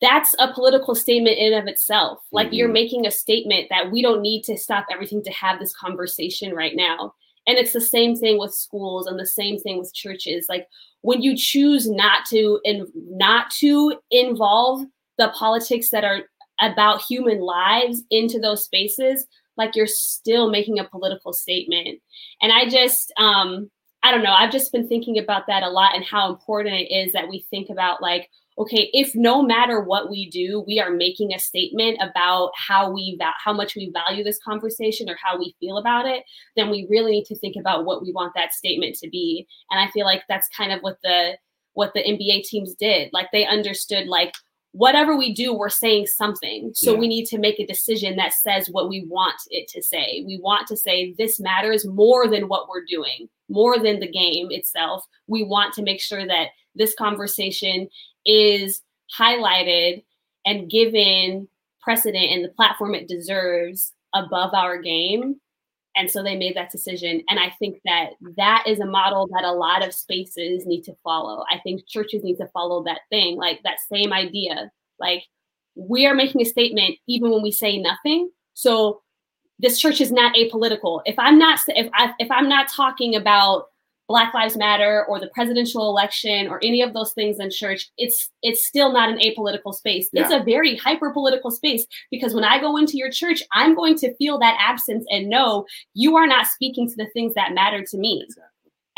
[0.00, 2.20] that's a political statement in of itself.
[2.32, 2.72] Like you're Mhm.
[2.72, 6.74] making a statement that we don't need to stop everything to have this conversation right
[6.74, 7.14] now
[7.46, 10.46] and it's the same thing with schools and the same thing with churches.
[10.48, 10.68] Like
[11.02, 14.84] when you choose not to and not to involve
[15.18, 16.22] the politics that are
[16.60, 19.26] about human lives into those spaces
[19.56, 22.00] like you're still making a political statement.
[22.40, 23.70] And i just um
[24.02, 26.92] i don't know i've just been thinking about that a lot and how important it
[26.92, 28.28] is that we think about like
[28.58, 33.16] okay if no matter what we do we are making a statement about how we
[33.18, 36.22] va- how much we value this conversation or how we feel about it
[36.56, 39.46] then we really need to think about what we want that statement to be.
[39.70, 41.36] And i feel like that's kind of what the
[41.74, 43.08] what the nba teams did.
[43.12, 44.34] Like they understood like
[44.72, 46.72] whatever we do we're saying something.
[46.74, 46.98] So Yeah.
[46.98, 50.22] we need to make a decision that says what we want it to say.
[50.26, 54.48] We want to say this matters more than what we're doing more than the game
[54.50, 55.04] itself.
[55.26, 57.88] We want to make sure that this conversation
[58.26, 58.82] is
[59.18, 60.04] highlighted
[60.46, 61.48] and given
[61.80, 65.36] precedent and the platform it deserves above our game.
[65.94, 67.22] And so they made that decision.
[67.28, 70.96] And i think that that is a model that a lot of spaces need to
[71.04, 71.44] follow.
[71.50, 74.70] I think churches need to follow that thing like that same idea.
[74.98, 75.24] Like
[75.74, 78.30] we are making a statement even when we say nothing.
[78.54, 79.02] So
[79.58, 81.02] this church is not apolitical.
[81.04, 83.66] If i'm not if I, if i'm not talking about
[84.08, 88.30] black lives matter or the presidential election or any of those things in church it's
[88.42, 90.08] it's still not an apolitical space.
[90.12, 93.96] It's a very hyper political space because when i go into your church i'm going
[93.96, 97.84] to feel that absence and know you are not speaking to the things that matter
[97.84, 98.26] to me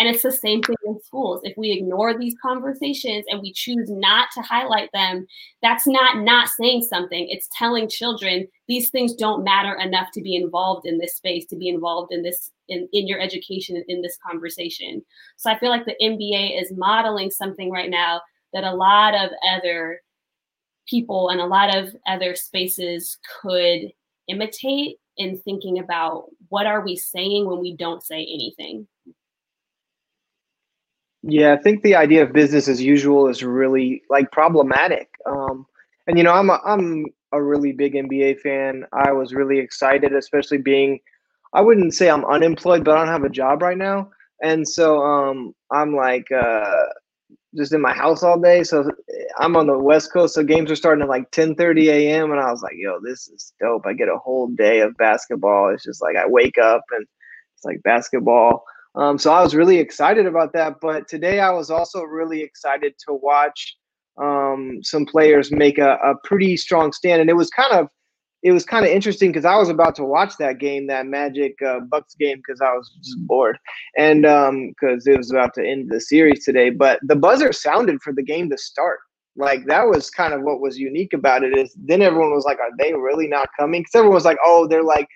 [0.04, 1.40] and it's the same thing in schools.
[1.44, 5.26] If we ignore these conversations and we choose not to highlight them
[5.62, 7.26] that's not not saying something.
[7.30, 11.56] It's telling children these things don't matter enough to be involved in this space to
[11.56, 15.02] be involved in this in, in your education in this conversation.
[15.36, 18.20] So i feel like the nba is modeling something right now
[18.52, 20.00] that a lot of other
[20.86, 23.90] people and a lot of other spaces could
[24.28, 28.86] imitate in thinking about what are we saying when we don't say anything
[31.26, 35.08] Yeah, I think the idea of business as usual is really like problematic.
[35.26, 35.66] Um,
[36.06, 38.84] and you know, I'm a, I'm a really big NBA fan.
[38.92, 41.00] I was really excited, especially being,
[41.54, 44.10] I wouldn't say I'm unemployed, but I don't have a job right now,
[44.42, 46.74] and so um, I'm like uh,
[47.56, 48.64] just in my house all day.
[48.64, 48.90] So
[49.38, 52.32] I'm on the West Coast, so games are starting at like 10:30 a.m.
[52.32, 53.86] And I was like, yo, this is dope.
[53.86, 55.72] I get a whole day of basketball.
[55.74, 57.06] It's just like I wake up and
[57.56, 58.64] it's like basketball.
[58.94, 60.76] Um, so I was really excited about that.
[60.80, 63.76] But today I was also really excited to watch
[64.20, 67.88] um, some players make a, a pretty strong stand, and it was kind of
[68.44, 71.54] it was kind of interesting because I was about to watch that game, that Magic
[71.66, 73.58] uh, Bucks game, because I was just bored,
[73.96, 76.68] and because it was about to end the series today.
[76.70, 79.00] But the buzzer sounded for the game to start.
[79.36, 81.56] Like that was kind of what was unique about it.
[81.56, 84.68] Is then everyone was like, "Are they really not coming?" Because everyone was like, "Oh,
[84.68, 85.08] they're like."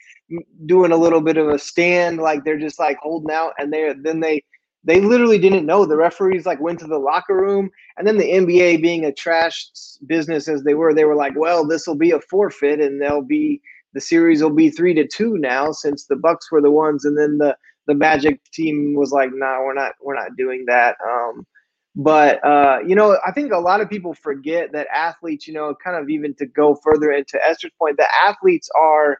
[0.67, 3.95] Doing a little bit of a stand, like they're just like holding out, and they
[4.03, 4.43] then they
[4.85, 5.85] they literally didn't know.
[5.85, 9.69] The referees like went to the locker room, and then the NBA, being a trash
[10.07, 13.23] business as they were, they were like, "Well, this will be a forfeit, and they'll
[13.23, 13.61] be
[13.95, 17.19] the series will be three to two now since the Bucks were the ones." And
[17.19, 17.57] then the
[17.87, 21.47] the Magic team was like, "No, nah, we're not, we're not doing that." Um,
[21.97, 25.75] but uh, you know, I think a lot of people forget that athletes, you know,
[25.83, 29.19] kind of even to go further into Esther's point, that athletes are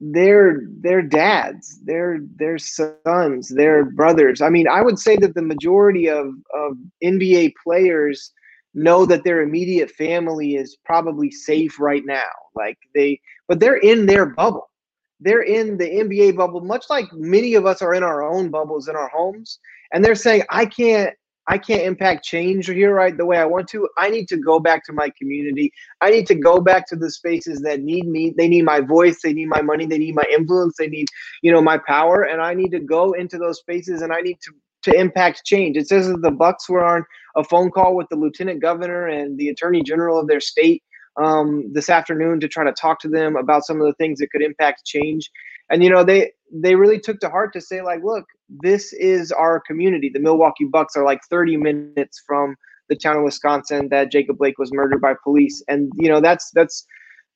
[0.00, 4.42] their their dads, their their sons, their brothers.
[4.42, 8.32] I mean, I would say that the majority of of NBA players
[8.76, 12.30] know that their immediate family is probably safe right now.
[12.54, 14.70] Like they, but they're in their bubble.
[15.18, 18.86] They're in the NBA bubble, much like many of us are in our own bubbles
[18.88, 19.58] in our homes.
[19.92, 21.14] And they're saying, I can't
[21.48, 23.88] I can't impact change here right the way I want to.
[23.98, 25.72] I need to go back to my community.
[26.00, 28.34] I need to go back to the spaces that need me.
[28.36, 29.22] They need my voice.
[29.22, 29.86] They need my money.
[29.86, 30.74] They need my influence.
[30.78, 31.06] They need,
[31.42, 32.22] you know, my power.
[32.22, 35.76] And I need to go into those spaces and I need to to impact change.
[35.76, 39.36] It says that the Bucks were on a phone call with the lieutenant governor and
[39.36, 40.80] the attorney general of their state
[41.22, 44.30] um, this afternoon to try to talk to them about some of the things that
[44.30, 45.30] could impact change.
[45.70, 49.32] And you know, they they really took to heart to say like, look, this is
[49.32, 50.10] our community.
[50.12, 52.54] The Milwaukee Bucks are like 30 minutes from
[52.88, 56.50] the town of Wisconsin that Jacob Blake was murdered by police, and you know that's
[56.54, 56.86] that's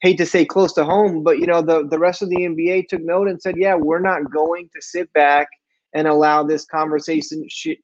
[0.01, 2.89] hate to say close to home, but you know the the rest of the NBA
[2.89, 5.49] took note and said, yeah, we're not going to sit back
[5.93, 7.75] and allow this conversation sh-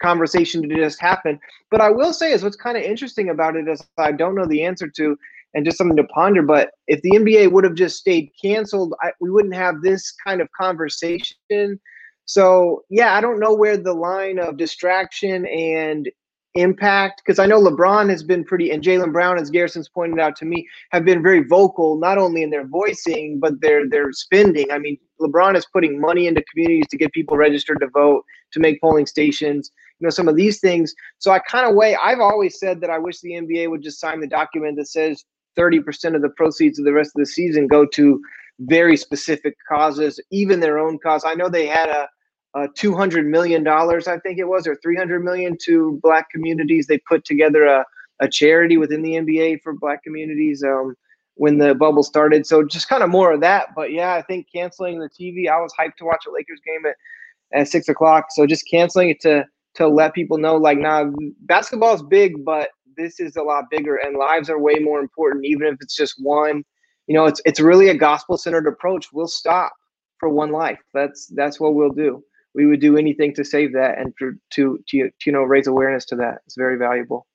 [0.00, 1.38] conversation to just happen.
[1.70, 4.46] But I will say is what's kind of interesting about it is I don't know
[4.46, 5.16] the answer to
[5.54, 6.42] and just something to ponder.
[6.42, 10.40] But if the NBA would have just stayed canceled, I, we wouldn't have this kind
[10.40, 11.80] of conversation.
[12.24, 16.08] So yeah, I don't know where the line of distraction and
[16.54, 20.34] impact because I know LeBron has been pretty and Jaylen Brown, as Garrison's pointed out
[20.36, 24.70] to me, have been very vocal not only in their voicing but their their spending.
[24.70, 28.60] I mean, LeBron is putting money into communities to get people registered to vote, to
[28.60, 30.94] make polling stations, you know, some of these things.
[31.18, 31.96] So I kind of weigh.
[31.96, 35.24] I've always said that I wish the NBA would just sign the document that says
[35.58, 38.20] 30% of the proceeds of the rest of the season go to
[38.60, 41.24] very specific causes, even their own cause.
[41.24, 42.08] I know they had a,
[42.54, 46.86] a 200 million dollars, I think it was, or 300 million to black communities.
[46.86, 47.84] They put together a,
[48.20, 50.94] a charity within the NBA for black communities um,
[51.34, 52.46] when the bubble started.
[52.46, 53.68] So just kind of more of that.
[53.76, 55.48] But yeah, I think canceling the TV.
[55.48, 58.26] I was hyped to watch a Lakers game at, at six o'clock.
[58.30, 59.44] So just canceling it to
[59.74, 61.04] to let people know, like, nah,
[61.42, 65.46] basketball is big, but this is a lot bigger and lives are way more important
[65.46, 66.64] even if it's just one.
[67.06, 69.08] You know it's it's really a gospel centered approach.
[69.12, 69.72] We'll stop
[70.18, 70.80] for one life.
[70.92, 72.22] That's that's what we'll do.
[72.54, 76.04] We would do anything to save that and to to, to you know raise awareness
[76.06, 76.40] to that.
[76.44, 77.26] It's very valuable.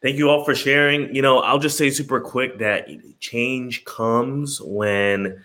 [0.00, 1.14] Thank you all for sharing.
[1.14, 2.88] You know, I'll just say super quick that
[3.20, 5.42] change comes when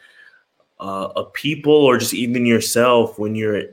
[0.82, 3.64] uh, a people or just even yourself, when you're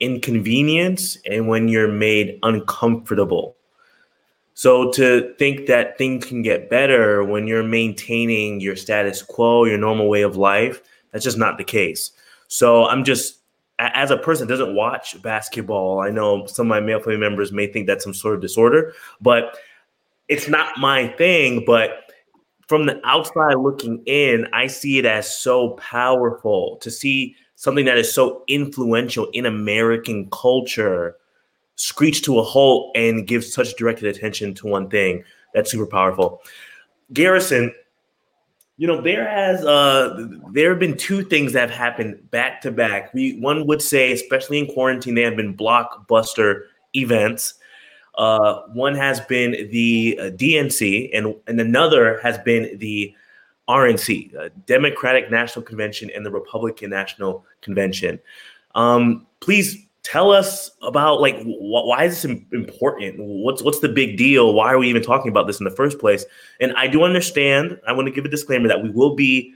[0.00, 3.56] inconvenience and when you're made uncomfortable.
[4.54, 9.78] So to think that things can get better when you're maintaining your status quo, your
[9.78, 12.12] normal way of life, that's just not the case.
[12.48, 13.40] So I'm just
[13.78, 17.66] as a person doesn't watch basketball, I know some of my male family members may
[17.66, 19.58] think that's some sort of disorder, but
[20.28, 21.64] it's not my thing.
[21.66, 22.12] But
[22.68, 27.34] from the outside looking in, I see it as so powerful to see
[27.64, 31.16] something that is so influential in American culture
[31.76, 35.24] screech to a halt and give such directed attention to one thing.
[35.54, 36.42] That's super powerful.
[37.12, 37.74] Garrison,
[38.76, 42.70] you know, there has uh there have been two things that have happened back to
[42.70, 43.14] back.
[43.14, 47.54] We one would say, especially in quarantine, they have been blockbuster events.
[48.16, 53.14] Uh, one has been the uh, DNC, and and another has been the
[53.68, 58.18] RNC, Democratic National Convention, and the Republican National Convention.
[58.74, 63.16] Um, please tell us about like wh- why is this important?
[63.18, 64.54] What's what's the big deal?
[64.54, 66.24] Why are we even talking about this in the first place?
[66.60, 67.80] And I do understand.
[67.86, 69.54] I want to give a disclaimer that we will be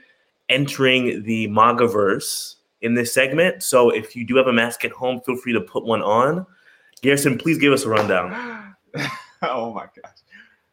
[0.49, 3.63] entering the MAGAverse in this segment.
[3.63, 6.47] So if you do have a mask at home, feel free to put one on.
[7.03, 8.75] Garrison, please give us a rundown.
[9.43, 10.13] oh my gosh.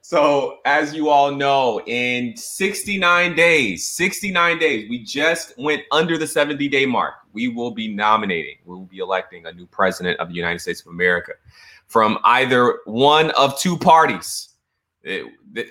[0.08, 6.28] So, as you all know, in 69 days, 69 days, we just went under the
[6.28, 7.16] 70 day mark.
[7.34, 10.82] We will be nominating, we will be electing a new president of the United States
[10.82, 11.32] of America
[11.88, 14.50] from either one of two parties.
[15.02, 15.26] It,
[15.56, 15.70] it,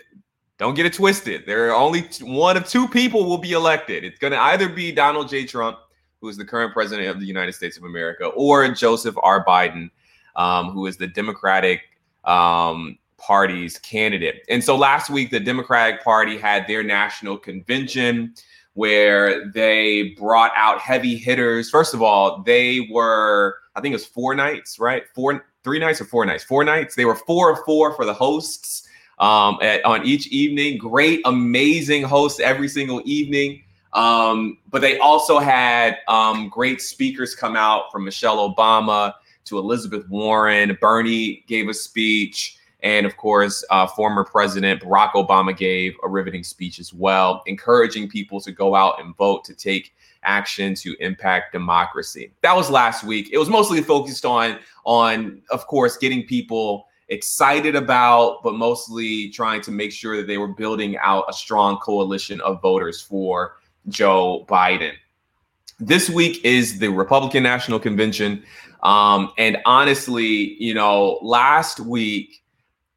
[0.59, 1.47] don't get it twisted.
[1.47, 4.03] There are only one of two people will be elected.
[4.03, 5.47] It's going to either be Donald J.
[5.47, 5.79] Trump,
[6.21, 9.45] who is the current president of the United States of America, or Joseph R.
[9.45, 9.91] Biden,
[10.35, 11.83] um, who is the Democratic
[12.25, 14.45] um, Party's candidate.
[14.49, 18.35] And so last week, the Democratic Party had their national convention
[18.75, 21.71] where they brought out heavy hitters.
[21.71, 25.05] First of all, they were, I think it was four nights, right?
[25.15, 26.45] Four, three nights or four nights?
[26.45, 26.95] Four nights.
[26.95, 28.87] They were four of four for the hosts
[29.19, 30.77] um, at, on each evening.
[30.77, 33.63] Great, amazing hosts every single evening.
[33.93, 39.15] Um, but they also had um, great speakers come out from Michelle Obama
[39.45, 40.77] to Elizabeth Warren.
[40.81, 42.59] Bernie gave a speech.
[42.85, 48.11] And of course, uh, former President Barack Obama gave a riveting speech as well, encouraging
[48.11, 52.33] people to go out and vote to take action to impact democracy.
[52.43, 53.31] That was last week.
[53.33, 59.63] It was mostly focused on, on of course, getting people excited about, but mostly trying
[59.63, 63.57] to make sure that they were building out a strong coalition of voters for
[63.89, 64.93] Joe Biden.
[65.81, 68.45] This week is the Republican National Convention.
[68.83, 72.43] Um, and honestly, you know, last week,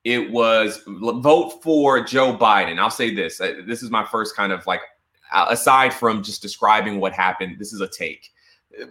[0.07, 2.79] it was vote for Joe Biden.
[2.79, 3.41] I'll say this.
[3.41, 4.79] Uh, this is my first kind of like,
[5.33, 8.31] aside from just describing what happened, this is a take.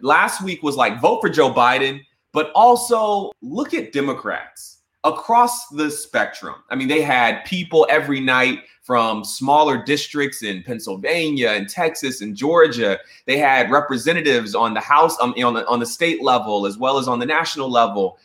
[0.03, 2.03] Last week was like vote for Joe Biden,
[2.33, 6.57] but also look at Democrats across the spectrum.
[6.69, 12.37] I mean, they had people every night from smaller districts in Pennsylvania and Texas and
[12.37, 12.99] Georgia.
[13.25, 16.99] They had representatives on the House, um, on the on the state level as well
[16.99, 18.19] as on the national level.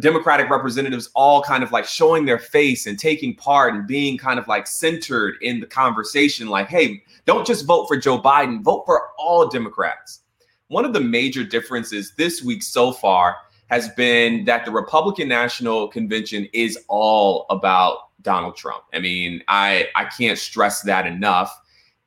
[0.00, 4.38] Democratic representatives all kind of like showing their face and taking part and being kind
[4.38, 6.48] of like centered in the conversation.
[6.48, 10.20] Like, hey, don't just vote for Joe Biden, vote for all Democrats.
[10.68, 13.36] One of the major differences this week so far
[13.68, 18.84] has been that the Republican National Convention is all about Donald Trump.
[18.92, 21.56] I mean, I I can't stress that enough.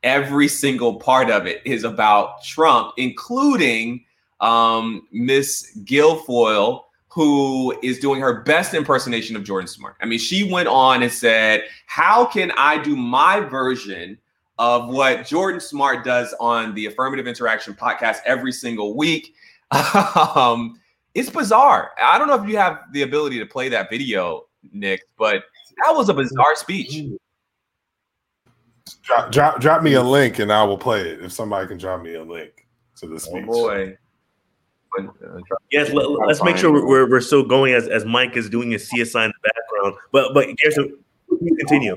[0.04, 4.06] Every single part of it is about Trump, including
[4.40, 6.84] um, Miss Guilfoyle
[7.20, 9.98] who is doing her best impersonation of Jordan Smart.
[10.00, 14.18] I mean, she went on and said, How can I do my version
[14.58, 19.36] of what Jordan Smart does on the Affirmative Interaction podcast every single week?
[20.34, 20.80] um,
[21.14, 21.92] it's bizarre.
[22.02, 25.44] I don't know if you have the ability to play that video, Nick, but
[25.84, 27.04] that was a bizarre speech.
[29.02, 32.02] Drop, drop, drop me a link and I will play it if somebody can drop
[32.02, 32.66] me a link
[32.96, 33.46] to the oh, speech.
[33.46, 33.98] Oh boy.
[34.98, 35.04] Uh,
[35.72, 38.90] yes, let, us make sure we're, we're still going as, as Mike is doing his
[38.90, 39.96] CSI in the background.
[40.12, 40.98] But but Garrison,
[41.58, 41.96] continue.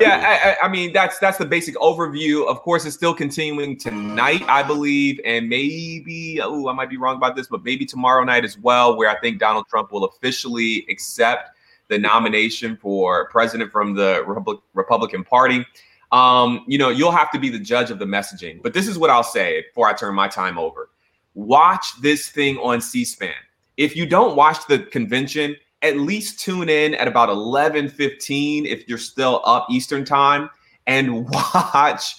[0.00, 2.46] Yeah, I, I, mean that's that's the basic overview.
[2.46, 7.16] Of course, it's still continuing tonight, I believe, and maybe oh, I might be wrong
[7.16, 10.84] about this, but maybe tomorrow night as well, where I think Donald Trump will officially
[10.88, 11.50] accept
[11.88, 15.64] the nomination for president from the Republic, Republican Party.
[16.12, 18.62] Um, you know, you'll have to be the judge of the messaging.
[18.62, 20.88] But this is what I'll say before I turn my time over
[21.34, 23.34] watch this thing on C-SPAN.
[23.76, 28.98] If you don't watch the convention, at least tune in at about 11:15 if you're
[28.98, 30.48] still up Eastern time
[30.86, 32.14] and watch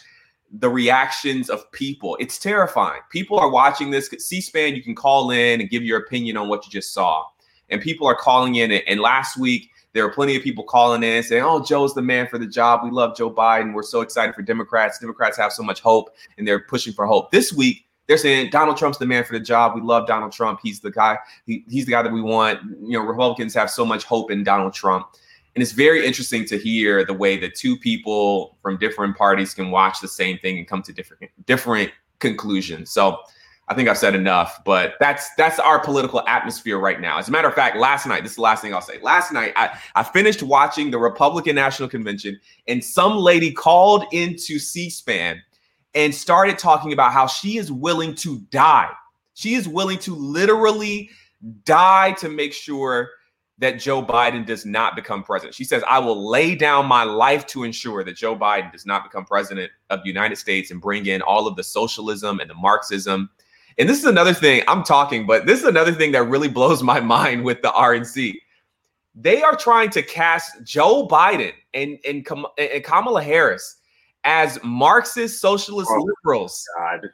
[0.51, 2.15] the reactions of people.
[2.19, 3.01] It's terrifying.
[3.09, 6.65] People are watching this C-SPAN, you can call in and give your opinion on what
[6.65, 7.25] you just saw.
[7.69, 11.23] And people are calling in and last week there were plenty of people calling in
[11.23, 12.81] saying, "Oh, Joe's the man for the job.
[12.83, 13.73] We love Joe Biden.
[13.73, 14.99] We're so excited for Democrats.
[14.99, 18.77] Democrats have so much hope and they're pushing for hope." This week they're saying Donald
[18.77, 19.75] Trump's the man for the job.
[19.75, 20.59] We love Donald Trump.
[20.61, 21.17] He's the guy.
[21.45, 22.59] He, he's the guy that we want.
[22.81, 25.07] You know, Republicans have so much hope in Donald Trump.
[25.55, 29.71] And it's very interesting to hear the way that two people from different parties can
[29.71, 32.91] watch the same thing and come to different different conclusions.
[32.91, 33.19] So
[33.67, 37.17] I think I've said enough, but that's that's our political atmosphere right now.
[37.17, 38.99] As a matter of fact, last night, this is the last thing I'll say.
[39.01, 44.59] Last night, I, I finished watching the Republican National Convention, and some lady called into
[44.59, 45.41] C-SPAN
[45.95, 48.91] and started talking about how she is willing to die.
[49.33, 51.09] She is willing to literally
[51.63, 53.11] die to make sure
[53.57, 55.55] that Joe Biden does not become president.
[55.55, 59.05] She says, I will lay down my life to ensure that Joe Biden does not
[59.05, 62.55] become president of the United States and bring in all of the socialism and the
[62.55, 63.29] Marxism.
[63.77, 66.83] And this is another thing I'm talking, but this is another thing that really blows
[66.83, 68.33] my mind with the RNC.
[69.15, 72.27] They are trying to cast Joe Biden and, and,
[72.57, 73.77] and Kamala Harris
[74.25, 76.61] as Marxist socialist oh, liberals.
[76.77, 77.09] God.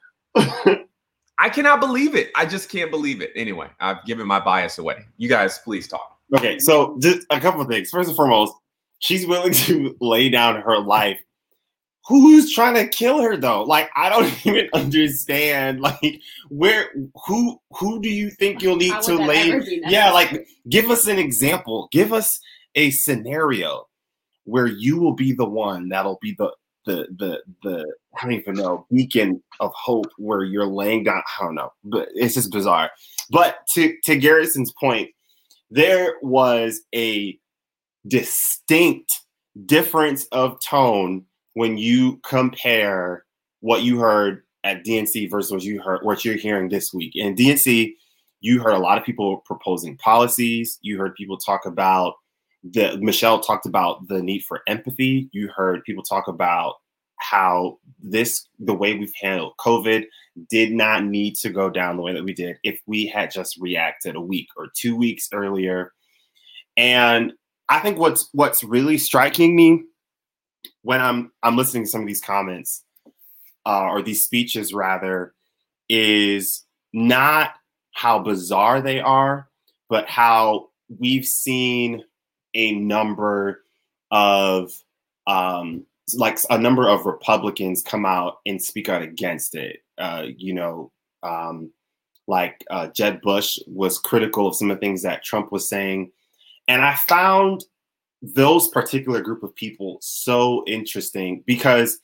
[1.38, 2.31] I cannot believe it.
[2.35, 3.31] I just can't believe it.
[3.35, 5.05] Anyway, I've given my bias away.
[5.17, 6.19] You guys, please talk.
[6.35, 7.89] Okay, so just a couple of things.
[7.89, 8.53] First and foremost,
[8.99, 11.19] she's willing to lay down her life.
[12.07, 13.63] Who's trying to kill her though?
[13.63, 15.81] Like, I don't even understand.
[15.81, 16.91] Like, where
[17.25, 19.61] who who do you think you'll need to lay?
[19.88, 21.89] Yeah, like give us an example.
[21.91, 22.39] Give us
[22.75, 23.88] a scenario
[24.45, 26.51] where you will be the one that'll be the
[26.85, 31.21] the the the I don't even know beacon of hope where you're laying down.
[31.39, 32.91] I don't know, but it's just bizarre.
[33.29, 35.09] But to to Garrison's point,
[35.69, 37.37] there was a
[38.07, 39.11] distinct
[39.65, 43.25] difference of tone when you compare
[43.59, 47.15] what you heard at DNC versus what you heard what you're hearing this week.
[47.15, 47.93] In DNC,
[48.41, 50.79] you heard a lot of people proposing policies.
[50.81, 52.15] You heard people talk about
[52.63, 55.29] the Michelle talked about the need for empathy.
[55.31, 56.75] You heard people talk about
[57.17, 60.05] how this the way we've handled COVID
[60.49, 63.57] did not need to go down the way that we did if we had just
[63.59, 65.91] reacted a week or two weeks earlier.
[66.77, 67.33] And
[67.69, 69.83] I think what's what's really striking me
[70.83, 72.83] when I'm I'm listening to some of these comments
[73.65, 75.33] uh, or these speeches rather
[75.89, 76.63] is
[76.93, 77.53] not
[77.93, 79.49] how bizarre they are,
[79.89, 80.69] but how
[80.99, 82.03] we've seen
[82.53, 83.64] a number
[84.11, 84.72] of
[85.28, 89.84] um, like a number of Republicans come out and speak out against it.
[89.98, 90.91] Uh, you know,
[91.23, 91.72] um,
[92.28, 96.11] like uh, Jeb Bush was critical of some of the things that Trump was saying,
[96.68, 97.64] and I found
[98.22, 101.99] those particular group of people so interesting because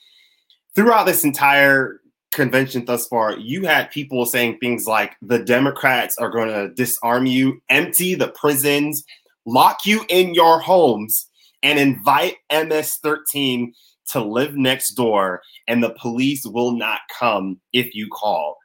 [0.76, 2.02] throughout this entire
[2.32, 7.26] convention thus far, you had people saying things like the Democrats are going to disarm
[7.26, 9.04] you, empty the prisons,
[9.48, 11.28] lock you in your homes,
[11.64, 13.74] and invite MS 13
[14.10, 18.58] to live next door, and the police will not come if you call.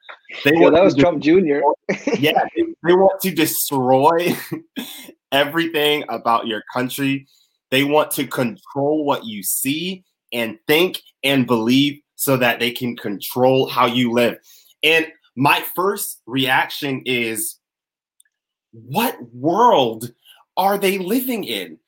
[0.44, 1.60] They well, that was Trump Jr.
[2.18, 4.36] yeah, they, they want to destroy
[5.32, 7.26] everything about your country.
[7.70, 12.96] They want to control what you see and think and believe so that they can
[12.96, 14.36] control how you live.
[14.82, 15.06] And
[15.36, 17.58] my first reaction is
[18.72, 20.10] what world
[20.56, 21.78] are they living in?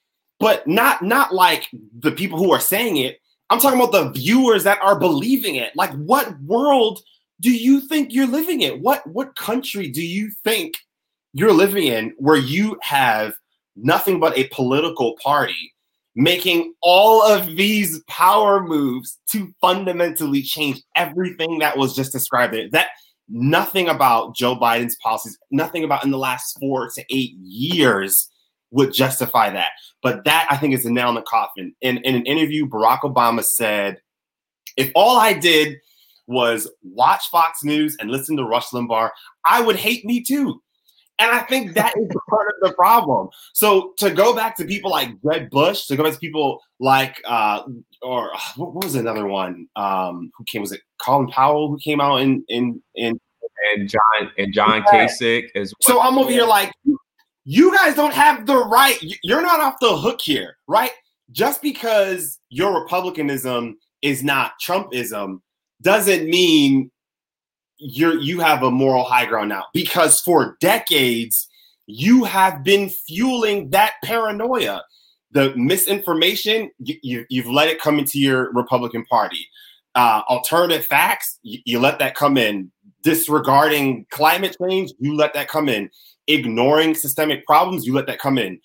[0.41, 1.69] But not not like
[2.01, 3.21] the people who are saying it.
[3.51, 5.75] I'm talking about the viewers that are believing it.
[5.77, 7.01] Like what world
[7.41, 8.83] do you think you're living in?
[8.83, 10.75] What what country do you think
[11.33, 13.35] you're living in where you have
[13.77, 15.73] nothing but a political party
[16.17, 22.69] making all of these power moves to fundamentally change everything that was just described there.
[22.71, 22.89] That
[23.29, 28.31] nothing about Joe Biden's policies, nothing about in the last four to eight years
[28.75, 29.71] would justify that.
[30.03, 31.75] But that I think is the nail in the coffin.
[31.81, 34.01] In, in an interview, Barack Obama said,
[34.77, 35.77] if all I did
[36.27, 39.11] was watch Fox News and listen to Rush Limbaugh,
[39.45, 40.61] I would hate me too.
[41.21, 43.29] And I think that is part of the problem.
[43.53, 47.23] So to go back to people like Jeb Bush, to go back to people like,
[47.25, 47.63] uh,
[48.03, 49.69] or what was another one?
[49.77, 50.61] Um, who came?
[50.61, 53.21] Was it Colin Powell who came out in in in
[53.73, 55.07] and John and John yeah.
[55.07, 55.95] Kasich as well.
[55.95, 56.99] So I'm over here like, you
[57.77, 58.97] guys don't have the right.
[59.23, 60.93] You're not off the hook here, right?
[61.31, 65.41] Just because your republicanism is not Trumpism
[65.83, 66.91] doesn't mean
[67.79, 71.49] you're you have a moral high ground now because for decades
[71.87, 74.83] you have been fueling that paranoia
[75.33, 79.49] the misinformation you, you, have let it come into your republican party
[79.97, 82.71] uh, alternative facts you, you let that come in
[83.03, 85.91] disregarding climate change you let that come in
[86.27, 88.61] ignoring systemic problems you let that come in.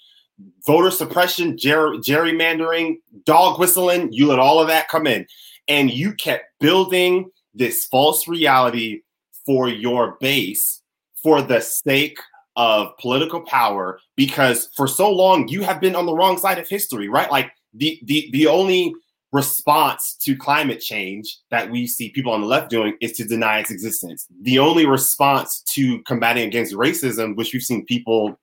[0.66, 5.26] Voter suppression ger- gerrymandering dog whistling you let all of that come in.
[5.68, 9.02] And you kept building this false reality
[9.46, 10.82] for your base
[11.22, 12.20] for the sake
[12.56, 16.68] of political power because for so long you have been on the wrong side of
[16.68, 17.32] history right?
[17.32, 18.94] Like the the the only
[19.32, 23.60] response to climate change that we see people on the left doing is to deny
[23.60, 28.40] its existence the only response to combating against racism which we've seen people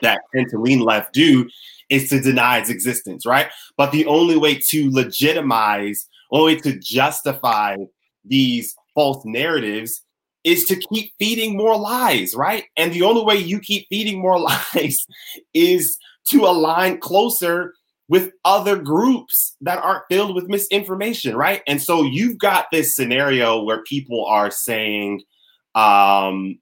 [0.00, 1.48] that tend to lean left do
[1.90, 7.76] is to deny its existence right but the only way to legitimize only to justify
[8.24, 10.04] these false narratives
[10.44, 12.64] is to keep feeding more lies, right?
[12.76, 14.40] And the only way you keep feeding more
[14.74, 15.06] lies
[15.54, 15.96] is
[16.30, 17.74] to align closer
[18.12, 21.62] with other groups that aren't filled with misinformation, right?
[21.66, 25.22] And so you've got this scenario where people are saying,
[25.74, 26.58] um,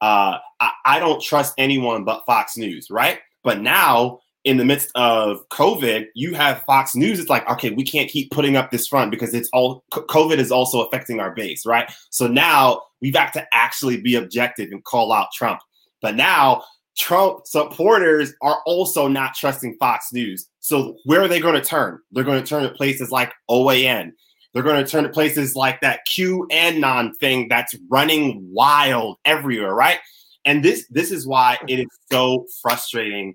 [0.00, 3.20] uh, I, I don't trust anyone but Fox News, right?
[3.44, 7.20] But now in the midst of COVID, you have Fox News.
[7.20, 10.50] It's like, okay, we can't keep putting up this front because it's all COVID is
[10.50, 11.88] also affecting our base, right?
[12.10, 15.60] So now we've got to actually be objective and call out Trump.
[16.02, 16.64] But now
[16.96, 20.48] Trump supporters are also not trusting Fox News.
[20.60, 22.00] So where are they going to turn?
[22.10, 24.12] They're going to turn to places like OAN.
[24.52, 29.98] They're going to turn to places like that QAnon thing that's running wild everywhere, right?
[30.46, 33.34] And this this is why it is so frustrating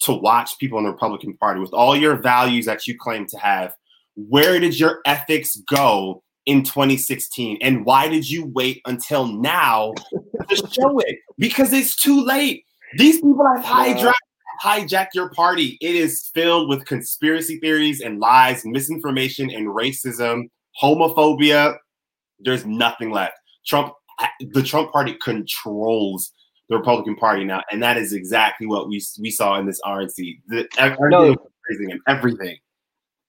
[0.00, 3.38] to watch people in the Republican Party with all your values that you claim to
[3.38, 3.74] have.
[4.14, 7.58] Where did your ethics go in 2016?
[7.60, 9.92] And why did you wait until now
[10.48, 11.18] to show it?
[11.38, 12.64] Because it's too late.
[12.96, 14.12] These people have hijacked,
[14.62, 15.78] hijacked your party.
[15.80, 20.48] It is filled with conspiracy theories and lies, misinformation, and racism
[20.80, 21.76] homophobia.
[22.40, 23.34] There's nothing left.
[23.66, 23.94] Trump,
[24.40, 26.32] the Trump party controls
[26.68, 30.40] the Republican Party now, and that is exactly what we we saw in this RNC.
[30.48, 30.68] The,
[31.10, 31.36] no.
[31.68, 32.56] everything and everything.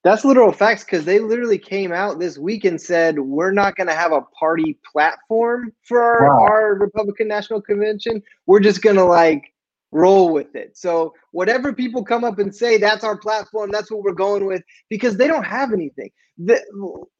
[0.03, 3.87] That's literal facts because they literally came out this week and said we're not going
[3.87, 6.45] to have a party platform for our, wow.
[6.45, 8.21] our Republican National Convention.
[8.45, 9.53] We're just going to like
[9.93, 10.75] roll with it.
[10.75, 13.71] So whatever people come up and say, that's our platform.
[13.71, 16.09] That's what we're going with because they don't have anything.
[16.37, 16.59] The,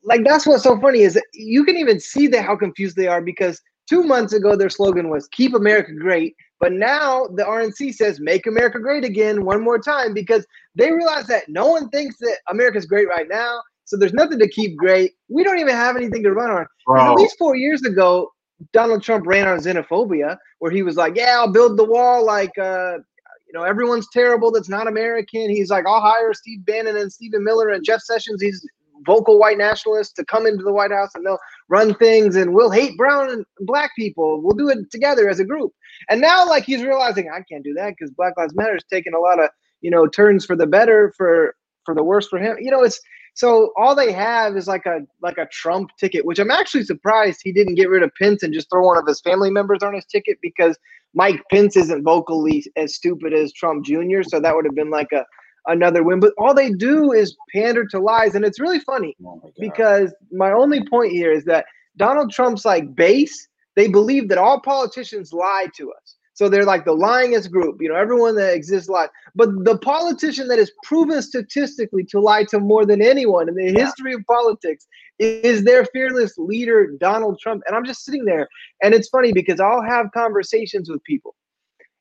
[0.03, 3.22] like that's what's so funny is you can even see that how confused they are
[3.22, 8.19] because two months ago their slogan was "Keep America Great," but now the RNC says
[8.19, 10.45] "Make America Great Again" one more time because
[10.76, 13.61] they realize that no one thinks that America's great right now.
[13.85, 15.14] So there's nothing to keep great.
[15.30, 16.65] We don't even have anything to run on.
[17.11, 18.31] At least four years ago,
[18.72, 22.57] Donald Trump ran on xenophobia, where he was like, "Yeah, I'll build the wall like
[22.57, 22.97] uh,
[23.45, 27.43] you know everyone's terrible that's not American." He's like, "I'll hire Steve Bannon and Stephen
[27.43, 28.41] Miller and Jeff Sessions.
[28.41, 28.65] He's
[29.05, 31.39] vocal white nationalists to come into the White House and they'll
[31.69, 34.41] run things and we'll hate brown and black people.
[34.41, 35.72] We'll do it together as a group."
[36.10, 39.14] And now, like he's realizing, I can't do that because Black Lives Matter is taking
[39.14, 39.49] a lot of
[39.81, 42.57] you know turns for the better for for the worse for him.
[42.60, 42.99] You know, it's
[43.35, 47.41] so all they have is like a like a Trump ticket, which I'm actually surprised
[47.44, 49.94] he didn't get rid of Pence and just throw one of his family members on
[49.94, 50.77] his ticket because
[51.15, 54.22] Mike Pence isn't vocally as stupid as Trump Jr.
[54.23, 55.26] So that would have been like a
[55.68, 56.19] another win.
[56.19, 60.14] But all they do is pander to lies, and it's really funny oh my because
[60.31, 61.65] my only point here is that
[61.98, 63.48] Donald Trump's like base.
[63.76, 66.15] They believe that all politicians lie to us.
[66.35, 69.10] So they're like the lyingest group, you know, everyone that exists lies.
[69.35, 73.72] But the politician that is proven statistically to lie to more than anyone in the
[73.72, 73.85] yeah.
[73.85, 74.88] history of politics
[75.19, 77.61] is their fearless leader, Donald Trump.
[77.68, 78.48] And I'm just sitting there.
[78.81, 81.35] And it's funny because I'll have conversations with people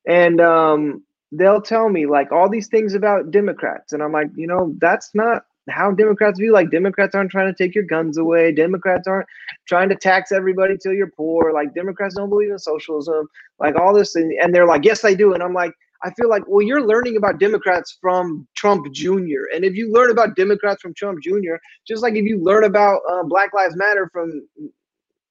[0.07, 1.03] and um,
[1.33, 3.93] they'll tell me like all these things about Democrats.
[3.93, 7.57] And I'm like, you know, that's not how Democrats view like Democrats aren't trying to
[7.57, 8.53] take your guns away.
[8.53, 9.27] Democrats aren't
[9.67, 11.53] trying to tax everybody till you're poor.
[11.53, 13.29] Like Democrats don't believe in socialism.
[13.59, 15.35] Like all this, and, and they're like, yes, they do.
[15.35, 15.73] And I'm like,
[16.05, 19.47] I feel like, well, you're learning about Democrats from Trump Jr.
[19.55, 21.55] And if you learn about Democrats from Trump Jr.,
[21.87, 24.43] just like if you learn about uh, Black Lives Matter from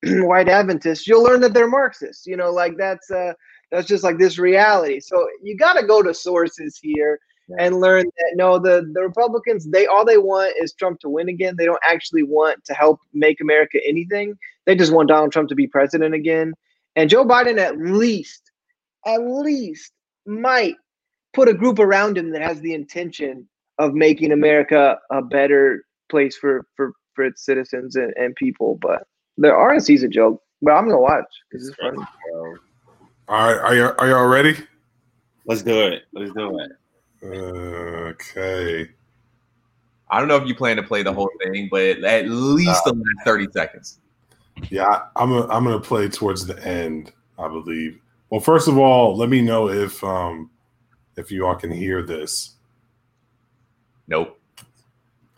[0.26, 2.26] white Adventists, you'll learn that they're Marxists.
[2.26, 3.34] You know, like that's uh,
[3.72, 5.00] that's just like this reality.
[5.00, 7.20] So you got to go to sources here
[7.60, 11.30] and learn that no, the the Republicans they all they want is Trump to win
[11.30, 11.56] again.
[11.58, 14.38] They don't actually want to help make America anything.
[14.66, 16.54] They just want Donald Trump to be president again.
[16.96, 18.52] And Joe Biden at least,
[19.06, 19.92] at least
[20.26, 20.76] might
[21.34, 23.48] put a group around him that has the intention
[23.80, 28.78] of making America a better place for for for its citizens and, and people.
[28.82, 29.08] But
[29.38, 30.42] the RNC is a joke.
[30.62, 31.98] But I'm gonna watch because it's funny.
[33.32, 34.58] All right, are you are y'all ready?
[35.46, 36.04] Let's do it.
[36.12, 36.72] Let's do it.
[37.24, 38.90] Okay.
[40.10, 42.92] I don't know if you plan to play the whole thing, but at least uh,
[42.92, 44.00] the last 30 seconds.
[44.70, 48.02] Yeah, I'm a, I'm gonna play towards the end, I believe.
[48.32, 50.50] Well, first of all, let me know if um
[51.16, 52.56] if you all can hear this.
[54.10, 54.42] Nope.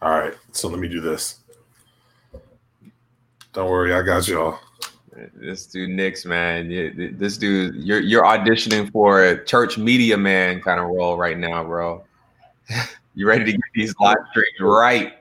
[0.01, 1.41] All right, so let me do this.
[3.53, 4.57] Don't worry, I got y'all.
[5.35, 6.69] This dude Nix, man.
[7.17, 11.63] This dude, you're you're auditioning for a church media man kind of role right now,
[11.63, 12.03] bro.
[13.15, 15.13] you ready to get these live streams right?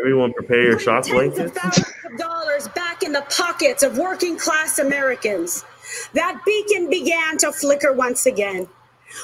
[0.00, 1.52] Everyone, prepare your shots blankets.
[1.52, 5.64] Thousands of dollars back in the pockets of working class Americans.
[6.14, 8.68] That beacon began to flicker once again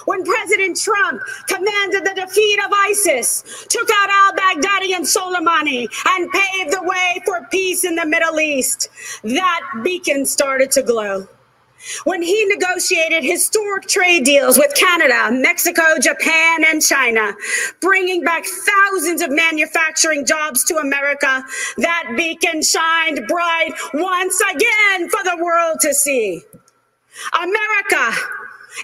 [0.05, 6.31] when President Trump commanded the defeat of ISIS, took out al Baghdadi and Soleimani, and
[6.31, 8.89] paved the way for peace in the Middle East,
[9.25, 11.27] that beacon started to glow.
[12.05, 17.33] When he negotiated historic trade deals with Canada, Mexico, Japan, and China,
[17.81, 21.43] bringing back thousands of manufacturing jobs to America,
[21.79, 26.43] that beacon shined bright once again for the world to see.
[27.35, 28.17] America,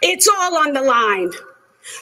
[0.03, 1.33] it's all on the line.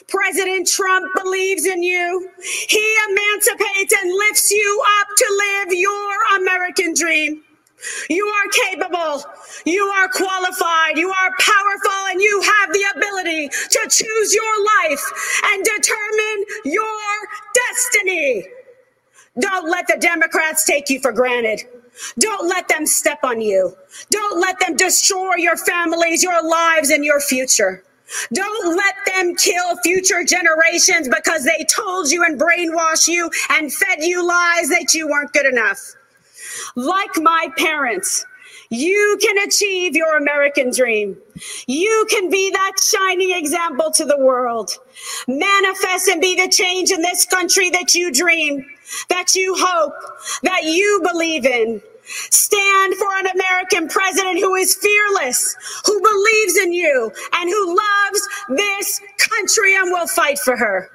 [0.07, 2.29] President Trump believes in you.
[2.69, 7.43] He emancipates and lifts you up to live your American dream.
[8.09, 9.23] You are capable.
[9.65, 10.97] You are qualified.
[10.97, 17.17] You are powerful and you have the ability to choose your life and determine your
[17.53, 18.47] destiny.
[19.39, 21.61] Don't let the Democrats take you for granted.
[22.19, 23.75] Don't let them step on you.
[24.11, 27.83] Don't let them destroy your families, your lives, and your future.
[28.33, 33.99] Don't let them kill future generations because they told you and brainwashed you and fed
[34.03, 35.79] you lies that you weren't good enough.
[36.75, 38.25] Like my parents,
[38.71, 41.17] You can achieve your American dream.
[41.67, 44.71] You can be that shining example to the world.
[45.27, 48.65] Manifest and be the change in this country that you dream,
[49.09, 49.93] that you hope,
[50.43, 51.81] that you believe in.
[52.05, 55.55] Stand for an American president who is fearless,
[55.85, 60.91] who believes in you, and who loves this country and will fight for her.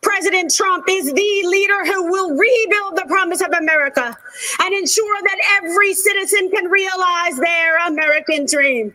[0.00, 4.16] President Trump is the leader who will rebuild the promise of America
[4.60, 8.94] and ensure that every citizen can realize their American dream.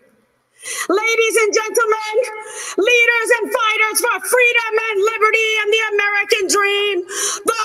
[0.89, 2.15] Ladies and gentlemen,
[2.77, 6.95] leaders and fighters for freedom and liberty and the American dream,
[7.45, 7.56] the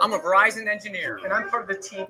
[0.00, 2.06] I'm a Verizon engineer, and I'm part of the team.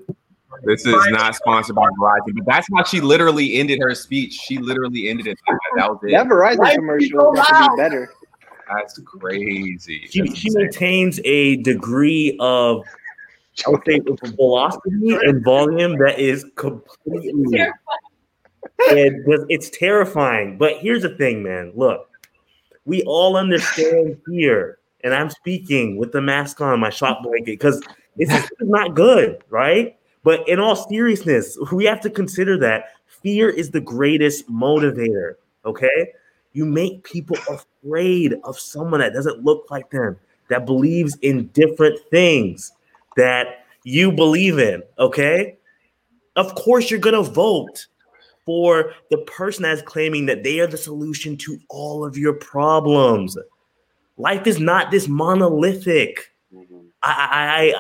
[0.64, 4.32] This is not sponsored by Verizon, but that's how she literally ended her speech.
[4.32, 5.38] She literally ended it.
[5.46, 6.12] That, that was it.
[6.12, 8.10] That Verizon commercial got to be better.
[8.68, 10.06] That's crazy.
[10.08, 12.82] She, That's she maintains a degree of
[13.66, 14.00] I would say
[14.36, 17.60] velocity and volume that is completely
[18.90, 20.58] and just- it's terrifying.
[20.58, 21.72] But here's the thing, man.
[21.74, 22.08] Look,
[22.84, 27.82] we all understand here, and I'm speaking with the mask on, my shot blanket, because
[28.16, 29.96] it's, is not good, right?
[30.24, 35.34] But in all seriousness, we have to consider that fear is the greatest motivator.
[35.64, 36.12] Okay,
[36.52, 40.18] you make people afraid of someone that doesn't look like them,
[40.48, 42.72] that believes in different things
[43.16, 44.82] that you believe in.
[44.98, 45.58] Okay,
[46.36, 47.86] of course you're gonna vote
[48.44, 53.36] for the person that's claiming that they are the solution to all of your problems.
[54.18, 56.32] Life is not this monolithic.
[56.54, 56.78] Mm-hmm.
[57.02, 57.72] I,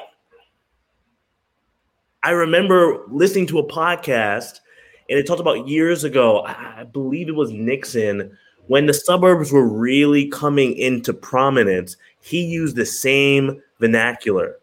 [2.22, 4.60] I I remember listening to a podcast
[5.08, 8.36] and it talked about years ago, I believe it was Nixon,
[8.66, 14.58] when the suburbs were really coming into prominence, he used the same vernacular.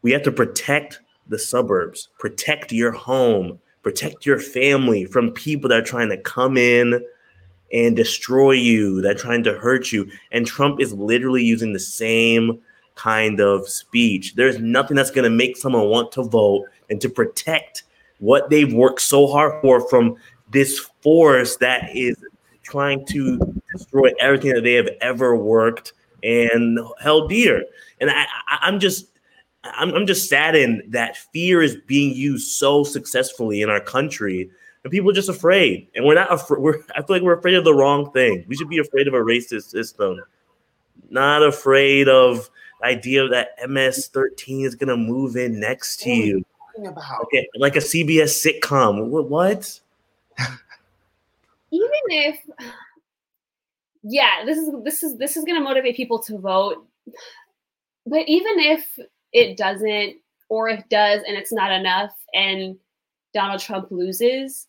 [0.00, 5.78] We have to protect the suburbs, protect your home, protect your family from people that
[5.78, 7.04] are trying to come in
[7.72, 10.10] and destroy you, that trying to hurt you.
[10.30, 12.60] And Trump is literally using the same
[12.94, 14.34] kind of speech.
[14.34, 17.84] There's nothing that's going to make someone want to vote and to protect
[18.18, 20.16] what they've worked so hard for from
[20.50, 22.16] this force that is
[22.62, 23.38] trying to
[23.72, 27.64] destroy everything that they have ever worked and held dear.
[28.00, 29.06] And I, I, I'm just,
[29.64, 34.50] I'm, I'm just saddened that fear is being used so successfully in our country,
[34.84, 35.88] and people are just afraid.
[35.94, 36.60] And we're not afraid.
[36.60, 38.44] We're, I feel like we're afraid of the wrong thing.
[38.48, 40.20] We should be afraid of a racist system,
[41.10, 42.50] not afraid of
[42.80, 46.44] the idea that MS-13 is going to move in next to you.
[46.78, 49.08] About Okay, like a CBS sitcom.
[49.08, 49.28] What?
[49.28, 49.80] what?
[51.72, 52.40] even if
[54.02, 56.86] yeah this is this is this is going to motivate people to vote
[58.06, 58.98] but even if
[59.32, 60.16] it doesn't
[60.48, 62.76] or if does and it's not enough and
[63.34, 64.68] donald trump loses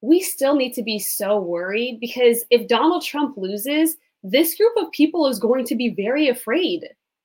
[0.00, 4.90] we still need to be so worried because if donald trump loses this group of
[4.92, 6.84] people is going to be very afraid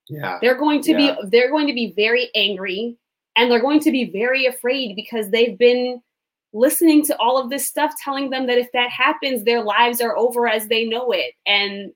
[0.09, 0.37] yeah.
[0.41, 1.15] they're going to Yeah.
[1.21, 2.97] be they're going to be very angry
[3.35, 6.01] and they're going to be very afraid because they've been
[6.53, 10.15] listening to all of this stuff telling them that if that happens their lives are
[10.17, 11.91] over as they know it and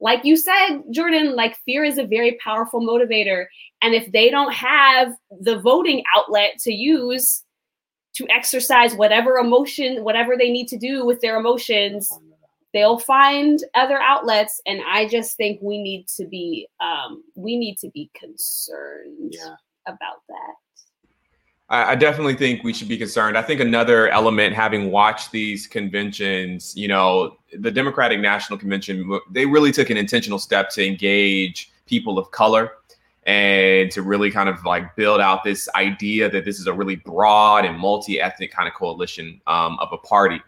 [0.00, 3.44] like you said jordan like fear is a very powerful motivator
[3.82, 7.42] and if they don't have the voting outlet to use
[8.18, 12.12] to exercise whatever emotion whatever they need to do with their emotions
[12.74, 17.78] they'll find other outlets and i just think we need to be um, we need
[17.78, 19.54] to be concerned Yeah.
[19.86, 20.54] about that
[21.68, 23.36] I, I definitely think we should be concerned.
[23.36, 29.44] I think another element, having watched these conventions, you know, the Democratic National Convention, they
[29.44, 32.72] really took an intentional step to engage people of color
[33.28, 36.96] and to really kind of like build out this idea that this is a really
[36.96, 40.40] broad and multi-ethnic kind of coalition um, of a party.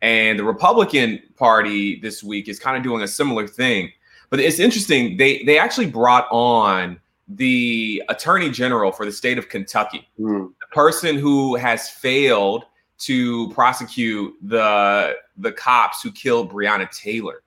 [0.00, 3.92] And the Republican Party this week is kind of doing a similar thing.
[4.30, 5.18] But it's interesting.
[5.18, 6.98] They they actually brought on
[7.28, 10.46] the Attorney General for the state of Kentucky Hmm.
[10.72, 12.64] person who has failed
[13.00, 17.42] to prosecute the the cops who killed Breonna Taylor.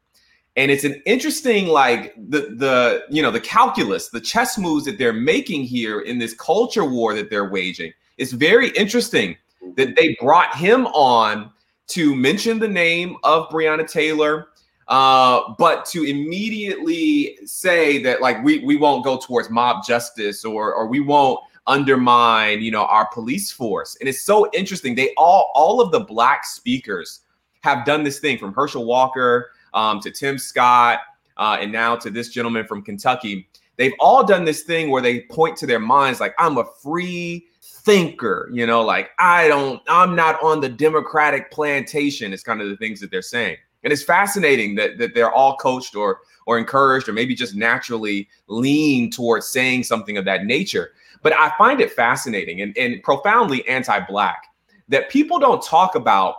[0.57, 4.97] And it's an interesting like the the you know the calculus, the chess moves that
[4.97, 7.91] they're making here in this culture war that they're waging.
[8.17, 9.35] It's very interesting
[9.75, 11.51] that they brought him on
[11.87, 14.47] to mention the name of Breonna Taylor,
[14.87, 20.73] uh, but to immediately say that like we we won't go towards mob justice or
[20.73, 25.51] or we won't undermine you know our police force and it's so interesting they all
[25.55, 27.21] all of the black speakers
[27.61, 31.01] have done this thing from herschel walker um, to tim scott
[31.37, 33.47] uh, and now to this gentleman from kentucky
[33.77, 37.47] they've all done this thing where they point to their minds like, I'm a free
[37.61, 42.33] thinker, you know, like I don't, I'm not on the Democratic plantation.
[42.33, 43.57] It's kind of the things that they're saying.
[43.83, 48.29] And it's fascinating that, that they're all coached or or encouraged or maybe just naturally
[48.47, 50.91] lean towards saying something of that nature.
[51.23, 54.45] But I find it fascinating and, and profoundly anti-black
[54.89, 56.35] that people don't talk about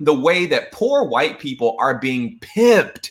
[0.00, 3.10] the way that poor white people are being pimped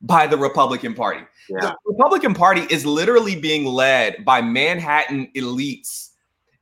[0.00, 1.20] by the Republican Party.
[1.48, 1.60] Yeah.
[1.60, 6.10] The Republican Party is literally being led by Manhattan elites.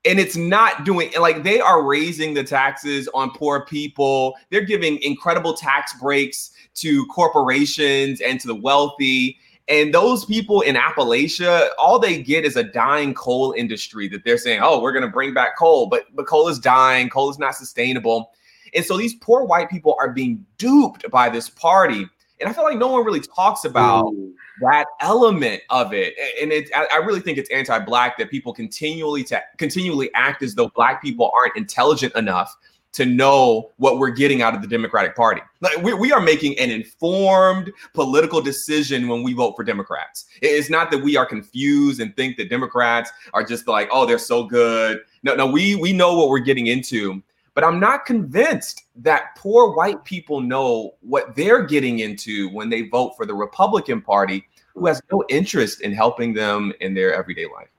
[0.07, 4.35] And it's not doing like they are raising the taxes on poor people.
[4.51, 9.39] They're giving incredible tax breaks to corporations and to the wealthy.
[9.69, 14.39] And those people in Appalachia, all they get is a dying coal industry that they're
[14.39, 17.39] saying, oh, we're going to bring back coal, but, but coal is dying, coal is
[17.39, 18.31] not sustainable.
[18.75, 22.07] And so these poor white people are being duped by this party.
[22.41, 24.35] And I feel like no one really talks about Ooh.
[24.61, 26.15] that element of it.
[26.41, 30.69] And it, I really think it's anti-black that people continually to continually act as though
[30.69, 32.55] black people aren't intelligent enough
[32.93, 35.43] to know what we're getting out of the Democratic Party.
[35.61, 40.25] Like we, we are making an informed political decision when we vote for Democrats.
[40.41, 44.19] It's not that we are confused and think that Democrats are just like, oh, they're
[44.19, 45.01] so good.
[45.23, 47.23] No, no, we we know what we're getting into.
[47.57, 52.83] But I'm not convinced that poor white people know what they're getting into when they
[52.83, 57.47] vote for the Republican Party, who has no interest in helping them in their everyday
[57.47, 57.71] life.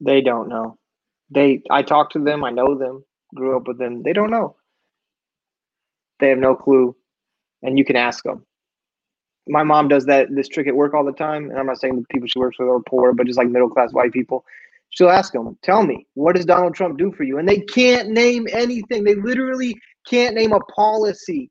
[0.00, 0.78] They don't know.
[1.30, 3.04] They I talk to them, I know them
[3.34, 4.56] grew up with them, they don't know.
[6.18, 6.96] They have no clue,
[7.62, 8.46] and you can ask them.
[9.46, 11.96] My mom does that this trick at work all the time, and I'm not saying
[11.96, 14.46] the people she works with are poor, but just like middle class white people.
[14.92, 18.10] She'll ask them, "Tell me, what does Donald Trump do for you?" And they can't
[18.10, 19.04] name anything.
[19.04, 21.50] They literally can't name a policy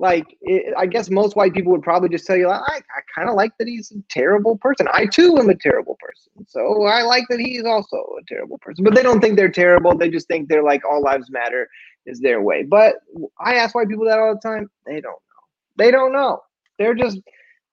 [0.00, 3.28] like it, I guess most white people would probably just tell you, I, I kind
[3.28, 4.88] of like that he's a terrible person.
[4.92, 6.46] I too am a terrible person.
[6.48, 8.82] So I like that he's also a terrible person.
[8.82, 9.96] But they don't think they're terrible.
[9.96, 11.68] They just think they're like all lives matter
[12.06, 12.62] is their way.
[12.62, 12.96] But
[13.38, 14.70] I ask white people that all the time.
[14.86, 15.74] They don't know.
[15.76, 16.40] They don't know.
[16.78, 17.18] They're just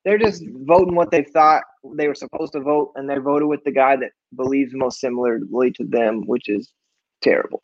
[0.04, 1.64] they're just voting what they thought
[1.96, 5.72] they were supposed to vote, and they voted with the guy that believes most similarly
[5.72, 6.72] to them, which is
[7.22, 7.64] terrible.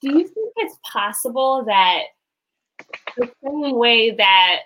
[0.00, 2.02] Do you think it's possible that
[3.16, 4.60] the same way that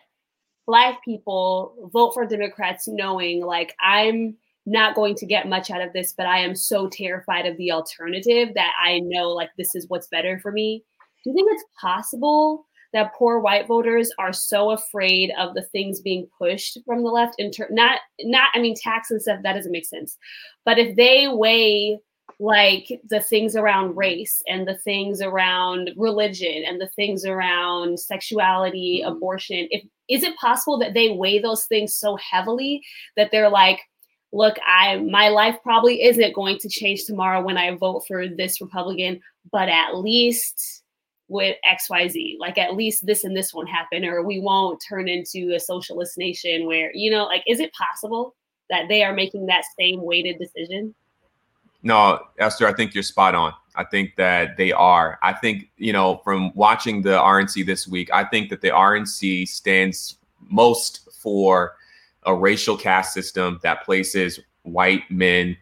[0.67, 5.93] black people vote for Democrats knowing like I'm not going to get much out of
[5.93, 9.89] this, but I am so terrified of the alternative that I know like this is
[9.89, 10.85] what's better for me.
[11.23, 12.67] Do you think it's possible
[12.97, 17.35] that poor white voters are so afraid of the things being pushed from the left
[17.39, 20.17] in ter- not not I mean tax and stuff that doesn't make sense.
[20.65, 21.99] But if they weigh
[22.39, 29.03] like the things around race and the things around religion and the things around sexuality,
[29.03, 29.17] mm-hmm.
[29.17, 29.69] abortion.
[29.71, 32.83] If is it possible that they weigh those things so heavily
[33.17, 33.81] that they're like,
[34.33, 38.61] look, I my life probably isn't going to change tomorrow when I vote for this
[38.61, 39.21] Republican,
[39.51, 40.83] but at least
[41.29, 45.55] with XYZ, like at least this and this won't happen, or we won't turn into
[45.55, 48.35] a socialist nation where, you know, like, is it possible
[48.71, 50.95] that they are making that same weighted decision?
[51.83, 53.53] No, Esther, I think you're spot on.
[53.77, 55.19] I think that they are.
[55.23, 59.47] I think, you know, from watching the RNC this week, I think that the RNC
[59.49, 60.17] stands
[60.49, 61.77] most for
[62.25, 65.57] a racial caste system that places white men,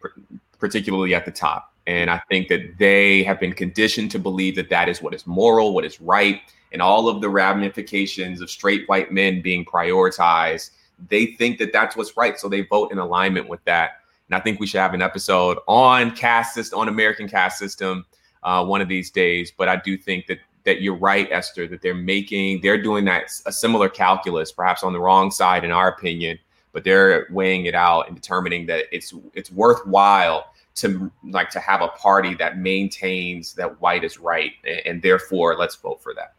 [0.59, 1.73] particularly at the top.
[1.86, 5.27] And I think that they have been conditioned to believe that that is what is
[5.27, 6.40] moral, what is right,
[6.73, 10.70] and all of the ramifications of straight white men being prioritized.
[11.09, 12.39] They think that that's what's right.
[12.39, 14.01] So they vote in alignment with that.
[14.28, 18.06] And I think we should have an episode on caste system, on American caste system,
[18.43, 19.52] uh, one of these days.
[19.56, 23.24] But I do think that that you're right, Esther, that they're making, they're doing that
[23.44, 26.39] a similar calculus, perhaps on the wrong side, in our opinion,
[26.73, 31.82] but they're weighing it out and determining that it's it's worthwhile to like to have
[31.82, 36.34] a party that maintains that white is right, and, and therefore let's vote for that.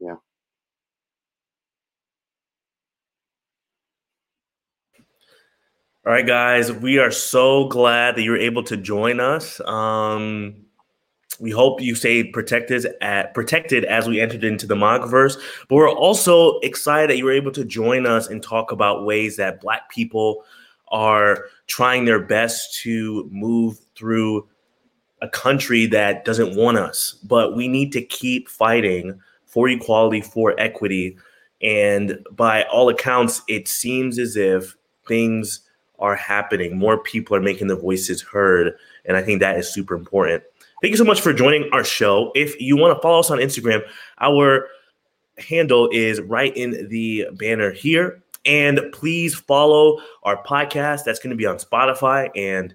[0.00, 0.16] Yeah.
[6.06, 9.60] All right, guys, we are so glad that you're able to join us.
[9.60, 10.64] Um,
[11.40, 15.36] we hope you stayed protected at protected as we entered into the Mogverse.
[15.68, 19.36] But we're also excited that you were able to join us and talk about ways
[19.36, 20.44] that Black people
[20.90, 24.48] are trying their best to move through
[25.20, 27.18] a country that doesn't want us.
[27.24, 31.16] But we need to keep fighting for equality, for equity.
[31.62, 35.60] And by all accounts, it seems as if things
[35.98, 36.78] are happening.
[36.78, 38.74] More people are making their voices heard.
[39.04, 40.44] And I think that is super important.
[40.80, 42.30] Thank you so much for joining our show.
[42.36, 43.82] If you want to follow us on Instagram,
[44.20, 44.68] our
[45.38, 48.22] handle is right in the banner here.
[48.48, 51.04] And please follow our podcast.
[51.04, 52.74] That's going to be on Spotify and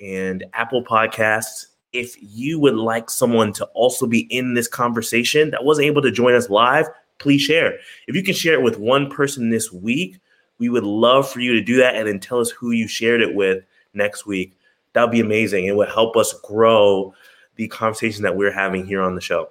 [0.00, 1.66] and Apple Podcasts.
[1.92, 6.12] If you would like someone to also be in this conversation that wasn't able to
[6.12, 6.86] join us live,
[7.18, 7.78] please share.
[8.06, 10.18] If you can share it with one person this week,
[10.58, 13.20] we would love for you to do that and then tell us who you shared
[13.20, 13.64] it with
[13.94, 14.56] next week.
[14.92, 15.66] That would be amazing.
[15.66, 17.12] It would help us grow
[17.56, 19.48] the conversation that we're having here on the show.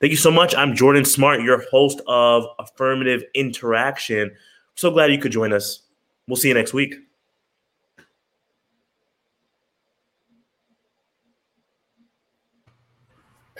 [0.00, 0.54] Thank you so much.
[0.54, 4.30] I'm Jordan Smart, your host of Affirmative Interaction.
[4.74, 5.82] So glad you could join us.
[6.26, 6.94] We'll see you next week.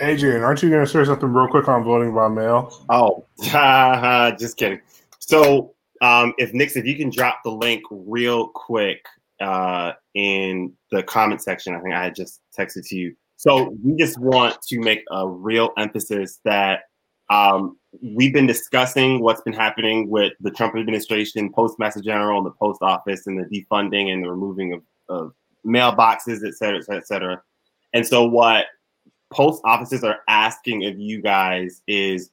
[0.01, 2.85] Adrian, aren't you going to share something real quick on voting by mail?
[2.89, 3.25] Oh,
[4.39, 4.81] just kidding.
[5.21, 9.07] So, um, if Nix, if you can drop the link real quick
[9.41, 13.15] uh, in the comment section, I think I had just texted to you.
[13.37, 16.81] So, we just want to make a real emphasis that
[17.31, 22.83] um, we've been discussing what's been happening with the Trump administration, Postmaster General, the post
[22.83, 25.33] office, and the defunding and the removing of, of
[25.67, 27.43] mailboxes, et cetera, et cetera, et cetera.
[27.93, 28.67] And so, what
[29.33, 32.31] post offices are asking of you guys is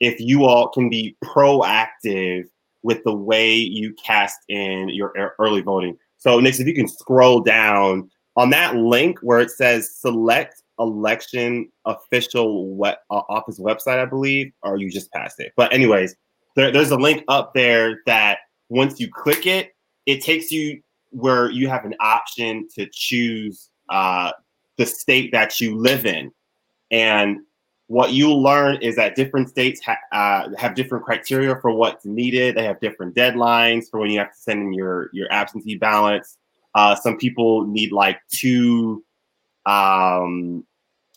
[0.00, 2.44] if you all can be proactive
[2.82, 5.96] with the way you cast in your early voting.
[6.18, 11.70] So, Nix, if you can scroll down on that link where it says select election
[11.84, 15.52] official web, uh, office website, I believe, or you just passed it.
[15.56, 16.14] But, anyways,
[16.54, 18.38] there, there's a link up there that
[18.68, 19.74] once you click it,
[20.06, 20.80] it takes you
[21.10, 24.32] where you have an option to choose uh,
[24.76, 26.30] the state that you live in.
[26.90, 27.38] And
[27.88, 32.56] what you'll learn is that different states ha- uh, have different criteria for what's needed.
[32.56, 36.36] They have different deadlines for when you have to send in your your absentee ballots.
[36.74, 39.04] Uh, some people need like two,
[39.66, 40.64] um,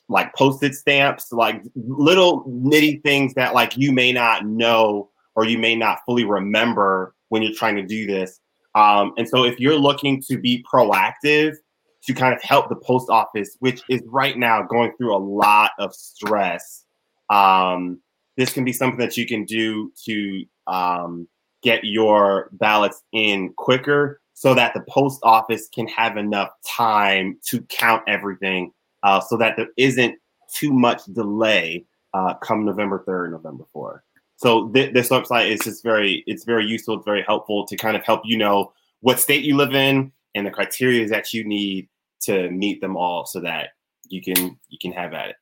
[0.07, 5.57] like postage stamps, like little nitty things that like you may not know or you
[5.57, 8.39] may not fully remember when you're trying to do this.
[8.75, 11.55] Um, and so, if you're looking to be proactive
[12.03, 15.71] to kind of help the post office, which is right now going through a lot
[15.79, 16.85] of stress.
[17.29, 18.01] Um,
[18.37, 21.27] this can be something that you can do to um,
[21.61, 27.59] get your ballots in quicker so that the post office can have enough time to
[27.63, 28.71] count everything
[29.03, 30.15] uh, so that there isn't
[30.55, 33.99] too much delay uh, come November 3rd, November 4th.
[34.37, 36.95] So th- this website is just very, it's very useful.
[36.95, 38.71] It's very helpful to kind of help you know
[39.01, 41.89] what state you live in, and the criteria that you need
[42.21, 43.71] to meet them all so that
[44.07, 45.35] you can you can have at it.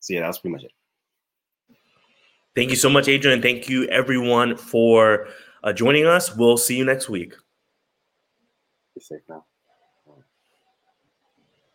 [0.00, 0.72] So yeah, that was pretty much it.
[2.54, 3.40] Thank you so much, Adrian.
[3.40, 5.28] Thank you everyone for
[5.62, 6.36] uh, joining us.
[6.36, 7.32] We'll see you next week.
[8.94, 9.46] Be safe now.